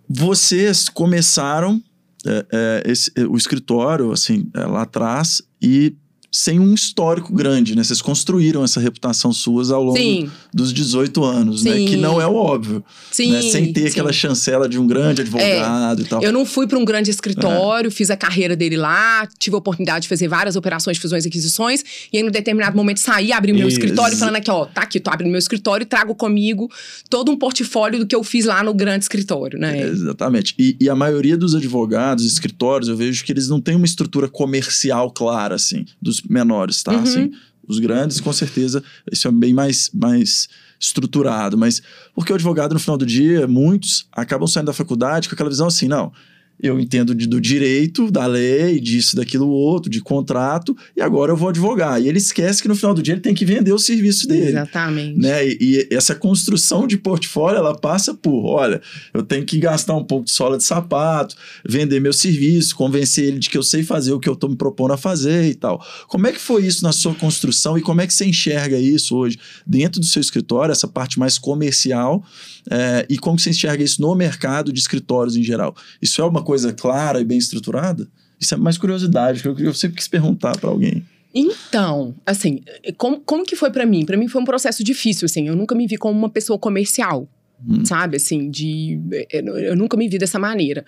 vocês 0.08 0.88
começaram 0.88 1.82
é, 2.26 2.46
é, 2.52 2.82
esse, 2.90 3.12
o 3.28 3.36
escritório 3.36 4.10
assim 4.12 4.50
é, 4.54 4.64
lá 4.66 4.82
atrás 4.82 5.42
e 5.60 5.96
sem 6.36 6.60
um 6.60 6.74
histórico 6.74 7.32
grande, 7.32 7.74
né? 7.74 7.82
Vocês 7.82 8.02
construíram 8.02 8.62
essa 8.62 8.78
reputação 8.78 9.32
suas 9.32 9.70
ao 9.70 9.82
longo 9.82 9.96
sim. 9.96 10.30
dos 10.52 10.70
18 10.70 11.24
anos, 11.24 11.62
sim. 11.62 11.70
né? 11.70 11.76
Que 11.90 11.96
não 11.96 12.20
é 12.20 12.26
o 12.26 12.34
óbvio. 12.34 12.84
Sim, 13.10 13.32
né? 13.32 13.40
Sem 13.40 13.72
ter 13.72 13.84
sim. 13.84 13.86
aquela 13.88 14.12
chancela 14.12 14.68
de 14.68 14.78
um 14.78 14.86
grande 14.86 15.22
advogado 15.22 16.02
é, 16.02 16.04
e 16.04 16.06
tal. 16.06 16.22
Eu 16.22 16.34
não 16.34 16.44
fui 16.44 16.66
para 16.66 16.78
um 16.78 16.84
grande 16.84 17.10
escritório, 17.10 17.88
é. 17.88 17.90
fiz 17.90 18.10
a 18.10 18.18
carreira 18.18 18.54
dele 18.54 18.76
lá, 18.76 19.26
tive 19.38 19.56
a 19.56 19.58
oportunidade 19.58 20.02
de 20.02 20.08
fazer 20.10 20.28
várias 20.28 20.56
operações, 20.56 20.98
fusões 20.98 21.24
e 21.24 21.28
aquisições, 21.28 21.82
e 22.12 22.18
aí, 22.18 22.22
no 22.22 22.30
determinado 22.30 22.76
momento, 22.76 23.00
saí, 23.00 23.32
abri 23.32 23.54
meu 23.54 23.66
Isso. 23.66 23.78
escritório, 23.78 24.14
falando 24.18 24.36
aqui, 24.36 24.50
ó, 24.50 24.66
tá 24.66 24.82
aqui, 24.82 25.00
tô 25.00 25.10
abrindo 25.10 25.30
meu 25.30 25.38
escritório 25.38 25.84
e 25.84 25.86
trago 25.86 26.14
comigo 26.14 26.70
todo 27.08 27.32
um 27.32 27.38
portfólio 27.38 27.98
do 27.98 28.06
que 28.06 28.14
eu 28.14 28.22
fiz 28.22 28.44
lá 28.44 28.62
no 28.62 28.74
grande 28.74 29.04
escritório, 29.04 29.58
né? 29.58 29.80
É, 29.80 29.86
exatamente. 29.86 30.54
E, 30.58 30.76
e 30.78 30.90
a 30.90 30.94
maioria 30.94 31.38
dos 31.38 31.54
advogados, 31.54 32.26
escritórios, 32.26 32.90
eu 32.90 32.96
vejo 32.96 33.24
que 33.24 33.32
eles 33.32 33.48
não 33.48 33.58
têm 33.58 33.74
uma 33.74 33.86
estrutura 33.86 34.28
comercial 34.28 35.10
clara, 35.10 35.54
assim, 35.54 35.86
dos 36.00 36.25
menores, 36.28 36.82
tá? 36.82 36.92
Uhum. 36.92 37.02
Assim, 37.02 37.30
os 37.66 37.78
grandes, 37.78 38.20
com 38.20 38.32
certeza, 38.32 38.82
isso 39.10 39.26
é 39.26 39.30
bem 39.30 39.52
mais, 39.52 39.90
mais 39.92 40.48
estruturado. 40.78 41.56
Mas 41.56 41.82
porque 42.14 42.32
o 42.32 42.34
advogado, 42.34 42.72
no 42.72 42.78
final 42.78 42.96
do 42.96 43.06
dia, 43.06 43.46
muitos 43.46 44.06
acabam 44.12 44.46
saindo 44.46 44.66
da 44.66 44.72
faculdade 44.72 45.28
com 45.28 45.34
aquela 45.34 45.50
visão 45.50 45.66
assim, 45.66 45.88
não, 45.88 46.12
eu 46.60 46.80
entendo 46.80 47.14
de, 47.14 47.26
do 47.26 47.40
direito, 47.40 48.10
da 48.10 48.26
lei, 48.26 48.80
disso, 48.80 49.16
daquilo 49.16 49.48
outro, 49.48 49.90
de 49.90 50.00
contrato, 50.00 50.76
e 50.96 51.02
agora 51.02 51.32
eu 51.32 51.36
vou 51.36 51.50
advogar. 51.50 52.00
E 52.00 52.08
ele 52.08 52.18
esquece 52.18 52.62
que 52.62 52.68
no 52.68 52.74
final 52.74 52.94
do 52.94 53.02
dia 53.02 53.14
ele 53.14 53.20
tem 53.20 53.34
que 53.34 53.44
vender 53.44 53.72
o 53.72 53.78
serviço 53.78 54.26
dele. 54.26 54.48
Exatamente. 54.48 55.18
Né? 55.18 55.46
E, 55.46 55.58
e, 55.60 55.94
essa 55.94 56.14
construção 56.14 56.86
de 56.86 56.96
portfólio, 56.96 57.58
ela 57.58 57.76
passa 57.76 58.14
por, 58.14 58.46
olha, 58.46 58.80
eu 59.12 59.22
tenho 59.22 59.44
que 59.44 59.58
gastar 59.58 59.94
um 59.94 60.04
pouco 60.04 60.24
de 60.24 60.32
sola 60.32 60.56
de 60.56 60.64
sapato, 60.64 61.36
vender 61.64 62.00
meu 62.00 62.12
serviço, 62.12 62.74
convencer 62.74 63.24
ele 63.24 63.38
de 63.38 63.50
que 63.50 63.58
eu 63.58 63.62
sei 63.62 63.82
fazer 63.82 64.12
o 64.12 64.20
que 64.20 64.28
eu 64.28 64.34
estou 64.34 64.48
me 64.48 64.56
propondo 64.56 64.92
a 64.92 64.96
fazer 64.96 65.48
e 65.48 65.54
tal. 65.54 65.84
Como 66.08 66.26
é 66.26 66.32
que 66.32 66.40
foi 66.40 66.64
isso 66.64 66.82
na 66.82 66.92
sua 66.92 67.14
construção 67.14 67.76
e 67.76 67.82
como 67.82 68.00
é 68.00 68.06
que 68.06 68.14
você 68.14 68.24
enxerga 68.24 68.78
isso 68.78 69.16
hoje 69.16 69.38
dentro 69.66 70.00
do 70.00 70.06
seu 70.06 70.20
escritório, 70.20 70.72
essa 70.72 70.88
parte 70.88 71.18
mais 71.18 71.38
comercial, 71.38 72.24
é, 72.70 73.06
e 73.08 73.18
como 73.18 73.38
você 73.38 73.50
enxerga 73.50 73.82
isso 73.84 74.00
no 74.00 74.14
mercado 74.14 74.72
de 74.72 74.80
escritórios 74.80 75.36
em 75.36 75.42
geral? 75.42 75.74
Isso 76.00 76.20
é 76.20 76.24
uma 76.24 76.42
coisa 76.46 76.72
clara 76.72 77.20
e 77.20 77.24
bem 77.24 77.38
estruturada? 77.38 78.08
Isso 78.40 78.54
é 78.54 78.56
mais 78.56 78.78
curiosidade, 78.78 79.42
que 79.42 79.48
eu, 79.48 79.58
eu 79.58 79.74
sempre 79.74 79.96
quis 79.96 80.08
perguntar 80.08 80.56
para 80.58 80.70
alguém. 80.70 81.04
Então, 81.34 82.14
assim, 82.24 82.62
como, 82.96 83.20
como 83.20 83.44
que 83.44 83.56
foi 83.56 83.70
para 83.70 83.84
mim? 83.84 84.06
Para 84.06 84.16
mim 84.16 84.28
foi 84.28 84.40
um 84.40 84.44
processo 84.44 84.82
difícil, 84.82 85.26
assim. 85.26 85.48
Eu 85.48 85.56
nunca 85.56 85.74
me 85.74 85.86
vi 85.86 85.96
como 85.96 86.18
uma 86.18 86.30
pessoa 86.30 86.58
comercial. 86.58 87.28
Hum. 87.66 87.84
Sabe, 87.84 88.16
assim, 88.16 88.50
de. 88.50 88.98
Eu 89.30 89.76
nunca 89.76 89.96
me 89.96 90.08
vi 90.08 90.18
dessa 90.18 90.38
maneira. 90.38 90.84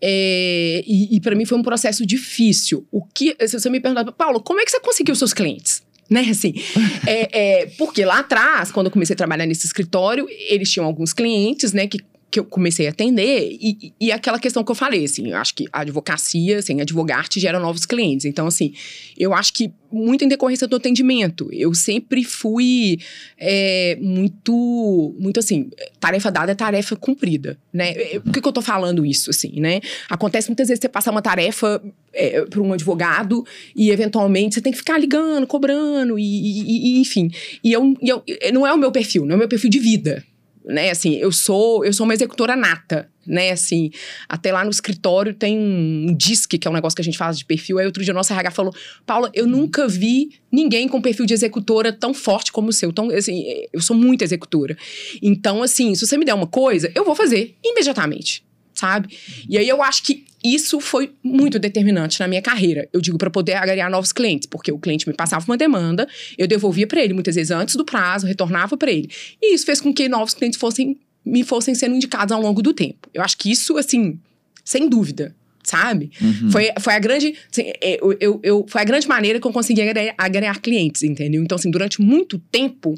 É, 0.00 0.82
e, 0.86 1.16
e 1.16 1.20
para 1.20 1.34
mim 1.34 1.44
foi 1.44 1.58
um 1.58 1.62
processo 1.62 2.06
difícil. 2.06 2.86
O 2.90 3.04
que. 3.04 3.36
Se 3.46 3.58
você 3.58 3.68
me 3.68 3.80
perguntar, 3.80 4.10
Paulo, 4.12 4.40
como 4.40 4.60
é 4.60 4.64
que 4.64 4.70
você 4.70 4.80
conseguiu 4.80 5.14
seus 5.14 5.34
clientes? 5.34 5.82
né? 6.12 6.28
Assim, 6.30 6.54
é, 7.06 7.62
é, 7.62 7.66
porque 7.78 8.04
lá 8.04 8.18
atrás, 8.18 8.70
quando 8.70 8.86
eu 8.86 8.92
comecei 8.92 9.14
a 9.14 9.16
trabalhar 9.16 9.46
nesse 9.46 9.66
escritório, 9.66 10.26
eles 10.48 10.70
tinham 10.70 10.86
alguns 10.86 11.12
clientes, 11.12 11.72
né, 11.72 11.86
que 11.86 11.98
que 12.32 12.40
eu 12.40 12.44
comecei 12.46 12.86
a 12.86 12.90
atender 12.90 13.46
e, 13.60 13.92
e 14.00 14.10
aquela 14.10 14.38
questão 14.38 14.64
que 14.64 14.70
eu 14.70 14.74
falei, 14.74 15.04
assim, 15.04 15.28
eu 15.28 15.36
acho 15.36 15.54
que 15.54 15.66
a 15.70 15.82
advocacia, 15.82 16.58
assim, 16.58 16.80
advogar 16.80 17.28
te 17.28 17.38
gera 17.38 17.60
novos 17.60 17.84
clientes. 17.84 18.24
Então, 18.24 18.46
assim, 18.46 18.72
eu 19.18 19.34
acho 19.34 19.52
que 19.52 19.70
muito 19.92 20.24
em 20.24 20.28
decorrência 20.28 20.66
do 20.66 20.76
atendimento. 20.76 21.50
Eu 21.52 21.74
sempre 21.74 22.24
fui 22.24 22.98
é, 23.36 23.98
muito, 24.00 25.14
muito 25.18 25.38
assim, 25.38 25.68
tarefa 26.00 26.30
dada 26.30 26.52
é 26.52 26.54
tarefa 26.54 26.96
cumprida, 26.96 27.58
né? 27.70 27.92
Por 28.20 28.32
que, 28.32 28.40
que 28.40 28.48
eu 28.48 28.52
tô 28.52 28.62
falando 28.62 29.04
isso, 29.04 29.28
assim, 29.28 29.60
né? 29.60 29.82
Acontece 30.08 30.48
muitas 30.48 30.68
vezes 30.68 30.80
você 30.80 30.88
passar 30.88 31.10
uma 31.10 31.20
tarefa 31.20 31.82
é, 32.14 32.40
para 32.46 32.62
um 32.62 32.72
advogado 32.72 33.44
e, 33.76 33.90
eventualmente, 33.90 34.54
você 34.54 34.62
tem 34.62 34.72
que 34.72 34.78
ficar 34.78 34.96
ligando, 34.96 35.46
cobrando 35.46 36.18
e, 36.18 36.22
e, 36.22 36.96
e 36.96 37.00
enfim. 37.00 37.30
E 37.62 37.70
eu, 37.70 37.94
eu, 38.00 38.24
não 38.54 38.66
é 38.66 38.72
o 38.72 38.78
meu 38.78 38.90
perfil, 38.90 39.26
não 39.26 39.32
é 39.32 39.36
o 39.36 39.38
meu 39.40 39.48
perfil 39.48 39.68
de 39.68 39.78
vida, 39.78 40.24
né? 40.64 40.90
Assim, 40.90 41.16
eu 41.16 41.32
sou 41.32 41.84
eu 41.84 41.92
sou 41.92 42.04
uma 42.04 42.14
executora 42.14 42.56
nata, 42.56 43.10
né? 43.26 43.50
Assim, 43.50 43.90
até 44.28 44.52
lá 44.52 44.64
no 44.64 44.70
escritório 44.70 45.34
tem 45.34 45.58
um 45.58 46.14
disque, 46.16 46.58
que 46.58 46.66
é 46.66 46.70
um 46.70 46.74
negócio 46.74 46.96
que 46.96 47.02
a 47.02 47.04
gente 47.04 47.18
faz 47.18 47.38
de 47.38 47.44
perfil. 47.44 47.78
Aí 47.78 47.86
outro 47.86 48.02
dia 48.02 48.12
o 48.12 48.16
nosso 48.16 48.32
RH 48.32 48.50
falou: 48.50 48.74
Paula, 49.04 49.30
eu 49.34 49.46
nunca 49.46 49.88
vi 49.88 50.30
ninguém 50.50 50.88
com 50.88 51.00
perfil 51.00 51.26
de 51.26 51.34
executora 51.34 51.92
tão 51.92 52.14
forte 52.14 52.52
como 52.52 52.68
o 52.68 52.72
seu. 52.72 52.90
Então, 52.90 53.10
assim, 53.10 53.44
eu 53.72 53.80
sou 53.80 53.96
muito 53.96 54.22
executora. 54.22 54.76
Então, 55.22 55.62
assim, 55.62 55.94
se 55.94 56.06
você 56.06 56.16
me 56.16 56.24
der 56.24 56.34
uma 56.34 56.46
coisa, 56.46 56.90
eu 56.94 57.04
vou 57.04 57.14
fazer 57.14 57.56
imediatamente 57.64 58.44
sabe? 58.82 59.16
E 59.48 59.56
aí 59.56 59.68
eu 59.68 59.80
acho 59.80 60.02
que 60.02 60.24
isso 60.42 60.80
foi 60.80 61.12
muito 61.22 61.56
determinante 61.56 62.18
na 62.18 62.26
minha 62.26 62.42
carreira. 62.42 62.88
Eu 62.92 63.00
digo 63.00 63.16
para 63.16 63.30
poder 63.30 63.54
agregar 63.54 63.88
novos 63.88 64.12
clientes, 64.12 64.46
porque 64.46 64.72
o 64.72 64.78
cliente 64.78 65.06
me 65.06 65.14
passava 65.14 65.44
uma 65.46 65.56
demanda, 65.56 66.08
eu 66.36 66.48
devolvia 66.48 66.84
para 66.84 67.00
ele 67.00 67.14
muitas 67.14 67.36
vezes 67.36 67.52
antes 67.52 67.76
do 67.76 67.84
prazo, 67.84 68.26
retornava 68.26 68.76
para 68.76 68.90
ele. 68.90 69.08
E 69.40 69.54
isso 69.54 69.64
fez 69.64 69.80
com 69.80 69.94
que 69.94 70.08
novos 70.08 70.34
clientes 70.34 70.58
fossem 70.58 70.98
me 71.24 71.44
fossem 71.44 71.72
sendo 71.72 71.94
indicados 71.94 72.32
ao 72.32 72.42
longo 72.42 72.60
do 72.60 72.74
tempo. 72.74 73.08
Eu 73.14 73.22
acho 73.22 73.38
que 73.38 73.48
isso 73.48 73.78
assim, 73.78 74.18
sem 74.64 74.88
dúvida, 74.88 75.32
sabe? 75.62 76.10
Uhum. 76.20 76.50
Foi, 76.50 76.72
foi 76.80 76.94
a 76.94 76.98
grande 76.98 77.36
assim, 77.48 77.62
é, 77.80 78.00
eu, 78.02 78.16
eu, 78.18 78.40
eu, 78.42 78.66
foi 78.66 78.80
a 78.80 78.84
grande 78.84 79.06
maneira 79.06 79.38
que 79.38 79.46
eu 79.46 79.52
consegui 79.52 79.80
agregar, 79.82 80.14
agregar 80.18 80.60
clientes, 80.60 81.04
entendeu? 81.04 81.40
Então 81.40 81.54
assim, 81.54 81.70
durante 81.70 82.02
muito 82.02 82.36
tempo, 82.50 82.96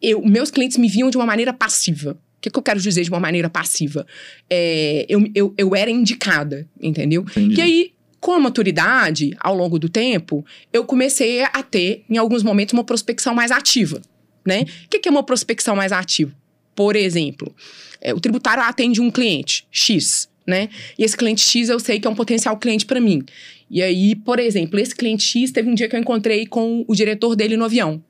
eu, 0.00 0.24
meus 0.24 0.52
clientes 0.52 0.78
me 0.78 0.88
viam 0.88 1.10
de 1.10 1.16
uma 1.16 1.26
maneira 1.26 1.52
passiva 1.52 2.16
que, 2.44 2.50
que 2.50 2.58
eu 2.58 2.62
quero 2.62 2.80
dizer 2.80 3.02
de 3.02 3.10
uma 3.10 3.20
maneira 3.20 3.48
passiva? 3.48 4.06
É, 4.50 5.06
eu, 5.08 5.24
eu, 5.34 5.54
eu 5.56 5.74
era 5.74 5.90
indicada, 5.90 6.68
entendeu? 6.80 7.22
Entendi. 7.22 7.56
E 7.56 7.62
aí, 7.62 7.92
com 8.20 8.32
a 8.32 8.38
maturidade, 8.38 9.34
ao 9.40 9.54
longo 9.54 9.78
do 9.78 9.88
tempo, 9.88 10.44
eu 10.72 10.84
comecei 10.84 11.42
a 11.42 11.62
ter, 11.62 12.04
em 12.08 12.18
alguns 12.18 12.42
momentos, 12.42 12.74
uma 12.74 12.84
prospecção 12.84 13.34
mais 13.34 13.50
ativa, 13.50 14.02
né? 14.46 14.62
O 14.84 14.88
que, 14.88 14.98
que 14.98 15.08
é 15.08 15.10
uma 15.10 15.22
prospecção 15.22 15.74
mais 15.74 15.90
ativa? 15.90 16.34
Por 16.74 16.96
exemplo, 16.96 17.54
é, 18.00 18.12
o 18.12 18.20
tributário 18.20 18.62
atende 18.62 19.00
um 19.00 19.10
cliente 19.10 19.66
X, 19.70 20.28
né? 20.46 20.68
E 20.98 21.04
esse 21.04 21.16
cliente 21.16 21.40
X 21.40 21.70
eu 21.70 21.80
sei 21.80 21.98
que 21.98 22.06
é 22.06 22.10
um 22.10 22.14
potencial 22.14 22.56
cliente 22.58 22.84
para 22.84 23.00
mim. 23.00 23.22
E 23.70 23.80
aí, 23.80 24.14
por 24.14 24.38
exemplo, 24.38 24.78
esse 24.78 24.94
cliente 24.94 25.24
X 25.24 25.50
teve 25.50 25.70
um 25.70 25.74
dia 25.74 25.88
que 25.88 25.96
eu 25.96 26.00
encontrei 26.00 26.46
com 26.46 26.84
o 26.86 26.94
diretor 26.94 27.34
dele 27.34 27.56
no 27.56 27.64
avião. 27.64 28.02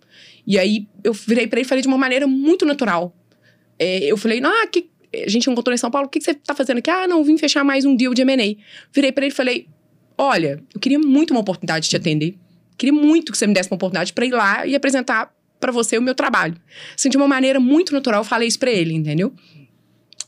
E 0.46 0.58
aí 0.58 0.86
eu 1.02 1.12
virei 1.12 1.46
para 1.46 1.60
ele 1.60 1.66
e 1.66 1.68
falei 1.68 1.82
de 1.82 1.88
uma 1.88 1.96
maneira 1.96 2.26
muito 2.26 2.66
natural 2.66 3.14
é, 3.78 4.04
eu 4.04 4.16
falei, 4.16 4.40
ah, 4.44 4.66
que, 4.66 4.88
a 5.24 5.28
gente 5.28 5.48
encontrou 5.48 5.74
em 5.74 5.78
São 5.78 5.90
Paulo, 5.90 6.08
o 6.08 6.10
que, 6.10 6.18
que 6.18 6.24
você 6.24 6.34
tá 6.34 6.54
fazendo 6.54 6.78
aqui? 6.78 6.90
Ah, 6.90 7.06
não, 7.06 7.22
vim 7.22 7.38
fechar 7.38 7.64
mais 7.64 7.84
um 7.84 7.94
deal 7.94 8.14
de 8.14 8.22
M&A. 8.22 8.56
Virei 8.92 9.12
para 9.12 9.24
ele 9.24 9.32
e 9.32 9.36
falei, 9.36 9.68
olha, 10.18 10.62
eu 10.74 10.80
queria 10.80 10.98
muito 10.98 11.30
uma 11.30 11.40
oportunidade 11.40 11.84
de 11.84 11.90
te 11.90 11.96
atender. 11.96 12.36
Queria 12.76 12.92
muito 12.92 13.30
que 13.30 13.38
você 13.38 13.46
me 13.46 13.54
desse 13.54 13.70
uma 13.70 13.76
oportunidade 13.76 14.12
para 14.12 14.26
ir 14.26 14.32
lá 14.32 14.66
e 14.66 14.74
apresentar 14.74 15.32
para 15.60 15.70
você 15.70 15.96
o 15.96 16.02
meu 16.02 16.14
trabalho. 16.14 16.56
Assim, 16.96 17.08
de 17.08 17.16
uma 17.16 17.28
maneira 17.28 17.60
muito 17.60 17.92
natural, 17.92 18.20
eu 18.20 18.24
falei 18.24 18.48
isso 18.48 18.58
para 18.58 18.70
ele, 18.70 18.92
entendeu? 18.92 19.32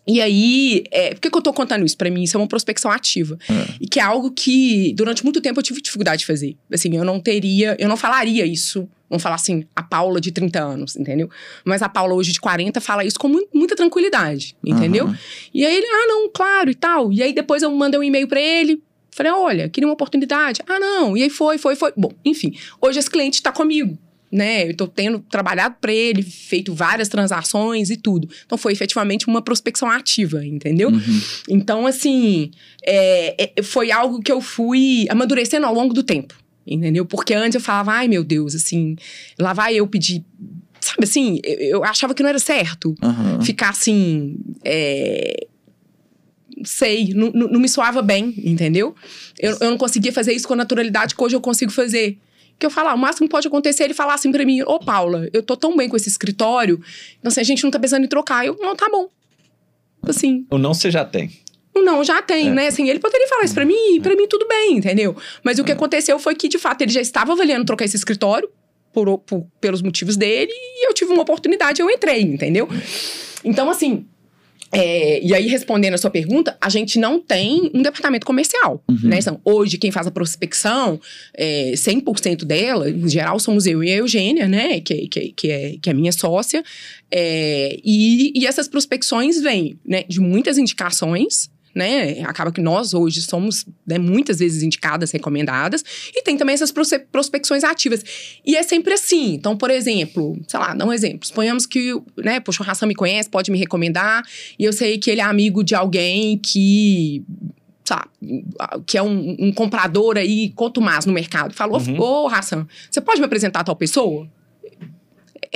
E 0.06 0.20
aí, 0.20 0.84
é, 0.92 1.14
por 1.14 1.20
que, 1.20 1.30
que 1.30 1.36
eu 1.36 1.42
tô 1.42 1.52
contando 1.52 1.84
isso? 1.84 1.96
Para 1.96 2.08
mim, 2.08 2.22
isso 2.22 2.36
é 2.36 2.40
uma 2.40 2.46
prospecção 2.46 2.90
ativa. 2.90 3.36
É. 3.50 3.74
E 3.80 3.88
que 3.88 3.98
é 3.98 4.02
algo 4.02 4.30
que, 4.30 4.94
durante 4.94 5.24
muito 5.24 5.40
tempo, 5.40 5.58
eu 5.58 5.64
tive 5.64 5.82
dificuldade 5.82 6.20
de 6.20 6.26
fazer. 6.26 6.56
Assim, 6.72 6.96
eu 6.96 7.04
não 7.04 7.18
teria, 7.18 7.76
eu 7.78 7.88
não 7.88 7.96
falaria 7.96 8.46
isso. 8.46 8.88
Vamos 9.08 9.22
falar 9.22 9.36
assim, 9.36 9.64
a 9.74 9.82
Paula 9.82 10.20
de 10.20 10.32
30 10.32 10.60
anos, 10.60 10.96
entendeu? 10.96 11.28
Mas 11.64 11.80
a 11.82 11.88
Paula 11.88 12.14
hoje 12.14 12.32
de 12.32 12.40
40 12.40 12.80
fala 12.80 13.04
isso 13.04 13.18
com 13.18 13.28
mu- 13.28 13.46
muita 13.54 13.76
tranquilidade, 13.76 14.56
entendeu? 14.64 15.06
Uhum. 15.06 15.14
E 15.54 15.64
aí 15.64 15.76
ele, 15.76 15.86
ah, 15.86 16.06
não, 16.08 16.28
claro 16.30 16.70
e 16.70 16.74
tal. 16.74 17.12
E 17.12 17.22
aí 17.22 17.32
depois 17.32 17.62
eu 17.62 17.70
mandei 17.70 17.98
um 18.00 18.02
e-mail 18.02 18.26
para 18.26 18.40
ele. 18.40 18.82
Falei, 19.12 19.32
olha, 19.32 19.68
queria 19.68 19.86
uma 19.88 19.94
oportunidade. 19.94 20.60
Ah, 20.66 20.78
não. 20.78 21.16
E 21.16 21.22
aí 21.22 21.30
foi, 21.30 21.56
foi, 21.56 21.74
foi. 21.76 21.92
Bom, 21.96 22.10
enfim, 22.24 22.52
hoje 22.82 22.98
esse 22.98 23.08
cliente 23.10 23.40
tá 23.42 23.52
comigo 23.52 23.96
né? 24.32 24.68
Eu 24.68 24.76
tô 24.76 24.88
tendo 24.88 25.20
trabalhado 25.20 25.76
para 25.80 25.92
ele, 25.92 26.20
feito 26.20 26.74
várias 26.74 27.08
transações 27.08 27.90
e 27.90 27.96
tudo. 27.96 28.28
Então 28.44 28.58
foi 28.58 28.72
efetivamente 28.72 29.26
uma 29.28 29.40
prospecção 29.40 29.88
ativa, 29.88 30.44
entendeu? 30.44 30.90
Uhum. 30.90 31.20
Então, 31.48 31.86
assim, 31.86 32.50
é, 32.84 33.50
é, 33.56 33.62
foi 33.62 33.92
algo 33.92 34.20
que 34.20 34.30
eu 34.30 34.40
fui 34.40 35.06
amadurecendo 35.08 35.64
ao 35.64 35.72
longo 35.72 35.94
do 35.94 36.02
tempo, 36.02 36.34
entendeu? 36.66 37.06
Porque 37.06 37.34
antes 37.34 37.54
eu 37.54 37.60
falava, 37.60 37.92
ai 37.92 38.08
meu 38.08 38.24
Deus, 38.24 38.54
assim, 38.54 38.96
lá 39.38 39.52
vai 39.52 39.74
eu 39.74 39.86
pedir. 39.86 40.24
Sabe 40.80 41.04
assim, 41.04 41.40
eu, 41.44 41.58
eu 41.58 41.84
achava 41.84 42.14
que 42.14 42.22
não 42.22 42.30
era 42.30 42.38
certo 42.38 42.94
Aham. 43.02 43.40
ficar 43.42 43.70
assim. 43.70 44.36
É, 44.64 45.46
sei, 46.64 47.12
não, 47.14 47.60
me 47.60 47.68
soava 47.68 48.02
bem, 48.02 48.34
entendeu? 48.38 48.94
Eu, 49.38 49.56
eu 49.60 49.70
não 49.70 49.78
conseguia 49.78 50.12
fazer 50.12 50.32
isso 50.32 50.46
com 50.46 50.54
a 50.54 50.56
naturalidade 50.56 51.14
que 51.14 51.22
hoje 51.22 51.36
eu 51.36 51.40
consigo 51.40 51.70
fazer. 51.70 52.18
Que 52.58 52.64
eu 52.64 52.70
falar, 52.70 52.94
o 52.94 52.98
máximo 52.98 53.28
que 53.28 53.30
pode 53.30 53.46
acontecer 53.46 53.82
é 53.82 53.86
ele 53.86 53.94
falar 53.94 54.14
assim 54.14 54.32
pra 54.32 54.44
mim: 54.44 54.62
Ô, 54.62 54.78
Paula, 54.78 55.28
eu 55.32 55.42
tô 55.42 55.56
tão 55.56 55.76
bem 55.76 55.88
com 55.88 55.96
esse 55.96 56.08
escritório, 56.08 56.80
então 57.18 57.28
assim, 57.28 57.40
a 57.40 57.44
gente 57.44 57.62
não 57.62 57.70
tá 57.70 57.78
pensando 57.78 58.04
em 58.04 58.08
trocar. 58.08 58.46
Eu, 58.46 58.56
não, 58.58 58.74
tá 58.74 58.88
bom. 58.90 59.08
Assim, 60.02 60.46
Ou 60.50 60.58
não 60.58 60.72
você 60.72 60.90
já 60.90 61.04
tem. 61.04 61.30
Não, 61.82 62.02
já 62.04 62.20
tem, 62.22 62.48
É. 62.48 62.52
né? 62.52 62.66
Assim, 62.68 62.88
ele 62.88 62.98
poderia 62.98 63.28
falar 63.28 63.44
isso 63.44 63.54
pra 63.54 63.64
mim, 63.64 63.96
e 63.96 64.00
pra 64.00 64.14
mim 64.16 64.26
tudo 64.28 64.46
bem, 64.48 64.76
entendeu? 64.76 65.16
Mas 65.42 65.58
o 65.58 65.62
É. 65.62 65.64
que 65.64 65.72
aconteceu 65.72 66.18
foi 66.18 66.34
que, 66.34 66.48
de 66.48 66.58
fato, 66.58 66.82
ele 66.82 66.92
já 66.92 67.00
estava 67.00 67.32
avaliando 67.32 67.64
trocar 67.64 67.84
esse 67.84 67.96
escritório 67.96 68.48
por, 68.92 69.18
por- 69.18 69.46
pelos 69.60 69.82
motivos 69.82 70.16
dele 70.16 70.50
e 70.52 70.88
eu 70.88 70.94
tive 70.94 71.12
uma 71.12 71.22
oportunidade, 71.22 71.80
eu 71.82 71.90
entrei, 71.90 72.22
entendeu? 72.22 72.68
Então, 73.44 73.68
assim. 73.70 74.04
é, 74.72 75.22
e 75.24 75.32
aí, 75.32 75.46
respondendo 75.46 75.94
a 75.94 75.98
sua 75.98 76.10
pergunta, 76.10 76.56
a 76.60 76.68
gente 76.68 76.98
não 76.98 77.20
tem 77.20 77.70
um 77.72 77.82
departamento 77.82 78.26
comercial, 78.26 78.82
Uhum. 78.90 78.98
né? 79.10 79.18
Então, 79.20 79.40
hoje, 79.44 79.78
quem 79.78 79.92
faz 79.92 80.08
a 80.08 80.10
prospecção, 80.10 81.00
é, 81.32 81.72
100% 81.76 82.44
dela, 82.44 82.90
em 82.90 83.08
geral, 83.08 83.38
somos 83.38 83.64
eu 83.64 83.82
e 83.84 83.92
a 83.92 83.96
Eugênia, 83.98 84.48
né? 84.48 84.80
Que, 84.80 85.06
que, 85.06 85.32
que, 85.32 85.50
é, 85.50 85.76
que 85.80 85.88
é 85.88 85.94
minha 85.94 86.10
sócia. 86.10 86.64
É, 87.10 87.78
e, 87.84 88.32
e 88.34 88.44
essas 88.46 88.66
prospecções 88.66 89.40
vêm 89.40 89.78
né, 89.86 90.02
de 90.08 90.20
muitas 90.20 90.58
indicações, 90.58 91.48
né? 91.76 92.22
Acaba 92.22 92.50
que 92.50 92.60
nós 92.60 92.94
hoje 92.94 93.20
somos 93.20 93.66
né, 93.86 93.98
muitas 93.98 94.38
vezes 94.38 94.62
indicadas, 94.62 95.10
recomendadas, 95.10 95.84
e 96.14 96.22
tem 96.22 96.36
também 96.38 96.54
essas 96.54 96.72
prospecções 97.12 97.62
ativas. 97.62 98.02
E 98.44 98.56
é 98.56 98.62
sempre 98.62 98.94
assim. 98.94 99.34
Então, 99.34 99.54
por 99.56 99.70
exemplo, 99.70 100.40
sei 100.48 100.58
lá, 100.58 100.74
dá 100.74 100.86
um 100.86 100.92
exemplo. 100.92 101.28
Suponhamos 101.28 101.66
que, 101.66 101.92
né, 102.16 102.40
poxa, 102.40 102.62
o 102.62 102.68
Hassan 102.68 102.86
me 102.86 102.94
conhece, 102.94 103.28
pode 103.28 103.50
me 103.50 103.58
recomendar, 103.58 104.22
e 104.58 104.64
eu 104.64 104.72
sei 104.72 104.96
que 104.96 105.10
ele 105.10 105.20
é 105.20 105.24
amigo 105.24 105.62
de 105.62 105.74
alguém 105.74 106.38
que. 106.38 107.22
Sabe, 107.84 108.08
que 108.84 108.98
é 108.98 109.02
um, 109.02 109.36
um 109.38 109.52
comprador 109.52 110.16
aí 110.16 110.50
contumaz 110.56 111.06
no 111.06 111.12
mercado. 111.12 111.54
Falou, 111.54 111.80
Uhum. 111.80 112.00
ô 112.00 112.26
Hassan, 112.26 112.66
você 112.90 113.00
pode 113.00 113.20
me 113.20 113.26
apresentar 113.26 113.62
tal 113.62 113.76
pessoa? 113.76 114.26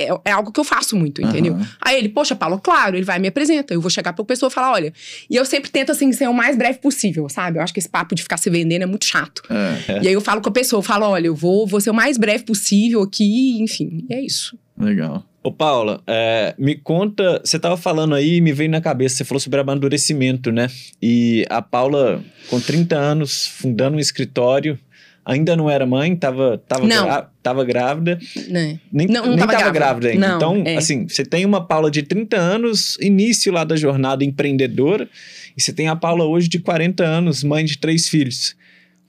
É, 0.03 0.09
é 0.25 0.31
algo 0.31 0.51
que 0.51 0.59
eu 0.59 0.63
faço 0.63 0.95
muito, 0.95 1.21
entendeu? 1.21 1.53
Aham. 1.53 1.67
Aí 1.81 1.97
ele, 1.97 2.09
poxa, 2.09 2.35
Paulo, 2.35 2.59
claro, 2.59 2.95
ele 2.95 3.05
vai 3.05 3.17
e 3.17 3.19
me 3.21 3.27
apresenta. 3.27 3.73
Eu 3.73 3.81
vou 3.81 3.89
chegar 3.89 4.13
pra 4.13 4.23
pessoa 4.25 4.49
e 4.49 4.53
falar, 4.53 4.71
olha. 4.71 4.93
E 5.29 5.35
eu 5.35 5.45
sempre 5.45 5.69
tento, 5.69 5.91
assim, 5.91 6.11
ser 6.13 6.27
o 6.27 6.33
mais 6.33 6.55
breve 6.57 6.79
possível, 6.79 7.27
sabe? 7.29 7.57
Eu 7.59 7.63
acho 7.63 7.73
que 7.73 7.79
esse 7.79 7.89
papo 7.89 8.15
de 8.15 8.23
ficar 8.23 8.37
se 8.37 8.49
vendendo 8.49 8.83
é 8.83 8.85
muito 8.85 9.05
chato. 9.05 9.41
É, 9.49 10.01
E 10.03 10.07
aí 10.07 10.13
eu 10.13 10.21
falo 10.21 10.41
com 10.41 10.49
a 10.49 10.51
pessoa, 10.51 10.79
eu 10.79 10.83
falo, 10.83 11.05
olha, 11.07 11.27
eu 11.27 11.35
vou, 11.35 11.67
vou 11.67 11.79
ser 11.81 11.89
o 11.89 11.93
mais 11.93 12.17
breve 12.17 12.43
possível 12.43 13.01
aqui, 13.01 13.61
enfim, 13.61 14.05
e 14.09 14.13
é 14.13 14.21
isso. 14.21 14.57
legal. 14.77 15.23
Ô, 15.43 15.51
Paula, 15.51 16.03
é, 16.05 16.53
me 16.55 16.75
conta. 16.75 17.41
Você 17.43 17.57
tava 17.57 17.75
falando 17.75 18.13
aí 18.13 18.35
e 18.35 18.41
me 18.41 18.53
veio 18.53 18.69
na 18.69 18.79
cabeça, 18.79 19.15
você 19.15 19.23
falou 19.25 19.39
sobre 19.39 19.59
amadurecimento, 19.59 20.51
né? 20.51 20.67
E 21.01 21.45
a 21.49 21.63
Paula, 21.63 22.23
com 22.47 22.59
30 22.59 22.95
anos, 22.95 23.47
fundando 23.47 23.97
um 23.97 23.99
escritório, 23.99 24.77
ainda 25.25 25.55
não 25.55 25.69
era 25.69 25.85
mãe, 25.85 26.15
tava, 26.15 26.57
tava, 26.67 26.87
Não. 26.87 27.05
grá- 27.05 27.29
tava 27.43 27.63
grávida. 27.63 28.19
Né? 28.49 28.79
Nem, 28.91 29.07
Não, 29.07 29.21
não 29.25 29.29
nem 29.29 29.39
tava 29.39 29.51
tava, 29.53 29.69
grávida. 29.71 29.71
grávida 29.71 30.07
ainda. 30.09 30.27
Não, 30.27 30.57
então, 30.57 30.63
é. 30.73 30.77
assim, 30.77 31.07
você 31.07 31.23
tem 31.25 31.45
uma 31.45 31.65
Paula 31.65 31.89
de 31.91 32.03
30 32.03 32.37
anos, 32.37 32.97
início 32.99 33.51
lá 33.51 33.63
da 33.63 33.75
jornada 33.75 34.23
empreendedora, 34.23 35.07
e 35.55 35.61
você 35.61 35.71
tem 35.71 35.87
a 35.87 35.95
Paula 35.95 36.25
hoje 36.25 36.47
de 36.47 36.59
40 36.59 37.03
anos, 37.03 37.43
mãe 37.43 37.63
de 37.65 37.77
três 37.77 38.07
filhos. 38.09 38.55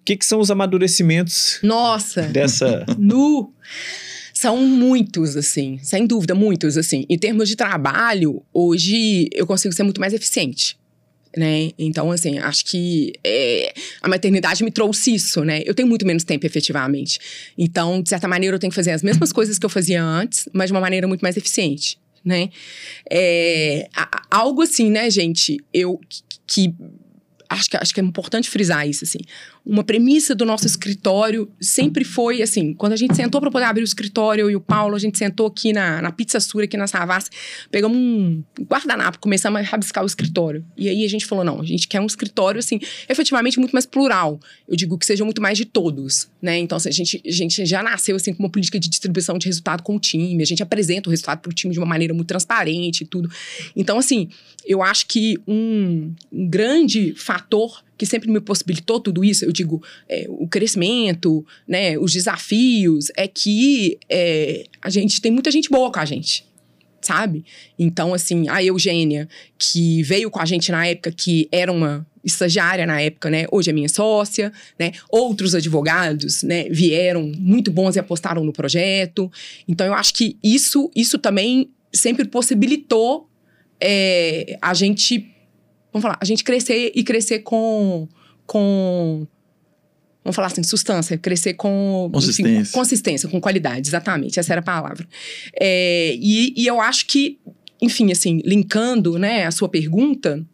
O 0.00 0.04
que, 0.04 0.16
que 0.16 0.26
são 0.26 0.40
os 0.40 0.50
amadurecimentos 0.50 1.58
Nossa, 1.62 2.22
dessa. 2.22 2.84
nu! 2.98 3.52
São 4.34 4.56
muitos, 4.66 5.36
assim, 5.36 5.78
sem 5.82 6.04
dúvida, 6.04 6.34
muitos, 6.34 6.76
assim. 6.76 7.06
Em 7.08 7.16
termos 7.16 7.48
de 7.48 7.54
trabalho, 7.54 8.42
hoje 8.52 9.28
eu 9.32 9.46
consigo 9.46 9.72
ser 9.72 9.84
muito 9.84 10.00
mais 10.00 10.12
eficiente. 10.12 10.76
Né? 11.36 11.70
Então, 11.78 12.10
assim, 12.10 12.38
acho 12.38 12.64
que 12.66 13.12
é, 13.24 13.72
a 14.02 14.08
maternidade 14.08 14.62
me 14.62 14.70
trouxe 14.70 15.14
isso, 15.14 15.42
né? 15.42 15.62
Eu 15.64 15.74
tenho 15.74 15.88
muito 15.88 16.06
menos 16.06 16.24
tempo, 16.24 16.44
efetivamente. 16.44 17.18
Então, 17.56 18.02
de 18.02 18.08
certa 18.10 18.28
maneira, 18.28 18.54
eu 18.56 18.60
tenho 18.60 18.70
que 18.70 18.74
fazer 18.76 18.90
as 18.90 19.02
mesmas 19.02 19.32
coisas 19.32 19.58
que 19.58 19.64
eu 19.64 19.70
fazia 19.70 20.02
antes, 20.04 20.46
mas 20.52 20.66
de 20.68 20.74
uma 20.74 20.80
maneira 20.80 21.08
muito 21.08 21.22
mais 21.22 21.36
eficiente, 21.38 21.98
né? 22.22 22.50
É, 23.10 23.88
a- 23.96 24.22
algo 24.30 24.60
assim, 24.62 24.90
né, 24.90 25.08
gente? 25.10 25.58
Eu 25.72 25.98
que, 26.06 26.22
que 26.46 26.74
acho 27.48 27.70
que 27.70 27.76
acho 27.76 27.94
que 27.94 28.00
é 28.00 28.04
importante 28.04 28.48
frisar 28.50 28.86
isso 28.86 29.04
assim. 29.04 29.18
Uma 29.64 29.84
premissa 29.84 30.34
do 30.34 30.44
nosso 30.44 30.66
escritório 30.66 31.48
sempre 31.60 32.04
foi 32.04 32.42
assim, 32.42 32.74
quando 32.74 32.94
a 32.94 32.96
gente 32.96 33.14
sentou 33.14 33.40
para 33.40 33.50
poder 33.50 33.64
abrir 33.64 33.82
o 33.82 33.84
escritório, 33.84 34.42
eu 34.42 34.50
e 34.50 34.56
o 34.56 34.60
Paulo, 34.60 34.96
a 34.96 34.98
gente 34.98 35.16
sentou 35.16 35.46
aqui 35.46 35.72
na, 35.72 36.02
na 36.02 36.10
Pizza 36.10 36.40
Sura, 36.40 36.64
aqui 36.64 36.76
na 36.76 36.88
Savassi, 36.88 37.30
pegamos 37.70 37.96
um 37.96 38.42
guardanapo, 38.62 39.20
começamos 39.20 39.60
a 39.60 39.64
rabiscar 39.64 40.02
o 40.02 40.06
escritório. 40.06 40.64
E 40.76 40.88
aí 40.88 41.04
a 41.04 41.08
gente 41.08 41.24
falou, 41.24 41.44
não, 41.44 41.60
a 41.60 41.64
gente 41.64 41.86
quer 41.86 42.00
um 42.00 42.06
escritório, 42.06 42.58
assim, 42.58 42.80
efetivamente 43.08 43.60
muito 43.60 43.70
mais 43.72 43.86
plural. 43.86 44.40
Eu 44.68 44.76
digo 44.76 44.98
que 44.98 45.06
seja 45.06 45.24
muito 45.24 45.40
mais 45.40 45.56
de 45.56 45.64
todos, 45.64 46.28
né? 46.40 46.58
Então, 46.58 46.76
assim, 46.76 46.88
a 46.88 46.92
gente, 46.92 47.22
a 47.24 47.30
gente 47.30 47.64
já 47.64 47.84
nasceu, 47.84 48.16
assim, 48.16 48.34
com 48.34 48.42
uma 48.42 48.50
política 48.50 48.80
de 48.80 48.88
distribuição 48.88 49.38
de 49.38 49.46
resultado 49.46 49.84
com 49.84 49.94
o 49.94 50.00
time, 50.00 50.42
a 50.42 50.46
gente 50.46 50.62
apresenta 50.62 51.08
o 51.08 51.10
resultado 51.10 51.38
para 51.38 51.50
o 51.50 51.54
time 51.54 51.72
de 51.72 51.78
uma 51.78 51.86
maneira 51.86 52.12
muito 52.12 52.26
transparente 52.26 53.02
e 53.02 53.06
tudo. 53.06 53.30
Então, 53.76 53.96
assim, 53.96 54.28
eu 54.66 54.82
acho 54.82 55.06
que 55.06 55.38
um, 55.46 56.12
um 56.32 56.48
grande 56.48 57.14
fator 57.14 57.82
que 58.02 58.06
sempre 58.06 58.28
me 58.28 58.40
possibilitou 58.40 58.98
tudo 58.98 59.24
isso, 59.24 59.44
eu 59.44 59.52
digo, 59.52 59.80
é, 60.08 60.26
o 60.28 60.48
crescimento, 60.48 61.46
né, 61.68 61.96
os 61.96 62.12
desafios, 62.12 63.12
é 63.16 63.28
que 63.28 63.96
é, 64.08 64.64
a 64.82 64.90
gente 64.90 65.20
tem 65.20 65.30
muita 65.30 65.52
gente 65.52 65.70
boa 65.70 65.88
com 65.92 66.00
a 66.00 66.04
gente. 66.04 66.44
sabe? 67.00 67.44
Então, 67.78 68.12
assim, 68.12 68.48
a 68.48 68.62
Eugênia, 68.62 69.28
que 69.56 70.02
veio 70.02 70.30
com 70.32 70.40
a 70.40 70.44
gente 70.44 70.72
na 70.72 70.84
época, 70.84 71.12
que 71.12 71.48
era 71.52 71.70
uma 71.70 72.04
estagiária 72.24 72.84
na 72.86 73.00
época, 73.00 73.30
né? 73.30 73.46
Hoje 73.52 73.70
é 73.70 73.72
minha 73.72 73.88
sócia, 73.88 74.52
né? 74.76 74.92
Outros 75.08 75.54
advogados, 75.54 76.42
né? 76.42 76.64
Vieram 76.70 77.30
muito 77.38 77.70
bons 77.70 77.94
e 77.94 78.00
apostaram 78.00 78.42
no 78.42 78.52
projeto. 78.52 79.30
Então, 79.68 79.86
eu 79.86 79.94
acho 79.94 80.12
que 80.14 80.36
isso, 80.42 80.90
isso 80.94 81.18
também 81.18 81.70
sempre 81.92 82.24
possibilitou 82.24 83.28
é, 83.80 84.58
a 84.60 84.74
gente, 84.74 85.31
vamos 85.92 86.02
falar, 86.02 86.18
a 86.20 86.24
gente 86.24 86.42
crescer 86.42 86.92
e 86.94 87.04
crescer 87.04 87.40
com, 87.40 88.08
com 88.46 89.26
vamos 90.24 90.36
falar 90.36 90.48
assim, 90.48 90.62
substância, 90.62 91.18
crescer 91.18 91.54
com 91.54 92.08
consistência, 92.12 92.60
enfim, 92.60 92.72
consistência 92.72 93.28
com 93.28 93.40
qualidade, 93.40 93.88
exatamente, 93.88 94.38
essa 94.38 94.52
era 94.52 94.60
a 94.60 94.64
palavra. 94.64 95.06
É, 95.60 96.14
e, 96.16 96.54
e 96.56 96.66
eu 96.66 96.80
acho 96.80 97.06
que, 97.06 97.38
enfim, 97.80 98.10
assim, 98.10 98.40
linkando, 98.44 99.18
né, 99.18 99.46
a 99.46 99.50
sua 99.50 99.68
pergunta, 99.68 100.44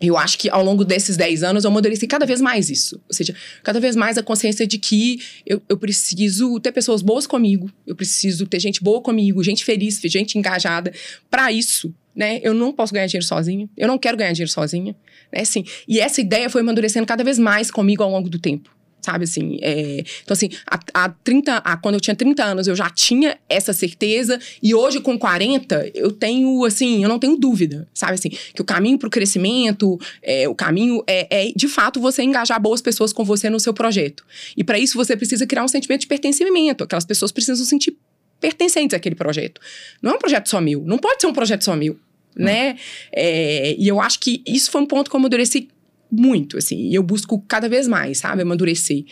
eu 0.00 0.16
acho 0.16 0.38
que 0.38 0.48
ao 0.48 0.64
longo 0.64 0.82
desses 0.82 1.16
10 1.16 1.42
anos 1.42 1.64
eu 1.64 1.70
amadureci 1.70 2.06
cada 2.06 2.24
vez 2.24 2.40
mais 2.40 2.70
isso. 2.70 2.98
Ou 3.06 3.14
seja, 3.14 3.34
cada 3.62 3.78
vez 3.78 3.94
mais 3.94 4.16
a 4.16 4.22
consciência 4.22 4.66
de 4.66 4.78
que 4.78 5.20
eu, 5.44 5.60
eu 5.68 5.76
preciso 5.76 6.58
ter 6.58 6.72
pessoas 6.72 7.02
boas 7.02 7.26
comigo, 7.26 7.70
eu 7.86 7.94
preciso 7.94 8.46
ter 8.46 8.58
gente 8.60 8.82
boa 8.82 9.02
comigo, 9.02 9.42
gente 9.44 9.62
feliz, 9.62 10.00
gente 10.02 10.38
engajada. 10.38 10.90
Para 11.30 11.52
isso, 11.52 11.94
né? 12.14 12.40
Eu 12.42 12.54
não 12.54 12.72
posso 12.72 12.92
ganhar 12.92 13.06
dinheiro 13.06 13.26
sozinha, 13.26 13.68
eu 13.76 13.88
não 13.88 13.98
quero 13.98 14.16
ganhar 14.16 14.32
dinheiro 14.32 14.50
sozinha. 14.50 14.94
Né? 15.32 15.40
Assim, 15.40 15.64
e 15.86 16.00
essa 16.00 16.20
ideia 16.20 16.50
foi 16.50 16.60
amadurecendo 16.60 17.06
cada 17.06 17.24
vez 17.24 17.38
mais 17.38 17.70
comigo 17.70 18.02
ao 18.02 18.10
longo 18.10 18.28
do 18.28 18.38
tempo 18.38 18.70
sabe 19.00 19.24
assim? 19.24 19.58
É, 19.60 20.04
então, 20.22 20.34
assim, 20.34 20.50
há, 20.94 21.08
30, 21.08 21.56
há, 21.56 21.76
quando 21.76 21.94
eu 21.94 22.00
tinha 22.00 22.14
30 22.14 22.44
anos, 22.44 22.66
eu 22.66 22.76
já 22.76 22.90
tinha 22.90 23.38
essa 23.48 23.72
certeza, 23.72 24.38
e 24.62 24.74
hoje, 24.74 25.00
com 25.00 25.18
40, 25.18 25.90
eu 25.94 26.12
tenho, 26.12 26.64
assim, 26.64 27.02
eu 27.02 27.08
não 27.08 27.18
tenho 27.18 27.36
dúvida, 27.36 27.88
sabe 27.94 28.14
assim? 28.14 28.28
Que 28.28 28.60
o 28.60 28.64
caminho 28.64 28.98
para 28.98 29.08
o 29.08 29.10
crescimento, 29.10 29.98
é, 30.22 30.48
o 30.48 30.54
caminho 30.54 31.02
é, 31.06 31.48
é, 31.48 31.52
de 31.54 31.68
fato, 31.68 32.00
você 32.00 32.22
engajar 32.22 32.60
boas 32.60 32.80
pessoas 32.80 33.12
com 33.12 33.24
você 33.24 33.48
no 33.48 33.58
seu 33.58 33.72
projeto. 33.72 34.24
E 34.56 34.62
para 34.62 34.78
isso, 34.78 34.96
você 34.96 35.16
precisa 35.16 35.46
criar 35.46 35.64
um 35.64 35.68
sentimento 35.68 36.02
de 36.02 36.06
pertencimento. 36.06 36.84
Aquelas 36.84 37.04
pessoas 37.04 37.32
precisam 37.32 37.64
sentir 37.64 37.96
pertencentes 38.40 38.94
àquele 38.94 39.14
projeto. 39.14 39.60
Não 40.02 40.12
é 40.12 40.14
um 40.14 40.18
projeto 40.18 40.48
só 40.48 40.60
meu, 40.60 40.82
não 40.84 40.98
pode 40.98 41.20
ser 41.20 41.26
um 41.26 41.32
projeto 41.32 41.64
só 41.64 41.76
meu. 41.76 41.98
Né? 42.36 42.76
É, 43.12 43.74
e 43.76 43.88
eu 43.88 44.00
acho 44.00 44.20
que 44.20 44.42
isso 44.46 44.70
foi 44.70 44.80
um 44.80 44.86
ponto 44.86 45.10
que 45.10 45.16
eu 45.16 45.18
amadureci 45.18 45.68
muito, 46.10 46.56
assim. 46.56 46.88
E 46.88 46.94
eu 46.94 47.02
busco 47.02 47.40
cada 47.46 47.68
vez 47.68 47.86
mais, 47.86 48.18
sabe? 48.18 48.42
Amadurecer. 48.42 49.04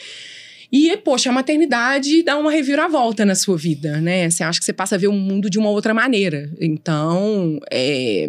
E, 0.70 0.94
poxa, 0.98 1.30
a 1.30 1.32
maternidade 1.32 2.22
dá 2.22 2.36
uma 2.36 2.50
reviravolta 2.50 3.24
na 3.24 3.34
sua 3.34 3.56
vida, 3.56 4.00
né? 4.00 4.28
Você 4.28 4.42
acha 4.42 4.58
que 4.58 4.64
você 4.64 4.72
passa 4.72 4.96
a 4.96 4.98
ver 4.98 5.08
o 5.08 5.12
mundo 5.12 5.48
de 5.48 5.58
uma 5.58 5.70
outra 5.70 5.94
maneira. 5.94 6.50
Então, 6.60 7.58
é... 7.70 8.28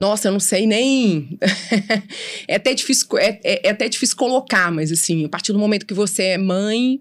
Nossa, 0.00 0.28
eu 0.28 0.32
não 0.32 0.38
sei 0.38 0.64
nem. 0.64 1.36
é, 2.46 2.54
até 2.54 2.72
difícil, 2.72 3.08
é, 3.18 3.40
é, 3.42 3.66
é 3.66 3.70
até 3.70 3.88
difícil 3.88 4.16
colocar, 4.16 4.70
mas 4.70 4.92
assim, 4.92 5.24
a 5.24 5.28
partir 5.28 5.52
do 5.52 5.58
momento 5.58 5.84
que 5.84 5.94
você 5.94 6.22
é 6.22 6.38
mãe, 6.38 7.00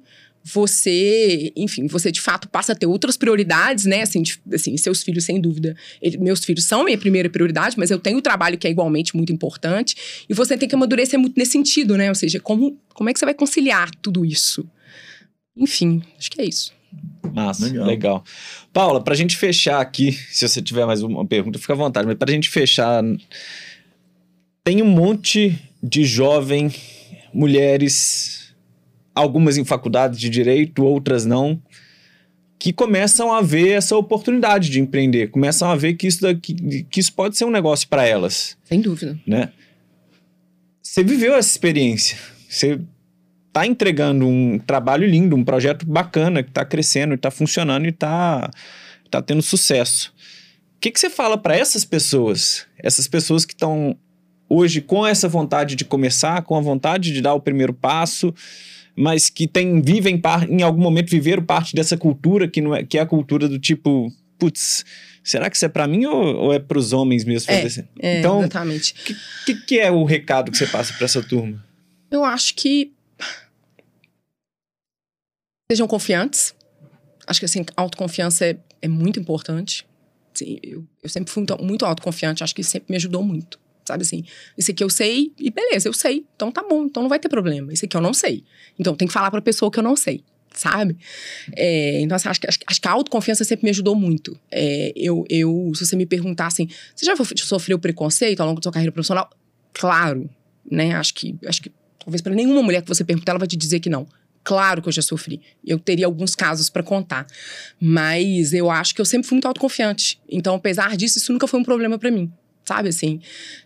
você, 0.53 1.51
enfim, 1.57 1.87
você 1.87 2.09
de 2.09 2.21
fato 2.21 2.47
passa 2.47 2.71
a 2.71 2.75
ter 2.75 2.85
outras 2.85 3.17
prioridades, 3.17 3.83
né? 3.83 4.01
Assim, 4.01 4.21
de, 4.21 4.39
assim 4.53 4.77
seus 4.77 5.03
filhos, 5.03 5.25
sem 5.25 5.41
dúvida, 5.41 5.75
ele, 6.01 6.17
meus 6.17 6.45
filhos 6.45 6.63
são 6.63 6.85
minha 6.85 6.97
primeira 6.97 7.29
prioridade, 7.29 7.77
mas 7.77 7.91
eu 7.91 7.99
tenho 7.99 8.17
o 8.17 8.21
trabalho 8.21 8.57
que 8.57 8.65
é 8.65 8.71
igualmente 8.71 9.15
muito 9.15 9.33
importante. 9.33 10.23
E 10.29 10.33
você 10.33 10.57
tem 10.57 10.69
que 10.69 10.73
amadurecer 10.73 11.19
muito 11.19 11.37
nesse 11.37 11.51
sentido, 11.51 11.97
né? 11.97 12.07
Ou 12.07 12.15
seja, 12.15 12.39
como, 12.39 12.79
como 12.93 13.09
é 13.09 13.13
que 13.13 13.19
você 13.19 13.25
vai 13.25 13.33
conciliar 13.33 13.91
tudo 14.01 14.23
isso? 14.23 14.65
Enfim, 15.55 16.01
acho 16.17 16.31
que 16.31 16.41
é 16.41 16.45
isso. 16.45 16.71
Massa, 17.33 17.65
legal. 17.65 17.85
legal. 17.85 18.23
Paula, 18.71 19.03
pra 19.03 19.15
gente 19.15 19.35
fechar 19.35 19.81
aqui, 19.81 20.13
se 20.13 20.47
você 20.47 20.61
tiver 20.61 20.85
mais 20.85 21.01
uma 21.01 21.25
pergunta, 21.25 21.59
fica 21.59 21.73
à 21.73 21.75
vontade, 21.75 22.07
mas 22.07 22.17
pra 22.17 22.31
gente 22.31 22.49
fechar, 22.49 23.03
tem 24.63 24.81
um 24.81 24.87
monte 24.87 25.59
de 25.83 26.05
jovem, 26.05 26.73
mulheres 27.33 28.36
algumas 29.17 29.57
em 29.57 29.65
faculdades 29.65 30.19
de 30.19 30.29
direito, 30.29 30.83
outras 30.83 31.25
não, 31.25 31.61
que 32.59 32.71
começam 32.71 33.31
a 33.31 33.41
ver 33.41 33.69
essa 33.69 33.95
oportunidade 33.95 34.69
de 34.69 34.79
empreender, 34.79 35.27
começam 35.29 35.69
a 35.69 35.75
ver 35.75 35.95
que 35.95 36.07
isso, 36.07 36.21
daqui, 36.21 36.85
que 36.89 36.99
isso 36.99 37.13
pode 37.13 37.37
ser 37.37 37.45
um 37.45 37.51
negócio 37.51 37.87
para 37.87 38.05
elas. 38.05 38.57
Sem 38.63 38.81
dúvida. 38.81 39.19
Né? 39.25 39.49
Você 40.81 41.03
viveu 41.03 41.35
essa 41.35 41.49
experiência, 41.49 42.17
você 42.49 42.79
está 43.47 43.65
entregando 43.65 44.27
um 44.27 44.59
trabalho 44.59 45.07
lindo, 45.07 45.35
um 45.35 45.43
projeto 45.43 45.85
bacana 45.85 46.43
que 46.43 46.49
está 46.49 46.63
crescendo, 46.63 47.15
está 47.15 47.31
funcionando 47.31 47.85
e 47.85 47.89
está 47.89 48.49
tá 49.09 49.21
tendo 49.21 49.41
sucesso. 49.41 50.13
O 50.75 50.79
que, 50.79 50.91
que 50.91 50.99
você 50.99 51.09
fala 51.09 51.37
para 51.37 51.55
essas 51.55 51.83
pessoas, 51.83 52.67
essas 52.77 53.07
pessoas 53.07 53.45
que 53.45 53.53
estão 53.53 53.97
hoje 54.49 54.79
com 54.79 55.05
essa 55.05 55.27
vontade 55.27 55.75
de 55.75 55.83
começar, 55.83 56.41
com 56.43 56.55
a 56.55 56.61
vontade 56.61 57.11
de 57.11 57.21
dar 57.21 57.33
o 57.33 57.41
primeiro 57.41 57.73
passo, 57.73 58.33
mas 58.97 59.29
que 59.29 59.47
tem, 59.47 59.79
vivem 59.79 60.19
em 60.49 60.63
algum 60.63 60.81
momento 60.81 61.11
viveram 61.11 61.43
parte 61.43 61.75
dessa 61.75 61.95
cultura 61.95 62.47
que, 62.47 62.59
não 62.59 62.75
é, 62.75 62.83
que 62.83 62.97
é 62.97 63.01
a 63.01 63.05
cultura 63.05 63.47
do 63.47 63.59
tipo, 63.59 64.11
putz, 64.39 64.83
será 65.23 65.51
que 65.51 65.55
isso 65.55 65.65
é 65.65 65.69
para 65.69 65.87
mim 65.87 66.05
ou, 66.07 66.35
ou 66.35 66.53
é 66.53 66.57
para 66.57 66.79
os 66.79 66.93
homens 66.93 67.23
mesmo 67.23 67.51
é, 67.51 67.61
fazer 67.61 67.87
é, 67.99 68.19
então, 68.19 68.39
exatamente. 68.39 68.93
O 68.93 69.03
que, 69.03 69.15
que, 69.45 69.65
que, 69.65 69.79
é 69.79 69.91
o 69.91 70.03
recado 70.03 70.51
que 70.51 70.57
você 70.57 70.65
passa 70.65 70.93
para 70.93 71.05
essa 71.05 71.21
turma? 71.21 71.63
Eu 72.09 72.25
acho 72.25 72.55
que 72.55 72.91
sejam 75.71 75.87
confiantes. 75.87 76.55
Acho 77.27 77.39
que 77.39 77.45
assim, 77.45 77.63
autoconfiança 77.75 78.45
é, 78.45 78.57
é 78.81 78.87
muito 78.87 79.19
importante. 79.19 79.85
Assim, 80.33 80.57
eu, 80.63 80.83
eu 81.03 81.09
sempre 81.09 81.31
fui 81.31 81.41
muito, 81.41 81.63
muito 81.63 81.85
autoconfiante, 81.85 82.43
acho 82.43 82.55
que 82.55 82.61
isso 82.61 82.71
sempre 82.71 82.89
me 82.89 82.95
ajudou 82.95 83.21
muito. 83.21 83.59
Sabe 83.87 84.03
assim, 84.03 84.25
isso 84.57 84.69
aqui 84.69 84.83
eu 84.83 84.89
sei 84.89 85.31
e 85.39 85.49
beleza, 85.49 85.87
eu 85.87 85.93
sei. 85.93 86.25
Então 86.35 86.51
tá 86.51 86.61
bom, 86.61 86.83
então 86.83 87.03
não 87.03 87.09
vai 87.09 87.19
ter 87.19 87.29
problema. 87.29 87.71
Isso 87.71 87.85
aqui 87.85 87.95
eu 87.95 88.01
não 88.01 88.13
sei. 88.13 88.43
Então 88.77 88.93
tem 88.93 89.07
que 89.07 89.13
falar 89.13 89.31
pra 89.31 89.41
pessoa 89.41 89.71
que 89.71 89.79
eu 89.79 89.83
não 89.83 89.95
sei 89.95 90.23
sabe? 90.53 90.97
É, 91.55 92.01
então, 92.01 92.15
assim, 92.15 92.27
acho, 92.29 92.41
que, 92.41 92.47
acho, 92.47 92.81
que 92.81 92.87
a 92.87 92.91
autoconfiança 92.91 93.43
sempre 93.43 93.65
me 93.65 93.69
ajudou 93.69 93.95
muito. 93.95 94.39
É, 94.51 94.91
eu, 94.95 95.23
eu, 95.29 95.71
se 95.75 95.85
você 95.85 95.95
me 95.95 96.05
perguntar 96.05 96.47
assim, 96.47 96.67
você 96.95 97.05
já 97.05 97.13
sofreu 97.37 97.77
preconceito 97.77 98.41
ao 98.41 98.47
longo 98.47 98.59
da 98.59 98.63
sua 98.63 98.71
carreira 98.71 98.91
profissional? 98.91 99.29
Claro, 99.71 100.27
né? 100.69 100.95
Acho 100.95 101.13
que, 101.13 101.37
acho 101.45 101.61
que 101.61 101.71
talvez 101.99 102.23
para 102.23 102.33
nenhuma 102.33 102.63
mulher 102.63 102.81
que 102.81 102.87
você 102.87 103.03
perguntar, 103.03 103.33
ela 103.33 103.39
vai 103.39 103.47
te 103.47 103.55
dizer 103.55 103.79
que 103.79 103.89
não. 103.89 104.07
Claro 104.43 104.81
que 104.81 104.87
eu 104.87 104.93
já 104.93 105.01
sofri. 105.01 105.41
Eu 105.63 105.77
teria 105.77 106.07
alguns 106.07 106.33
casos 106.33 106.69
para 106.71 106.81
contar. 106.81 107.27
Mas 107.79 108.51
eu 108.51 108.71
acho 108.71 108.95
que 108.95 109.01
eu 109.01 109.05
sempre 109.05 109.27
fui 109.27 109.35
muito 109.35 109.47
autoconfiante. 109.47 110.19
Então, 110.27 110.55
apesar 110.55 110.97
disso, 110.97 111.19
isso 111.19 111.31
nunca 111.31 111.45
foi 111.45 111.59
um 111.59 111.63
problema 111.63 111.99
para 111.99 112.09
mim 112.09 112.31
sabe 112.67 112.89
assim? 112.89 113.19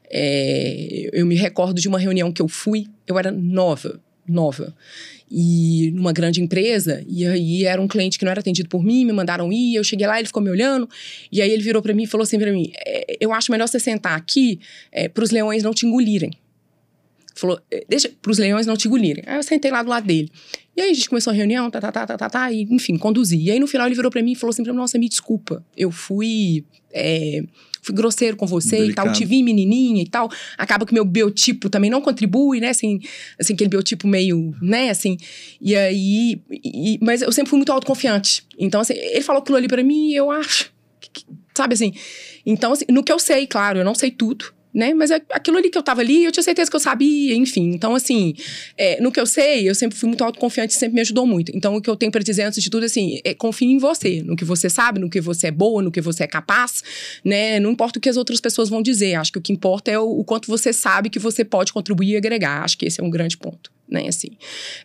É, 0.10 1.10
eu 1.14 1.26
me 1.26 1.36
recordo 1.36 1.82
de 1.82 1.88
uma 1.88 1.98
reunião 1.98 2.32
que 2.32 2.42
eu 2.42 2.48
fui, 2.48 2.88
eu 3.08 3.18
era 3.18 3.32
nova, 3.32 4.00
nova. 4.28 4.76
E 5.34 5.92
numa 5.96 6.12
grande 6.12 6.42
empresa, 6.42 7.04
e 7.08 7.26
aí 7.26 7.64
era 7.64 7.82
um 7.82 7.88
cliente 7.88 8.20
que 8.20 8.26
não 8.26 8.32
era 8.32 8.42
atendido 8.42 8.68
por 8.68 8.84
mim, 8.84 9.06
me 9.06 9.14
mandaram 9.14 9.52
ir, 9.52 9.76
eu 9.76 9.84
cheguei 9.84 10.06
lá, 10.06 10.20
ele 10.20 10.28
ficou 10.28 10.44
me 10.44 10.50
olhando, 10.50 10.90
e 11.32 11.42
aí 11.42 11.50
ele 11.50 11.64
virou 11.64 11.82
para 11.82 11.94
mim 11.94 12.04
e 12.04 12.08
falou 12.08 12.24
assim 12.24 12.38
para 12.38 12.52
mim: 12.52 12.70
é, 12.86 13.18
Eu 13.20 13.34
acho 13.34 13.52
melhor 13.52 13.68
você 13.68 13.80
sentar 13.80 14.18
aqui 14.18 14.60
é, 14.92 15.08
para 15.08 15.24
os 15.24 15.32
leões 15.32 15.64
não 15.64 15.74
te 15.74 15.86
engolirem. 15.86 16.32
Falou, 17.34 17.60
é, 17.72 17.86
deixa 17.88 18.10
para 18.22 18.32
os 18.32 18.38
leões 18.38 18.68
não 18.68 18.76
te 18.76 18.90
engolirem. 18.90 19.24
Aí 19.26 19.38
eu 19.38 19.44
sentei 19.44 19.72
lá 19.72 19.82
do 19.82 19.90
lado 19.90 20.06
dele. 20.06 20.30
E 20.76 20.82
aí 20.82 20.92
a 20.92 20.94
gente 20.94 21.08
começou 21.08 21.32
a 21.32 21.34
reunião, 21.34 21.72
tá, 21.72 21.80
tá, 21.80 21.92
tá, 21.92 22.06
tá, 22.06 22.18
tá, 22.18 22.30
tá 22.30 22.52
e 22.52 22.64
enfim, 22.64 22.98
conduzi. 22.98 23.38
E 23.38 23.52
aí 23.52 23.60
no 23.60 23.68
final 23.68 23.88
ele 23.88 23.96
virou 23.96 24.12
para 24.12 24.22
mim 24.22 24.34
e 24.34 24.36
falou 24.36 24.52
assim: 24.52 24.64
Nossa, 24.64 25.00
me 25.00 25.08
desculpa, 25.08 25.66
eu 25.78 25.92
fui. 25.92 26.66
É, 26.92 27.42
fui 27.82 27.96
grosseiro 27.96 28.38
com 28.38 28.46
você 28.46 28.78
Delicado. 28.78 29.08
e 29.08 29.10
tal, 29.10 29.20
te 29.20 29.26
vi 29.26 29.44
menininha 29.44 30.02
e 30.02 30.08
tal. 30.08 30.30
Acaba 30.58 30.86
que 30.86 30.94
meu 30.94 31.04
biotipo 31.04 31.70
também 31.70 31.90
não 31.90 32.02
contribui, 32.02 32.60
né? 32.60 32.70
Assim, 32.70 33.00
assim 33.40 33.54
aquele 33.54 33.70
biotipo 33.70 34.08
meio, 34.08 34.56
né? 34.62 34.90
Assim, 34.90 35.18
e 35.60 35.76
aí... 35.76 36.42
E, 36.52 37.00
mas 37.02 37.22
eu 37.22 37.32
sempre 37.32 37.50
fui 37.50 37.58
muito 37.58 37.72
autoconfiante. 37.72 38.44
Então, 38.58 38.82
assim, 38.82 38.94
ele 38.94 39.22
falou 39.22 39.42
aquilo 39.42 39.58
ali 39.58 39.68
para 39.68 39.84
mim 39.84 40.12
e 40.12 40.16
eu 40.16 40.30
acho... 40.32 40.72
Que, 41.00 41.10
que, 41.10 41.26
sabe 41.56 41.74
assim? 41.74 41.94
Então, 42.46 42.74
assim, 42.74 42.86
no 42.90 43.04
que 43.04 43.12
eu 43.12 43.20
sei, 43.20 43.48
claro, 43.48 43.80
eu 43.80 43.86
não 43.86 43.96
sei 43.96 44.12
tudo 44.12 44.54
né? 44.74 44.94
Mas 44.94 45.12
é 45.12 45.22
aquilo 45.32 45.58
ali 45.58 45.70
que 45.70 45.78
eu 45.78 45.84
tava 45.84 46.02
ali, 46.02 46.24
eu 46.24 46.32
tinha 46.32 46.44
certeza 46.44 46.70
que 46.70 46.76
eu 46.76 46.80
sabia, 46.80 47.36
enfim. 47.36 47.72
Então, 47.74 47.94
assim, 47.94 48.34
é, 48.78 49.02
no 49.02 49.12
que 49.12 49.20
eu 49.20 49.26
sei, 49.26 49.70
eu 49.70 49.76
sempre 49.76 49.98
fui 49.98 50.08
muito 50.08 50.24
autoconfiante, 50.24 50.74
sempre 50.74 50.96
me 50.96 51.02
ajudou 51.02 51.26
muito. 51.26 51.52
Então, 51.56 51.76
o 51.76 51.82
que 51.82 51.90
eu 51.90 51.96
tenho 51.96 52.12
para 52.12 52.24
dizer 52.24 52.44
antes 52.44 52.64
de 52.64 52.70
tudo, 52.70 52.86
assim, 52.86 53.20
é 53.24 53.34
confie 53.34 53.66
em 53.66 53.78
você, 53.78 54.22
no 54.24 54.36
que 54.36 54.46
você 54.46 54.70
sabe, 54.70 55.00
no 55.00 55.10
que 55.10 55.20
você 55.20 55.48
é 55.48 55.52
boa, 55.52 55.82
no 55.82 55.92
que 55.92 56.02
você 56.02 56.24
é 56.24 56.28
capaz, 56.28 56.84
né? 57.24 57.60
Não 57.60 57.72
importa 57.72 58.00
o 58.00 58.02
que 58.02 58.10
as 58.10 58.18
outras 58.18 58.40
pessoas 58.40 58.70
vão 58.70 58.82
dizer. 58.82 59.16
Acho 59.16 59.32
que 59.32 59.40
o 59.40 59.42
que 59.42 59.52
importa 59.52 59.92
é 59.92 60.00
o, 60.00 60.20
o 60.20 60.24
quanto 60.24 60.48
você 60.48 60.72
sabe 60.72 61.10
que 61.10 61.20
você 61.20 61.44
pode 61.44 61.74
contribuir 61.74 62.12
e 62.12 62.18
agregar. 62.18 62.64
Acho 62.64 62.78
que 62.78 62.86
esse 62.86 63.02
é 63.02 63.04
um 63.04 63.10
grande 63.10 63.38
ponto, 63.38 63.72
né? 63.90 64.08
Assim, 64.08 64.30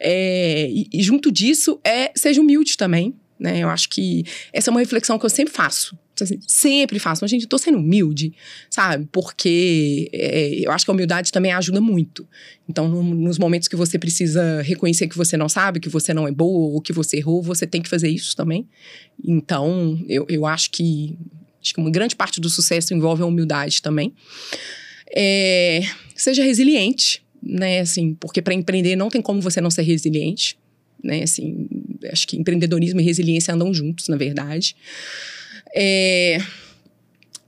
é, 0.00 0.68
e, 0.68 0.88
e 0.92 1.02
junto 1.02 1.30
disso, 1.30 1.80
é 1.84 2.10
seja 2.14 2.40
humilde 2.40 2.76
também, 2.76 3.14
né? 3.38 3.60
Eu 3.60 3.68
acho 3.68 3.88
que 3.88 4.24
essa 4.52 4.70
é 4.70 4.72
uma 4.72 4.80
reflexão 4.80 5.18
que 5.18 5.24
eu 5.24 5.30
sempre 5.30 5.52
faço 5.54 5.96
sempre 6.46 6.98
faço. 6.98 7.22
Mas, 7.22 7.30
gente, 7.30 7.42
eu 7.42 7.48
tô 7.48 7.58
sendo 7.58 7.78
humilde, 7.78 8.32
sabe? 8.70 9.08
Porque 9.10 10.08
é, 10.12 10.66
eu 10.66 10.70
acho 10.70 10.84
que 10.84 10.90
a 10.90 10.94
humildade 10.94 11.32
também 11.32 11.52
ajuda 11.52 11.80
muito. 11.80 12.26
Então, 12.68 12.88
no, 12.88 13.02
nos 13.02 13.38
momentos 13.38 13.68
que 13.68 13.76
você 13.76 13.98
precisa 13.98 14.62
reconhecer 14.62 15.08
que 15.08 15.16
você 15.16 15.36
não 15.36 15.48
sabe, 15.48 15.80
que 15.80 15.88
você 15.88 16.14
não 16.14 16.26
é 16.26 16.32
boa 16.32 16.74
ou 16.74 16.80
que 16.80 16.92
você 16.92 17.18
errou, 17.18 17.42
você 17.42 17.66
tem 17.66 17.82
que 17.82 17.88
fazer 17.88 18.08
isso 18.08 18.36
também. 18.36 18.66
Então, 19.24 20.02
eu, 20.08 20.24
eu 20.28 20.46
acho 20.46 20.70
que 20.70 21.18
acho 21.60 21.74
que 21.74 21.80
uma 21.80 21.90
grande 21.90 22.14
parte 22.14 22.40
do 22.40 22.48
sucesso 22.48 22.94
envolve 22.94 23.22
a 23.22 23.26
humildade 23.26 23.82
também. 23.82 24.14
É, 25.14 25.80
seja 26.14 26.42
resiliente, 26.44 27.22
né? 27.42 27.80
Assim, 27.80 28.14
porque 28.14 28.40
para 28.40 28.54
empreender 28.54 28.96
não 28.96 29.08
tem 29.08 29.20
como 29.20 29.40
você 29.40 29.60
não 29.60 29.70
ser 29.70 29.82
resiliente, 29.82 30.56
né? 31.02 31.22
Assim, 31.22 31.68
acho 32.10 32.26
que 32.26 32.36
empreendedorismo 32.36 33.00
e 33.00 33.04
resiliência 33.04 33.54
andam 33.54 33.72
juntos, 33.72 34.08
na 34.08 34.16
verdade. 34.16 34.76
É, 35.76 36.38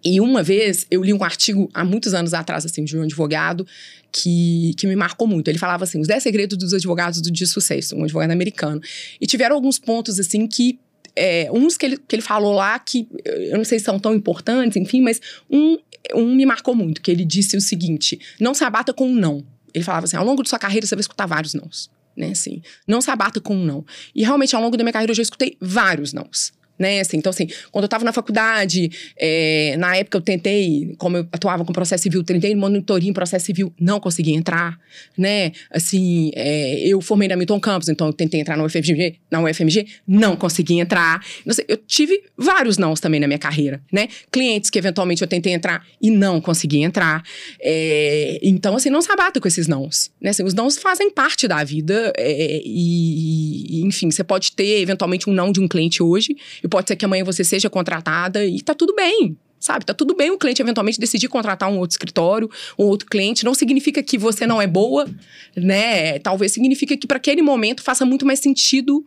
e 0.04 0.20
uma 0.20 0.42
vez 0.42 0.86
eu 0.90 1.02
li 1.02 1.12
um 1.12 1.24
artigo 1.24 1.68
há 1.72 1.84
muitos 1.84 2.12
anos 2.12 2.34
atrás, 2.34 2.64
assim, 2.64 2.84
de 2.84 2.96
um 2.96 3.02
advogado 3.02 3.66
que, 4.12 4.74
que 4.76 4.86
me 4.86 4.94
marcou 4.94 5.26
muito. 5.26 5.48
Ele 5.48 5.58
falava 5.58 5.84
assim: 5.84 6.00
os 6.00 6.06
10 6.06 6.22
segredos 6.22 6.58
dos 6.58 6.74
advogados 6.74 7.20
do 7.20 7.30
de 7.30 7.46
sucesso, 7.46 7.96
um 7.96 8.04
advogado 8.04 8.30
americano. 8.30 8.80
E 9.20 9.26
tiveram 9.26 9.56
alguns 9.56 9.78
pontos, 9.78 10.20
assim, 10.20 10.46
que. 10.46 10.78
É, 11.16 11.50
uns 11.52 11.76
que 11.76 11.84
ele, 11.84 11.96
que 11.96 12.14
ele 12.14 12.22
falou 12.22 12.54
lá 12.54 12.78
que 12.78 13.08
eu 13.24 13.56
não 13.56 13.64
sei 13.64 13.80
se 13.80 13.86
são 13.86 13.98
tão 13.98 14.14
importantes, 14.14 14.76
enfim, 14.76 15.00
mas 15.00 15.20
um, 15.50 15.76
um 16.14 16.32
me 16.32 16.46
marcou 16.46 16.76
muito, 16.76 17.02
que 17.02 17.10
ele 17.10 17.24
disse 17.24 17.56
o 17.56 17.60
seguinte: 17.60 18.20
não 18.38 18.54
se 18.54 18.62
abata 18.62 18.92
com 18.92 19.08
um 19.08 19.14
não. 19.14 19.44
Ele 19.74 19.82
falava 19.82 20.04
assim: 20.04 20.16
ao 20.16 20.24
longo 20.24 20.44
de 20.44 20.48
sua 20.48 20.60
carreira 20.60 20.86
você 20.86 20.94
vai 20.94 21.00
escutar 21.00 21.26
vários 21.26 21.54
nãos. 21.54 21.90
Né, 22.16 22.30
assim, 22.30 22.60
não 22.84 23.00
se 23.00 23.10
abata 23.12 23.40
com 23.40 23.54
um 23.54 23.64
não. 23.64 23.86
E 24.12 24.24
realmente, 24.24 24.54
ao 24.54 24.60
longo 24.60 24.76
da 24.76 24.82
minha 24.82 24.92
carreira, 24.92 25.12
eu 25.12 25.14
já 25.14 25.22
escutei 25.22 25.56
vários 25.60 26.12
nãos 26.12 26.52
né? 26.78 27.00
Assim, 27.00 27.16
então, 27.16 27.30
assim, 27.30 27.48
quando 27.72 27.84
eu 27.84 27.86
estava 27.86 28.04
na 28.04 28.12
faculdade, 28.12 28.90
é, 29.18 29.74
na 29.78 29.96
época 29.96 30.18
eu 30.18 30.22
tentei, 30.22 30.94
como 30.98 31.16
eu 31.16 31.28
atuava 31.32 31.64
com 31.64 31.72
processo 31.72 32.02
civil, 32.02 32.22
tentei 32.22 32.54
monitoria 32.54 33.10
em 33.10 33.12
processo 33.12 33.46
civil, 33.46 33.72
não 33.80 33.98
consegui 33.98 34.32
entrar, 34.32 34.78
né? 35.16 35.52
Assim, 35.70 36.30
é, 36.34 36.86
eu 36.86 37.00
formei 37.00 37.28
na 37.28 37.36
Milton 37.36 37.58
Campos, 37.58 37.88
então 37.88 38.06
eu 38.06 38.12
tentei 38.12 38.40
entrar 38.40 38.56
na 38.56 38.64
UFMG, 38.64 39.16
na 39.30 39.40
UFMG, 39.40 39.86
não 40.06 40.36
consegui 40.36 40.78
entrar. 40.78 41.24
Não 41.44 41.54
sei, 41.54 41.64
eu 41.68 41.76
tive 41.76 42.22
vários 42.36 42.78
nãos 42.78 43.00
também 43.00 43.18
na 43.18 43.26
minha 43.26 43.38
carreira, 43.38 43.82
né? 43.92 44.08
Clientes 44.30 44.70
que 44.70 44.78
eventualmente 44.78 45.22
eu 45.22 45.28
tentei 45.28 45.52
entrar 45.52 45.84
e 46.00 46.10
não 46.10 46.40
consegui 46.40 46.82
entrar. 46.82 47.22
É, 47.60 48.38
então, 48.42 48.76
assim, 48.76 48.90
não 48.90 49.02
se 49.02 49.10
abata 49.10 49.40
com 49.40 49.48
esses 49.48 49.66
nãos, 49.66 50.10
né? 50.20 50.30
Assim, 50.30 50.44
os 50.44 50.54
nãos 50.54 50.78
fazem 50.78 51.10
parte 51.10 51.48
da 51.48 51.64
vida 51.64 52.12
e, 52.18 53.80
e, 53.80 53.86
enfim, 53.86 54.10
você 54.10 54.22
pode 54.22 54.52
ter 54.52 54.80
eventualmente 54.80 55.28
um 55.28 55.32
não 55.32 55.50
de 55.50 55.60
um 55.60 55.66
cliente 55.66 56.02
hoje 56.02 56.36
e 56.68 56.70
pode 56.70 56.86
ser 56.86 56.96
que 56.96 57.04
amanhã 57.04 57.24
você 57.24 57.42
seja 57.42 57.70
contratada 57.70 58.44
e 58.44 58.60
tá 58.60 58.74
tudo 58.74 58.94
bem. 58.94 59.36
Sabe, 59.58 59.84
tá 59.84 59.92
tudo 59.92 60.14
bem 60.14 60.30
o 60.30 60.38
cliente 60.38 60.62
eventualmente 60.62 61.00
decidir 61.00 61.26
contratar 61.26 61.68
um 61.68 61.78
outro 61.78 61.94
escritório, 61.94 62.48
um 62.78 62.84
outro 62.84 63.08
cliente. 63.08 63.44
Não 63.44 63.54
significa 63.54 64.00
que 64.04 64.16
você 64.16 64.46
não 64.46 64.62
é 64.62 64.68
boa, 64.68 65.08
né? 65.56 66.20
Talvez 66.20 66.52
significa 66.52 66.96
que 66.96 67.08
para 67.08 67.16
aquele 67.16 67.42
momento 67.42 67.82
faça 67.82 68.04
muito 68.04 68.24
mais 68.24 68.38
sentido 68.38 69.04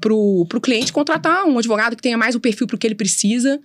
pro, 0.00 0.46
pro 0.48 0.60
cliente 0.60 0.92
contratar 0.92 1.44
um 1.44 1.58
advogado 1.58 1.96
que 1.96 2.02
tenha 2.02 2.16
mais 2.16 2.36
o 2.36 2.40
perfil 2.40 2.68
para 2.68 2.76
o 2.76 2.78
que 2.78 2.86
ele 2.86 2.94
precisa. 2.94 3.60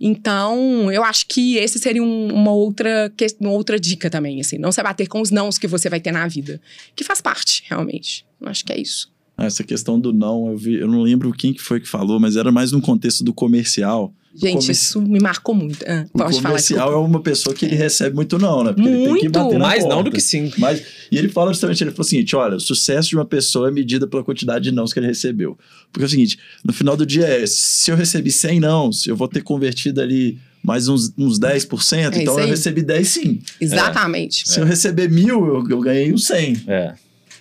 Então, 0.00 0.90
eu 0.90 1.04
acho 1.04 1.26
que 1.28 1.56
esse 1.58 1.78
seria 1.78 2.02
um, 2.02 2.32
uma, 2.32 2.52
outra, 2.52 3.12
uma 3.38 3.50
outra 3.50 3.78
dica 3.78 4.10
também, 4.10 4.40
assim. 4.40 4.58
Não 4.58 4.72
se 4.72 4.80
abater 4.80 5.06
com 5.06 5.20
os 5.20 5.30
nãos 5.30 5.58
que 5.58 5.68
você 5.68 5.88
vai 5.88 6.00
ter 6.00 6.10
na 6.10 6.26
vida. 6.26 6.60
Que 6.96 7.04
faz 7.04 7.20
parte, 7.20 7.62
realmente. 7.68 8.26
Eu 8.40 8.48
acho 8.48 8.64
que 8.64 8.72
é 8.72 8.80
isso. 8.80 9.12
Essa 9.38 9.62
questão 9.62 10.00
do 10.00 10.12
não, 10.12 10.48
eu, 10.48 10.56
vi, 10.56 10.74
eu 10.74 10.88
não 10.88 11.00
lembro 11.00 11.32
quem 11.32 11.52
que 11.52 11.62
foi 11.62 11.78
que 11.78 11.88
falou, 11.88 12.18
mas 12.18 12.34
era 12.34 12.50
mais 12.50 12.72
no 12.72 12.80
contexto 12.80 13.22
do 13.22 13.32
comercial. 13.32 14.12
Gente, 14.34 14.70
isso 14.70 15.00
me 15.00 15.20
marcou 15.20 15.54
muito. 15.54 15.84
Ah, 15.86 16.06
o 16.12 16.18
pode 16.18 16.42
comercial 16.42 16.90
falar, 16.90 17.00
é 17.00 17.04
uma 17.06 17.20
pessoa 17.20 17.54
que 17.54 17.64
ele 17.64 17.76
recebe 17.76 18.14
muito 18.14 18.38
não, 18.38 18.64
né? 18.64 18.72
Porque 18.72 18.88
muito. 18.88 19.02
ele 19.02 19.12
tem 19.12 19.20
que 19.22 19.28
bater 19.28 19.58
na 19.58 19.66
Mais 19.66 19.80
porta. 19.80 19.94
não 19.94 20.02
do 20.02 20.10
que 20.10 20.20
sim. 20.20 20.52
Mas, 20.58 20.82
e 21.10 21.16
ele 21.16 21.28
fala 21.28 21.52
justamente, 21.52 21.82
ele 21.82 21.90
falou 21.92 22.04
o 22.04 22.08
seguinte, 22.08 22.36
olha, 22.36 22.56
o 22.56 22.60
sucesso 22.60 23.08
de 23.08 23.16
uma 23.16 23.24
pessoa 23.24 23.68
é 23.68 23.70
medida 23.70 24.06
pela 24.06 24.24
quantidade 24.24 24.64
de 24.64 24.72
nãos 24.72 24.92
que 24.92 24.98
ele 24.98 25.06
recebeu. 25.06 25.56
Porque 25.92 26.04
é 26.04 26.06
o 26.06 26.10
seguinte, 26.10 26.38
no 26.64 26.72
final 26.72 26.96
do 26.96 27.06
dia, 27.06 27.26
é, 27.26 27.44
se 27.46 27.90
eu 27.90 27.96
recebi 27.96 28.30
100 28.30 28.60
nãos, 28.60 29.06
eu 29.06 29.16
vou 29.16 29.28
ter 29.28 29.42
convertido 29.42 30.00
ali 30.00 30.38
mais 30.62 30.88
uns, 30.88 31.12
uns 31.16 31.38
10%, 31.38 32.12
É 32.12 32.22
então 32.22 32.38
eu 32.38 32.46
recebi 32.46 32.82
10 32.82 33.08
sim. 33.08 33.40
Exatamente. 33.60 34.48
Se 34.48 34.60
eu 34.60 34.64
receber 34.64 35.08
mil, 35.10 35.46
eu, 35.46 35.68
eu 35.68 35.80
ganhei 35.80 36.12
uns 36.12 36.26
100. 36.26 36.62
É. 36.66 36.94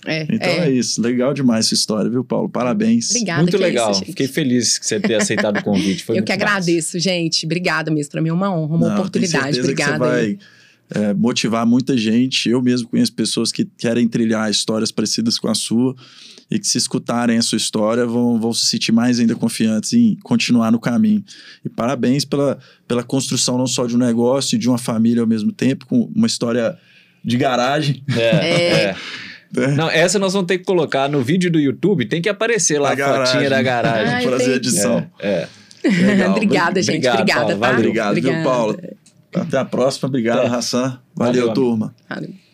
É. 0.08 0.24
Então 0.32 0.50
é. 0.50 0.70
é. 0.70 0.72
isso. 0.72 1.02
Legal 1.02 1.34
demais 1.34 1.66
essa 1.66 1.74
história, 1.76 2.10
viu, 2.10 2.24
Paulo? 2.24 2.50
Parabéns. 2.50 3.10
Obrigada, 3.12 3.42
Muito 3.42 3.58
que 3.58 3.64
é 3.64 3.68
legal. 3.68 3.92
isso. 3.92 4.06
Fiquei 4.06 4.28
feliz 4.28 4.80
que 4.80 4.86
você 4.88 5.00
ter 5.00 5.16
aceitado 5.16 5.58
o 5.58 5.64
convite. 5.64 6.04
Foi 6.04 6.16
Eu 6.16 6.20
muito 6.22 6.28
que 6.28 6.34
massa. 6.34 6.46
agradeço, 6.46 6.98
gente. 6.98 7.46
Obrigada 7.46 7.92
mesmo. 7.92 8.12
Para 8.12 8.22
mim 8.22 8.30
é 8.30 8.34
uma 8.34 8.50
honra, 8.56 8.76
uma 8.76 8.88
Não, 8.88 8.96
oportunidade. 8.96 9.60
Obrigada. 9.60 9.98
Que 9.98 10.06
aí. 10.16 10.38
você 10.90 10.96
vai 10.96 11.10
é, 11.10 11.14
motivar 11.14 11.66
muita 11.66 11.98
gente. 11.98 12.50
Eu 12.50 12.62
mesmo 12.62 12.88
conheço 12.88 13.12
pessoas 13.14 13.52
que 13.52 13.66
querem 13.78 14.08
trilhar 14.08 14.50
histórias 14.50 14.92
parecidas 14.92 15.38
com 15.38 15.50
a 15.50 15.56
sua 15.56 15.94
e 16.50 16.58
que 16.58 16.66
se 16.66 16.78
escutarem 16.78 17.38
a 17.38 17.42
sua 17.42 17.58
história 17.58 18.06
vão, 18.06 18.40
vão 18.40 18.54
se 18.54 18.66
sentir 18.66 18.94
mais 18.94 19.20
ainda 19.20 19.36
confiantes 19.36 19.92
em 19.92 20.16
continuar 20.24 20.72
no 20.72 20.80
caminho. 20.80 21.22
E 21.66 21.68
parabéns 21.68 22.24
pela, 22.24 22.58
pela 22.88 23.04
construção 23.04 23.58
não 23.58 23.68
só 23.68 23.86
de 23.86 23.96
um 23.96 24.00
negócio 24.00 24.56
e 24.56 24.60
de 24.60 24.70
uma 24.70 24.78
família 24.78 25.22
ao 25.22 25.28
mesmo 25.28 25.52
tempo, 25.52 25.86
com 25.86 26.10
uma 26.16 26.26
história 26.26 26.78
de 27.24 27.36
garagem. 27.36 28.02
É, 28.16 28.92
É. 28.92 28.96
é. 29.56 29.68
Não, 29.76 29.90
essa 29.90 30.18
nós 30.20 30.34
vamos 30.34 30.48
ter 30.48 30.58
que 30.58 30.66
colocar 30.66 31.08
no 31.08 31.22
vídeo 31.22 31.50
do 31.52 31.60
YouTube, 31.60 32.06
tem 32.06 32.22
que 32.22 32.30
aparecer 32.30 32.80
lá 32.80 32.90
A 32.90 32.92
a, 32.92 32.96
garagem. 32.96 33.34
fotinha 33.34 33.50
da 33.50 33.62
garagem. 33.62 34.14
Ai, 34.14 34.24
Fazer 34.24 34.44
tem- 34.46 34.54
edição. 34.56 35.08
É, 35.20 35.48
é. 35.84 36.28
Obrigada, 36.30 36.82
gente. 36.82 37.08
Obrigado, 37.08 37.20
Obrigada, 37.22 37.42
Paulo. 37.46 37.60
tá? 37.60 37.68
Valeu. 37.68 37.80
Obrigado, 37.80 38.14
viu, 38.16 38.24
Obrigada. 38.24 38.44
Paulo? 38.44 38.80
Até 39.36 39.58
a 39.58 39.66
próxima. 39.66 40.08
Obrigado, 40.10 40.40
Até. 40.40 40.50
Hassan. 40.50 41.00
Valeu, 41.16 41.42
Valeu 41.42 41.54
turma. 41.54 41.96
Valeu. 42.10 42.47